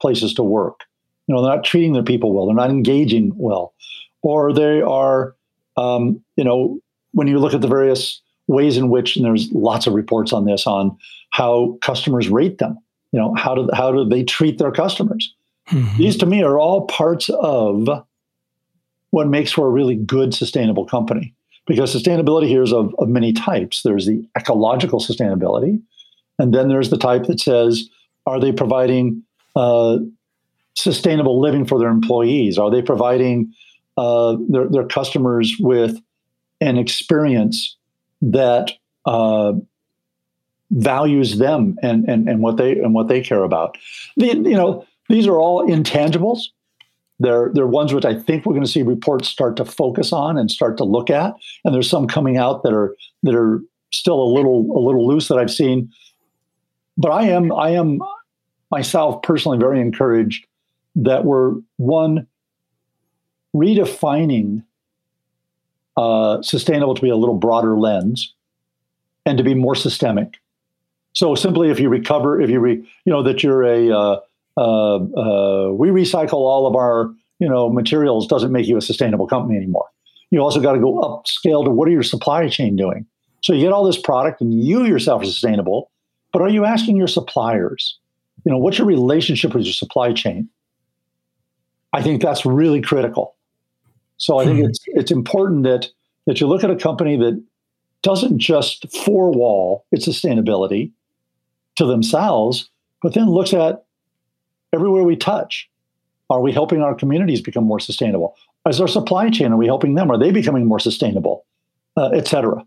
places 0.00 0.34
to 0.34 0.42
work. 0.42 0.80
You 1.26 1.34
know, 1.34 1.42
they're 1.42 1.56
not 1.56 1.64
treating 1.64 1.92
their 1.92 2.02
people 2.02 2.32
well, 2.32 2.46
they're 2.46 2.54
not 2.54 2.70
engaging 2.70 3.32
well, 3.36 3.74
or 4.22 4.52
they 4.52 4.80
are, 4.80 5.34
um, 5.76 6.22
you 6.36 6.44
know, 6.44 6.78
when 7.12 7.26
you 7.26 7.38
look 7.38 7.54
at 7.54 7.60
the 7.60 7.68
various 7.68 8.20
ways 8.46 8.76
in 8.76 8.88
which, 8.90 9.16
and 9.16 9.24
there's 9.24 9.50
lots 9.52 9.86
of 9.86 9.94
reports 9.94 10.32
on 10.32 10.44
this, 10.44 10.66
on 10.66 10.96
how 11.30 11.76
customers 11.82 12.28
rate 12.28 12.58
them 12.58 12.78
you 13.12 13.20
know 13.22 13.34
how 13.34 13.54
do 13.54 13.68
how 13.72 13.90
do 13.90 14.04
they 14.04 14.22
treat 14.22 14.58
their 14.58 14.70
customers 14.70 15.34
mm-hmm. 15.70 15.96
these 15.96 16.16
to 16.16 16.26
me 16.26 16.42
are 16.42 16.58
all 16.58 16.86
parts 16.86 17.28
of 17.30 17.88
what 19.10 19.28
makes 19.28 19.52
for 19.52 19.66
a 19.66 19.70
really 19.70 19.96
good 19.96 20.34
sustainable 20.34 20.84
company 20.84 21.34
because 21.66 21.94
sustainability 21.94 22.46
here 22.46 22.62
is 22.62 22.72
of, 22.72 22.94
of 22.98 23.08
many 23.08 23.32
types 23.32 23.82
there's 23.82 24.06
the 24.06 24.26
ecological 24.36 25.00
sustainability 25.00 25.80
and 26.38 26.52
then 26.52 26.68
there's 26.68 26.90
the 26.90 26.98
type 26.98 27.24
that 27.24 27.40
says 27.40 27.88
are 28.26 28.40
they 28.40 28.52
providing 28.52 29.22
uh, 29.54 29.96
sustainable 30.76 31.40
living 31.40 31.64
for 31.64 31.78
their 31.78 31.88
employees 31.88 32.58
are 32.58 32.70
they 32.70 32.82
providing 32.82 33.52
uh, 33.96 34.36
their, 34.48 34.68
their 34.68 34.86
customers 34.86 35.56
with 35.58 35.98
an 36.60 36.76
experience 36.76 37.76
that 38.20 38.72
uh, 39.06 39.52
values 40.70 41.38
them 41.38 41.76
and, 41.82 42.08
and, 42.08 42.28
and 42.28 42.40
what 42.40 42.56
they 42.56 42.72
and 42.72 42.94
what 42.94 43.08
they 43.08 43.20
care 43.20 43.42
about. 43.42 43.76
The, 44.16 44.28
you 44.28 44.56
know, 44.56 44.84
these 45.08 45.26
are 45.26 45.38
all 45.38 45.66
intangibles. 45.66 46.40
They're, 47.18 47.50
they're 47.54 47.66
ones 47.66 47.94
which 47.94 48.04
I 48.04 48.14
think 48.14 48.44
we're 48.44 48.52
going 48.52 48.64
to 48.64 48.70
see 48.70 48.82
reports 48.82 49.28
start 49.28 49.56
to 49.56 49.64
focus 49.64 50.12
on 50.12 50.36
and 50.36 50.50
start 50.50 50.76
to 50.78 50.84
look 50.84 51.08
at. 51.08 51.34
And 51.64 51.74
there's 51.74 51.88
some 51.88 52.06
coming 52.06 52.36
out 52.36 52.62
that 52.62 52.74
are 52.74 52.94
that 53.22 53.34
are 53.34 53.62
still 53.92 54.20
a 54.22 54.30
little 54.30 54.70
a 54.76 54.80
little 54.80 55.06
loose 55.06 55.28
that 55.28 55.38
I've 55.38 55.50
seen. 55.50 55.90
But 56.98 57.10
I 57.10 57.24
am 57.28 57.52
I 57.52 57.70
am 57.70 58.00
myself 58.70 59.22
personally 59.22 59.58
very 59.58 59.80
encouraged 59.80 60.46
that 60.96 61.24
we're 61.24 61.54
one 61.76 62.26
redefining 63.54 64.64
uh, 65.96 66.42
sustainable 66.42 66.94
to 66.94 67.02
be 67.02 67.10
a 67.10 67.16
little 67.16 67.36
broader 67.36 67.78
lens 67.78 68.34
and 69.24 69.38
to 69.38 69.44
be 69.44 69.54
more 69.54 69.74
systemic. 69.74 70.34
So 71.12 71.34
simply, 71.34 71.70
if 71.70 71.80
you 71.80 71.88
recover, 71.88 72.40
if 72.40 72.50
you 72.50 72.60
re, 72.60 72.74
you 72.74 73.12
know 73.12 73.22
that 73.22 73.42
you're 73.42 73.62
a 73.62 73.90
uh, 73.90 74.20
uh, 74.58 74.96
uh, 74.96 75.72
we 75.72 75.88
recycle 75.88 76.34
all 76.34 76.66
of 76.66 76.76
our 76.76 77.10
you 77.38 77.48
know 77.48 77.70
materials 77.70 78.26
doesn't 78.26 78.52
make 78.52 78.66
you 78.66 78.76
a 78.76 78.82
sustainable 78.82 79.26
company 79.26 79.56
anymore. 79.56 79.86
You 80.30 80.40
also 80.40 80.60
got 80.60 80.72
to 80.72 80.80
go 80.80 81.00
upscale 81.00 81.64
to 81.64 81.70
what 81.70 81.88
are 81.88 81.92
your 81.92 82.02
supply 82.02 82.48
chain 82.48 82.76
doing. 82.76 83.06
So 83.42 83.52
you 83.52 83.62
get 83.62 83.72
all 83.72 83.84
this 83.84 83.98
product 83.98 84.40
and 84.40 84.52
you 84.52 84.84
yourself 84.84 85.22
are 85.22 85.26
sustainable, 85.26 85.90
but 86.32 86.42
are 86.42 86.48
you 86.48 86.64
asking 86.64 86.96
your 86.96 87.06
suppliers? 87.06 87.98
You 88.44 88.52
know, 88.52 88.58
what's 88.58 88.76
your 88.78 88.86
relationship 88.86 89.54
with 89.54 89.64
your 89.64 89.72
supply 89.72 90.12
chain? 90.12 90.48
I 91.92 92.02
think 92.02 92.22
that's 92.22 92.44
really 92.44 92.80
critical. 92.80 93.36
So 94.18 94.38
I 94.38 94.44
think 94.44 94.58
hmm. 94.58 94.66
it's 94.66 94.80
it's 94.86 95.10
important 95.10 95.64
that 95.64 95.88
that 96.26 96.40
you 96.40 96.46
look 96.46 96.64
at 96.64 96.70
a 96.70 96.76
company 96.76 97.16
that 97.16 97.42
doesn't 98.02 98.38
just 98.38 98.86
four 99.04 99.30
wall 99.32 99.84
its 99.92 100.06
sustainability, 100.06 100.92
to 101.76 101.86
themselves, 101.86 102.68
but 103.02 103.14
then 103.14 103.30
looks 103.30 103.54
at 103.54 103.84
everywhere 104.72 105.04
we 105.04 105.16
touch. 105.16 105.70
Are 106.28 106.40
we 106.40 106.52
helping 106.52 106.82
our 106.82 106.94
communities 106.94 107.40
become 107.40 107.64
more 107.64 107.78
sustainable? 107.78 108.36
Is 108.68 108.80
our 108.80 108.88
supply 108.88 109.30
chain, 109.30 109.52
are 109.52 109.56
we 109.56 109.66
helping 109.66 109.94
them? 109.94 110.10
Are 110.10 110.18
they 110.18 110.32
becoming 110.32 110.66
more 110.66 110.80
sustainable, 110.80 111.46
uh, 111.96 112.08
et 112.08 112.26
cetera? 112.26 112.66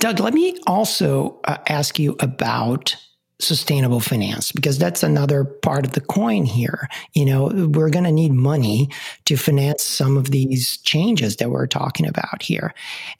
Doug, 0.00 0.18
let 0.18 0.34
me 0.34 0.58
also 0.66 1.38
uh, 1.44 1.58
ask 1.68 2.00
you 2.00 2.16
about 2.18 2.96
sustainable 3.40 4.00
finance 4.00 4.52
because 4.52 4.78
that's 4.78 5.02
another 5.02 5.44
part 5.44 5.84
of 5.84 5.92
the 5.92 6.00
coin 6.00 6.44
here. 6.44 6.88
You 7.14 7.24
know, 7.24 7.46
we're 7.72 7.90
going 7.90 8.04
to 8.04 8.12
need 8.12 8.32
money 8.32 8.88
to 9.24 9.36
finance 9.36 9.82
some 9.82 10.16
of 10.16 10.30
these 10.30 10.78
changes 10.78 11.36
that 11.36 11.50
we're 11.50 11.66
talking 11.66 12.06
about 12.06 12.42
here. 12.42 12.72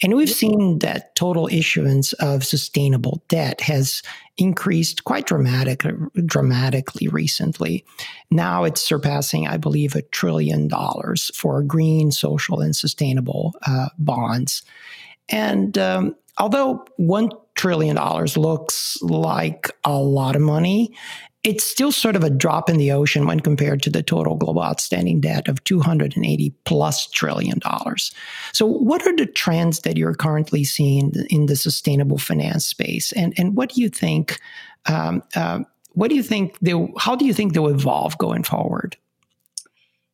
And 0.03 0.15
we've 0.15 0.31
seen 0.31 0.79
that 0.81 1.15
total 1.17 1.49
issuance 1.49 2.13
of 2.15 2.45
sustainable 2.45 3.23
debt 3.29 3.61
has 3.63 4.03
increased 4.37 5.05
quite 5.05 5.27
dramatic, 5.27 5.85
dramatically 6.27 7.09
recently. 7.09 7.85
Now 8.31 8.65
it's 8.65 8.83
surpassing, 8.83 9.47
I 9.47 9.57
believe, 9.57 9.95
a 9.95 10.03
trillion 10.03 10.69
dollars 10.69 11.31
for 11.35 11.63
green, 11.63 12.11
social, 12.11 12.61
and 12.61 12.75
sustainable 12.75 13.55
uh, 13.67 13.89
bonds. 13.99 14.63
And 15.29 15.77
um, 15.79 16.17
although 16.39 16.85
one 16.97 17.31
trillion 17.65 17.97
dollars 17.97 18.37
looks 18.37 18.99
like 19.01 19.71
a 19.85 19.99
lot 19.99 20.37
of 20.37 20.43
money, 20.43 20.95
it's 21.45 21.65
still 21.65 21.91
sort 21.91 22.15
of 22.15 22.23
a 22.23 22.29
drop 22.29 22.69
in 22.69 22.77
the 22.77 22.93
ocean 22.93 23.27
when 23.27 23.41
compared 23.41 23.81
to 23.83 23.89
the 23.89 24.03
total 24.03 24.37
global 24.37 24.63
outstanding 24.63 25.19
debt 25.19 25.49
of 25.49 25.65
280 25.65 26.55
plus 26.67 27.07
trillion 27.07 27.59
dollars. 27.61 28.13
So, 28.53 28.67
what 28.67 29.07
are 29.07 29.17
the 29.17 29.25
trends 29.25 29.81
that 29.81 29.97
you're 29.97 30.15
currently 30.15 30.63
seeing 30.63 31.15
in 31.31 31.47
the 31.47 31.57
sustainable 31.57 32.19
finance 32.19 32.67
space, 32.67 33.13
and 33.13 33.33
and 33.39 33.57
what 33.57 33.71
do 33.71 33.81
you 33.81 33.89
think? 33.89 34.39
Um, 34.85 35.23
uh, 35.35 35.61
what 35.93 36.11
do 36.11 36.17
you 36.17 36.23
think? 36.23 36.59
They, 36.61 36.75
how 36.99 37.17
do 37.17 37.25
you 37.25 37.33
think 37.33 37.55
they'll 37.55 37.69
evolve 37.69 38.19
going 38.19 38.43
forward? 38.43 38.99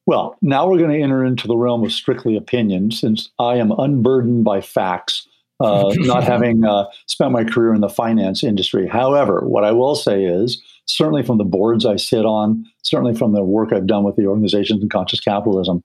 Well, 0.06 0.36
now 0.40 0.68
we're 0.68 0.78
going 0.78 0.92
to 0.92 1.02
enter 1.02 1.24
into 1.24 1.48
the 1.48 1.56
realm 1.56 1.82
of 1.82 1.90
strictly 1.90 2.36
opinion, 2.36 2.92
since 2.92 3.28
I 3.40 3.56
am 3.56 3.72
unburdened 3.72 4.44
by 4.44 4.60
facts 4.60 5.26
uh, 5.60 5.92
not 5.98 6.24
having 6.24 6.64
uh, 6.64 6.86
spent 7.06 7.32
my 7.32 7.44
career 7.44 7.74
in 7.74 7.80
the 7.80 7.88
finance 7.88 8.42
industry. 8.42 8.88
However, 8.88 9.42
what 9.46 9.64
I 9.64 9.72
will 9.72 9.94
say 9.94 10.24
is 10.24 10.62
certainly 10.86 11.22
from 11.22 11.38
the 11.38 11.44
boards 11.44 11.86
I 11.86 11.96
sit 11.96 12.24
on, 12.24 12.64
certainly 12.82 13.14
from 13.14 13.32
the 13.32 13.44
work 13.44 13.72
I've 13.72 13.86
done 13.86 14.04
with 14.04 14.16
the 14.16 14.26
organizations 14.26 14.82
in 14.82 14.88
conscious 14.88 15.20
capitalism, 15.20 15.82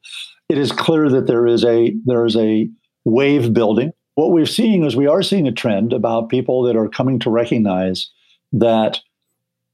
it 0.49 0.57
is 0.57 0.71
clear 0.71 1.09
that 1.09 1.27
there 1.27 1.45
is 1.45 1.63
a 1.65 1.93
there 2.05 2.25
is 2.25 2.35
a 2.35 2.69
wave 3.03 3.53
building. 3.53 3.91
What 4.15 4.31
we're 4.31 4.45
seeing 4.45 4.83
is 4.85 4.95
we 4.95 5.07
are 5.07 5.21
seeing 5.21 5.47
a 5.47 5.51
trend 5.51 5.91
about 5.91 6.29
people 6.29 6.63
that 6.63 6.77
are 6.77 6.87
coming 6.87 7.19
to 7.19 7.29
recognize 7.29 8.09
that 8.53 9.01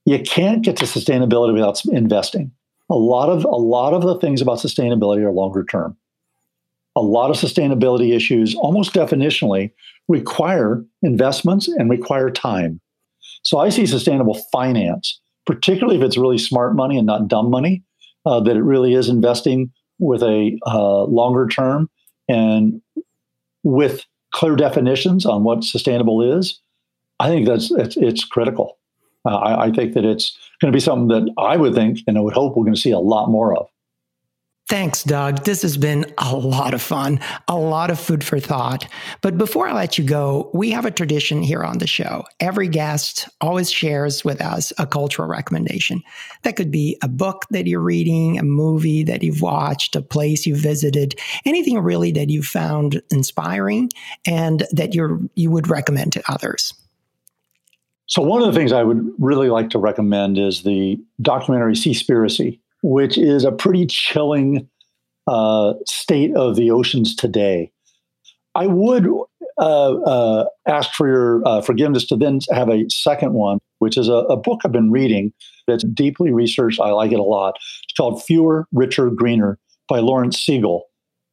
you 0.06 0.20
can't 0.20 0.64
get 0.64 0.78
to 0.78 0.86
sustainability 0.86 1.54
without 1.54 1.84
investing. 1.86 2.52
A 2.90 2.96
lot 2.96 3.30
of 3.30 3.46
a 3.46 3.50
lot 3.50 3.94
of 3.94 4.02
the 4.02 4.18
things 4.20 4.42
about 4.42 4.58
sustainability 4.58 5.24
are 5.24 5.32
longer 5.32 5.64
term 5.64 5.98
a 6.96 7.02
lot 7.02 7.30
of 7.30 7.38
sustainability 7.38 8.16
issues, 8.16 8.56
almost 8.56 8.94
definitionally, 8.94 9.72
require 10.08 10.84
investments 11.02 11.68
and 11.68 11.90
require 11.90 12.30
time. 12.30 12.82
So 13.44 13.60
I 13.60 13.70
see 13.70 13.86
sustainable 13.86 14.40
finance, 14.52 15.20
particularly 15.46 15.98
if 15.98 16.04
it's 16.04 16.18
really 16.18 16.38
smart 16.38 16.76
money 16.76 16.98
and 16.98 17.08
not 17.08 17.28
dumb 17.28 17.50
money, 17.50 17.84
uh, 18.26 18.40
that 18.42 18.56
it 18.56 18.62
really 18.62 18.94
is 18.94 19.10
investing 19.10 19.72
with 20.00 20.22
a 20.22 20.58
uh, 20.68 21.04
longer 21.06 21.48
term 21.48 21.90
and 22.28 22.82
with 23.64 24.06
clear 24.34 24.56
definitions 24.56 25.26
on 25.26 25.44
what 25.44 25.64
sustainable 25.64 26.22
is. 26.38 26.60
I 27.20 27.28
think 27.28 27.48
that's 27.48 27.72
it's, 27.72 27.98
it's 27.98 28.26
critical. 28.26 28.78
Uh, 29.26 29.36
I, 29.36 29.66
I 29.66 29.72
think 29.72 29.94
that 29.94 30.06
it's 30.06 30.38
going 30.60 30.72
to 30.72 30.76
be 30.76 30.82
something 30.82 31.08
that 31.10 31.32
I 31.38 31.58
would 31.58 31.76
think 31.76 32.00
and 32.08 32.18
I 32.18 32.22
would 32.22 32.34
hope 32.34 32.56
we're 32.56 32.64
going 32.64 32.76
to 32.76 32.80
see 32.82 32.92
a 32.92 33.00
lot 33.00 33.30
more 33.30 33.56
of. 33.56 33.68
Thanks, 34.72 35.04
Doug. 35.04 35.44
This 35.44 35.64
has 35.64 35.76
been 35.76 36.06
a 36.18 36.34
lot 36.34 36.74
of 36.74 36.82
fun, 36.82 37.20
a 37.50 37.58
lot 37.58 37.92
of 37.92 38.00
food 38.00 38.24
for 38.24 38.40
thought. 38.40 38.88
But 39.22 39.38
before 39.38 39.68
I 39.68 39.74
let 39.74 39.98
you 39.98 40.06
go, 40.06 40.50
we 40.54 40.72
have 40.72 40.86
a 40.86 40.92
tradition 40.92 41.42
here 41.44 41.62
on 41.62 41.80
the 41.80 41.88
show. 41.88 42.24
Every 42.40 42.70
guest 42.70 43.28
always 43.42 43.70
shares 43.70 44.24
with 44.24 44.40
us 44.40 44.72
a 44.78 44.88
cultural 44.88 45.28
recommendation. 45.28 46.02
That 46.44 46.56
could 46.56 46.72
be 46.72 46.98
a 47.04 47.10
book 47.10 47.48
that 47.50 47.68
you're 47.68 47.82
reading, 47.82 48.40
a 48.40 48.44
movie 48.44 49.04
that 49.04 49.24
you've 49.24 49.42
watched, 49.42 49.98
a 49.98 50.02
place 50.02 50.46
you 50.46 50.56
visited, 50.56 51.20
anything 51.44 51.78
really 51.80 52.14
that 52.14 52.30
you 52.30 52.42
found 52.42 53.02
inspiring 53.12 53.90
and 54.26 54.66
that 54.72 54.96
you're 54.96 55.20
you 55.36 55.52
would 55.52 55.70
recommend 55.70 56.14
to 56.14 56.24
others. 56.32 56.74
So 58.08 58.22
one 58.22 58.42
of 58.42 58.48
the 58.48 58.58
things 58.58 58.72
I 58.72 58.84
would 58.84 59.06
really 59.20 59.50
like 59.50 59.70
to 59.72 59.80
recommend 59.80 60.38
is 60.38 60.64
the 60.64 60.98
documentary 61.22 61.74
Seaspiracy 61.74 62.61
which 62.82 63.18
is 63.18 63.44
a 63.44 63.52
pretty 63.52 63.86
chilling 63.86 64.68
uh, 65.28 65.74
state 65.86 66.36
of 66.36 66.56
the 66.56 66.72
oceans 66.72 67.16
today. 67.16 67.72
I 68.56 68.68
would 68.68 69.08
uh, 69.58 69.94
uh, 70.02 70.46
ask 70.68 70.92
for 70.94 71.08
your 71.08 71.48
uh, 71.48 71.62
forgiveness 71.62 72.06
to 72.08 72.18
then 72.18 72.40
have 72.52 72.70
a 72.70 72.86
second 72.90 73.34
one, 73.34 73.60
which 73.80 73.98
is 73.98 74.10
a, 74.10 74.14
a, 74.14 74.36
book 74.36 74.62
I've 74.66 74.72
been 74.72 74.92
reading 74.92 75.32
that's 75.68 75.84
deeply 75.86 76.32
researched. 76.32 76.80
I 76.80 76.90
like 76.90 77.12
it 77.12 77.20
a 77.20 77.24
lot. 77.24 77.58
It's 77.84 77.94
called 77.96 78.24
Fewer, 78.24 78.68
Richer, 78.74 79.10
Greener 79.10 79.58
by 79.88 80.00
Laurence 80.00 80.40
Siegel. 80.40 80.84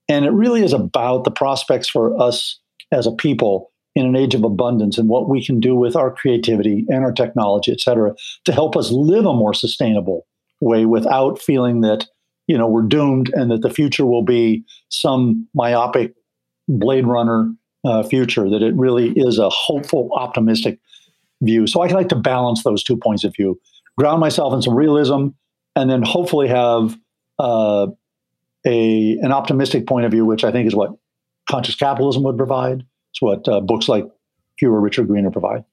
And 0.08 0.24
it 0.24 0.30
really 0.30 0.62
is 0.62 0.72
about 0.72 1.24
the 1.24 1.30
prospects 1.30 1.88
for 1.88 2.20
us 2.20 2.60
as 2.92 3.06
a 3.06 3.12
people 3.12 3.72
in 3.94 4.06
an 4.06 4.16
age 4.16 4.34
of 4.34 4.44
abundance 4.44 4.96
and 4.96 5.08
what 5.08 5.28
we 5.28 5.44
can 5.44 5.58
do 5.58 5.74
with 5.74 5.96
our 5.96 6.10
creativity 6.10 6.86
and 6.88 7.04
our 7.04 7.12
technology, 7.12 7.72
et 7.72 7.80
cetera, 7.80 8.14
to 8.44 8.52
help 8.52 8.76
us 8.76 8.90
live 8.90 9.26
a 9.26 9.34
more 9.34 9.54
sustainable 9.54 10.26
way 10.60 10.86
without 10.86 11.40
feeling 11.40 11.80
that 11.82 12.06
you 12.46 12.56
know 12.56 12.68
we're 12.68 12.82
doomed 12.82 13.30
and 13.34 13.50
that 13.50 13.62
the 13.62 13.70
future 13.70 14.06
will 14.06 14.24
be 14.24 14.64
some 14.88 15.48
myopic 15.54 16.14
Blade 16.68 17.06
Runner 17.06 17.52
uh, 17.84 18.02
future. 18.02 18.48
That 18.48 18.62
it 18.62 18.74
really 18.74 19.12
is 19.16 19.38
a 19.38 19.48
hopeful, 19.50 20.10
optimistic 20.14 20.78
view. 21.42 21.66
So 21.66 21.82
I 21.82 21.88
like 21.88 22.08
to 22.08 22.16
balance 22.16 22.62
those 22.64 22.82
two 22.82 22.96
points 22.96 23.24
of 23.24 23.34
view, 23.34 23.60
ground 23.96 24.20
myself 24.20 24.52
in 24.54 24.62
some 24.62 24.74
realism, 24.74 25.28
and 25.76 25.90
then 25.90 26.02
hopefully 26.02 26.48
have 26.48 26.98
uh, 27.38 27.88
a 28.66 29.18
an 29.22 29.32
optimistic 29.32 29.86
point 29.86 30.06
of 30.06 30.12
view, 30.12 30.24
which 30.24 30.44
I 30.44 30.52
think 30.52 30.66
is 30.66 30.74
what 30.74 30.92
conscious 31.50 31.74
capitalism 31.74 32.22
would 32.24 32.36
provide. 32.36 32.84
It's 33.12 33.22
what 33.22 33.48
uh, 33.48 33.60
books 33.60 33.88
like 33.88 34.04
Fewer, 34.58 34.80
Richer, 34.80 35.04
Greener 35.04 35.30
provide. 35.30 35.64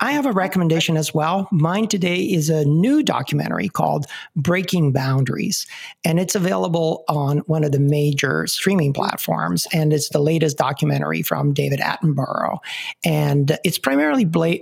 I 0.00 0.12
have 0.12 0.26
a 0.26 0.32
recommendation 0.32 0.96
as 0.96 1.14
well. 1.14 1.48
Mine 1.52 1.86
today 1.88 2.16
is 2.16 2.48
a 2.50 2.64
new 2.64 3.02
documentary 3.02 3.68
called 3.68 4.06
Breaking 4.34 4.92
Boundaries, 4.92 5.66
and 6.04 6.18
it's 6.18 6.34
available 6.34 7.04
on 7.08 7.38
one 7.46 7.64
of 7.64 7.72
the 7.72 7.78
major 7.78 8.46
streaming 8.46 8.92
platforms. 8.92 9.66
And 9.72 9.92
it's 9.92 10.08
the 10.08 10.20
latest 10.20 10.58
documentary 10.58 11.22
from 11.22 11.52
David 11.52 11.80
Attenborough, 11.80 12.58
and 13.04 13.58
it's 13.64 13.78
primarily 13.78 14.24
bla- 14.24 14.58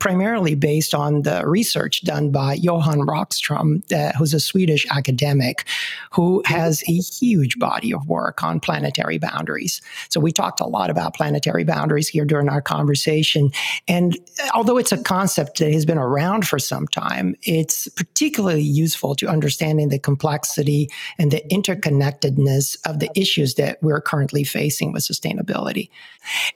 primarily 0.00 0.54
based 0.54 0.94
on 0.94 1.22
the 1.22 1.46
research 1.46 2.02
done 2.02 2.30
by 2.30 2.54
Johan 2.54 3.00
Rockström, 3.00 3.82
uh, 3.92 4.16
who's 4.16 4.34
a 4.34 4.40
Swedish 4.40 4.86
academic 4.90 5.66
who 6.12 6.42
has 6.46 6.82
a 6.88 6.92
huge 6.92 7.58
body 7.58 7.92
of 7.92 8.06
work 8.06 8.42
on 8.42 8.60
planetary 8.60 9.18
boundaries. 9.18 9.82
So 10.08 10.20
we 10.20 10.32
talked 10.32 10.60
a 10.60 10.66
lot 10.66 10.90
about 10.90 11.14
planetary 11.14 11.64
boundaries 11.64 12.08
here 12.08 12.24
during 12.24 12.48
our 12.48 12.62
conversation, 12.62 13.50
and 13.86 14.16
although 14.54 14.69
although 14.70 14.78
it's 14.78 14.92
a 14.92 15.02
concept 15.02 15.58
that 15.58 15.72
has 15.72 15.84
been 15.84 15.98
around 15.98 16.46
for 16.46 16.56
some 16.56 16.86
time, 16.86 17.34
it's 17.42 17.88
particularly 17.88 18.62
useful 18.62 19.16
to 19.16 19.26
understanding 19.26 19.88
the 19.88 19.98
complexity 19.98 20.88
and 21.18 21.32
the 21.32 21.42
interconnectedness 21.50 22.76
of 22.86 23.00
the 23.00 23.10
issues 23.16 23.56
that 23.56 23.82
we're 23.82 24.00
currently 24.00 24.44
facing 24.44 24.92
with 24.92 25.02
sustainability. 25.02 25.90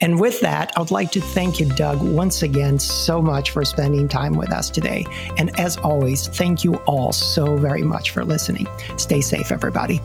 And 0.01 0.21
with 0.21 0.41
that, 0.43 0.73
I'd 0.79 0.93
like 0.93 1.11
to 1.11 1.21
thank 1.21 1.59
you, 1.59 1.69
Doug, 1.71 2.01
once 2.03 2.45
again 2.45 2.79
so 2.79 3.21
much 3.21 3.51
for 3.51 3.65
spending 3.65 4.07
time 4.07 4.35
with 4.35 4.53
us 4.53 4.71
today. 4.71 5.05
And 5.37 5.59
as 5.59 5.77
always, 5.79 6.29
thank 6.29 6.63
you 6.63 6.77
all 6.87 7.11
so 7.11 7.57
very 7.57 7.83
much 7.83 8.13
for 8.13 8.25
listening. 8.25 8.69
Stay 8.97 9.23
safe, 9.23 9.51
everybody. 9.51 10.01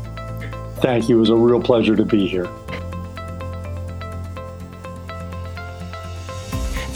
Thank 0.77 1.09
you. 1.09 1.17
It 1.17 1.19
was 1.19 1.29
a 1.29 1.35
real 1.35 1.61
pleasure 1.61 1.95
to 1.95 2.05
be 2.05 2.25
here. 2.25 2.49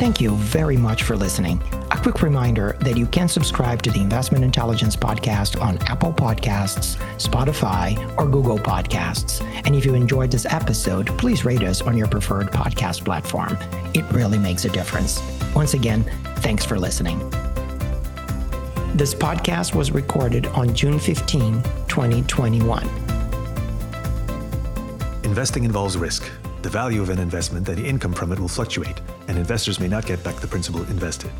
Thank 0.04 0.20
you 0.20 0.36
very 0.36 0.76
much 0.76 1.04
for 1.04 1.16
listening. 1.16 1.64
A 1.91 1.97
quick 1.97 2.22
reminder 2.22 2.76
that 2.82 2.97
you 2.97 3.06
can 3.06 3.30
subscribe 3.30 3.82
to 3.84 3.89
the 3.89 4.01
Investment 4.01 4.43
Intelligence 4.43 4.97
Podcast 4.97 5.58
on 5.62 5.78
Apple 5.84 6.12
Podcasts, 6.12 6.97
Spotify, 7.16 7.95
or 8.18 8.28
Google 8.28 8.58
Podcasts. 8.58 9.41
And 9.66 9.74
if 9.74 9.86
you 9.86 9.93
enjoyed 9.93 10.30
this 10.30 10.45
episode, 10.45 11.08
please 11.18 11.45
rate 11.45 11.64
us 11.64 11.82
on 11.82 11.95
your 11.95 12.10
preferred 12.10 12.47
podcast 12.47 13.06
platform. 13.06 13.58
It 13.93 14.04
really 14.12 14.38
makes 14.38 14.66
a 14.66 14.70
difference. 14.70 15.22
Once 15.56 15.74
again, 15.74 16.04
thanks 16.39 16.66
for 16.66 16.78
listening. 16.78 17.20
This 18.95 19.16
podcast 19.16 19.74
was 19.74 19.91
recorded 19.91 20.47
on 20.47 20.76
June 20.76 20.99
15, 20.99 21.64
2021. 21.88 22.89
Investing 25.24 25.64
involves 25.64 25.95
risk. 25.95 26.30
The 26.62 26.70
value 26.70 27.01
of 27.01 27.10
an 27.10 27.20
investment 27.20 27.70
and 27.70 27.78
the 27.78 27.88
income 27.88 28.12
from 28.12 28.34
it 28.34 28.39
will 28.39 28.49
fluctuate 28.49 28.99
and 29.28 29.38
investors 29.38 29.80
may 29.80 29.88
not 29.88 30.05
get 30.05 30.24
back 30.24 30.36
the 30.38 30.47
principal 30.47 30.82
invested. 30.84 31.32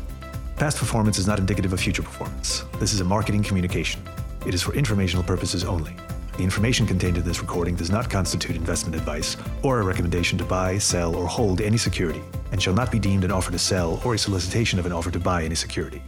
Past 0.56 0.78
performance 0.78 1.18
is 1.18 1.26
not 1.26 1.38
indicative 1.38 1.72
of 1.72 1.80
future 1.80 2.02
performance. 2.02 2.64
This 2.78 2.92
is 2.92 3.00
a 3.00 3.04
marketing 3.04 3.42
communication. 3.42 4.02
It 4.46 4.54
is 4.54 4.62
for 4.62 4.74
informational 4.74 5.24
purposes 5.24 5.64
only. 5.64 5.96
The 6.36 6.42
information 6.42 6.86
contained 6.86 7.16
in 7.16 7.24
this 7.24 7.40
recording 7.40 7.76
does 7.76 7.90
not 7.90 8.10
constitute 8.10 8.56
investment 8.56 8.96
advice 8.96 9.36
or 9.62 9.80
a 9.80 9.84
recommendation 9.84 10.36
to 10.38 10.44
buy, 10.44 10.78
sell, 10.78 11.14
or 11.14 11.26
hold 11.26 11.60
any 11.60 11.76
security, 11.76 12.22
and 12.50 12.60
shall 12.60 12.74
not 12.74 12.90
be 12.90 12.98
deemed 12.98 13.24
an 13.24 13.30
offer 13.30 13.52
to 13.52 13.58
sell 13.58 14.00
or 14.04 14.14
a 14.14 14.18
solicitation 14.18 14.78
of 14.78 14.86
an 14.86 14.92
offer 14.92 15.10
to 15.10 15.20
buy 15.20 15.44
any 15.44 15.54
security. 15.54 16.02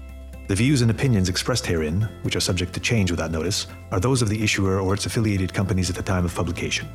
The 0.48 0.54
views 0.54 0.82
and 0.82 0.90
opinions 0.90 1.28
expressed 1.28 1.66
herein, 1.66 2.08
which 2.22 2.36
are 2.36 2.40
subject 2.40 2.72
to 2.74 2.80
change 2.80 3.10
without 3.10 3.32
notice, 3.32 3.66
are 3.90 3.98
those 3.98 4.22
of 4.22 4.28
the 4.28 4.42
issuer 4.42 4.80
or 4.80 4.94
its 4.94 5.06
affiliated 5.06 5.52
companies 5.52 5.90
at 5.90 5.96
the 5.96 6.02
time 6.02 6.24
of 6.24 6.34
publication. 6.34 6.88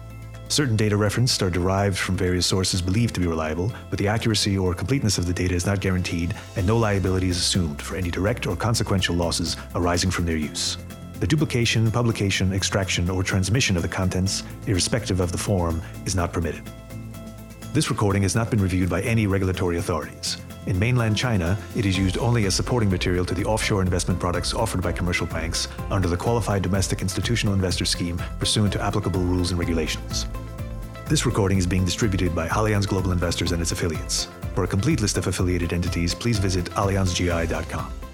Certain 0.51 0.75
data 0.75 0.97
referenced 0.97 1.41
are 1.41 1.49
derived 1.49 1.97
from 1.97 2.17
various 2.17 2.45
sources 2.45 2.81
believed 2.81 3.15
to 3.15 3.21
be 3.21 3.25
reliable, 3.25 3.71
but 3.89 3.97
the 3.97 4.09
accuracy 4.09 4.57
or 4.57 4.73
completeness 4.73 5.17
of 5.17 5.25
the 5.25 5.31
data 5.31 5.55
is 5.55 5.65
not 5.65 5.79
guaranteed, 5.79 6.35
and 6.57 6.67
no 6.67 6.77
liability 6.77 7.29
is 7.29 7.37
assumed 7.37 7.81
for 7.81 7.95
any 7.95 8.11
direct 8.11 8.45
or 8.45 8.57
consequential 8.57 9.15
losses 9.15 9.55
arising 9.75 10.11
from 10.11 10.25
their 10.25 10.35
use. 10.35 10.77
The 11.21 11.27
duplication, 11.27 11.89
publication, 11.89 12.51
extraction, 12.51 13.09
or 13.09 13.23
transmission 13.23 13.77
of 13.77 13.81
the 13.81 13.87
contents, 13.87 14.43
irrespective 14.67 15.21
of 15.21 15.31
the 15.31 15.37
form, 15.37 15.81
is 16.05 16.17
not 16.17 16.33
permitted. 16.33 16.69
This 17.71 17.89
recording 17.89 18.23
has 18.23 18.35
not 18.35 18.51
been 18.51 18.61
reviewed 18.61 18.89
by 18.89 19.03
any 19.03 19.27
regulatory 19.27 19.77
authorities. 19.77 20.35
In 20.67 20.77
mainland 20.77 21.15
China, 21.15 21.57
it 21.77 21.85
is 21.85 21.97
used 21.97 22.17
only 22.17 22.45
as 22.45 22.53
supporting 22.53 22.89
material 22.89 23.23
to 23.25 23.33
the 23.33 23.45
offshore 23.45 23.81
investment 23.81 24.19
products 24.19 24.53
offered 24.53 24.81
by 24.81 24.91
commercial 24.91 25.25
banks 25.25 25.69
under 25.89 26.09
the 26.09 26.17
Qualified 26.17 26.61
Domestic 26.61 27.01
Institutional 27.01 27.53
Investor 27.53 27.85
Scheme 27.85 28.21
pursuant 28.37 28.73
to 28.73 28.81
applicable 28.81 29.21
rules 29.21 29.51
and 29.51 29.59
regulations. 29.59 30.27
This 31.11 31.25
recording 31.25 31.57
is 31.57 31.67
being 31.67 31.83
distributed 31.83 32.33
by 32.33 32.47
Allianz 32.47 32.87
Global 32.87 33.11
Investors 33.11 33.51
and 33.51 33.61
its 33.61 33.73
affiliates. 33.73 34.29
For 34.55 34.63
a 34.63 34.67
complete 34.67 35.01
list 35.01 35.17
of 35.17 35.27
affiliated 35.27 35.73
entities, 35.73 36.15
please 36.15 36.39
visit 36.39 36.67
allianzgi.com. 36.67 38.10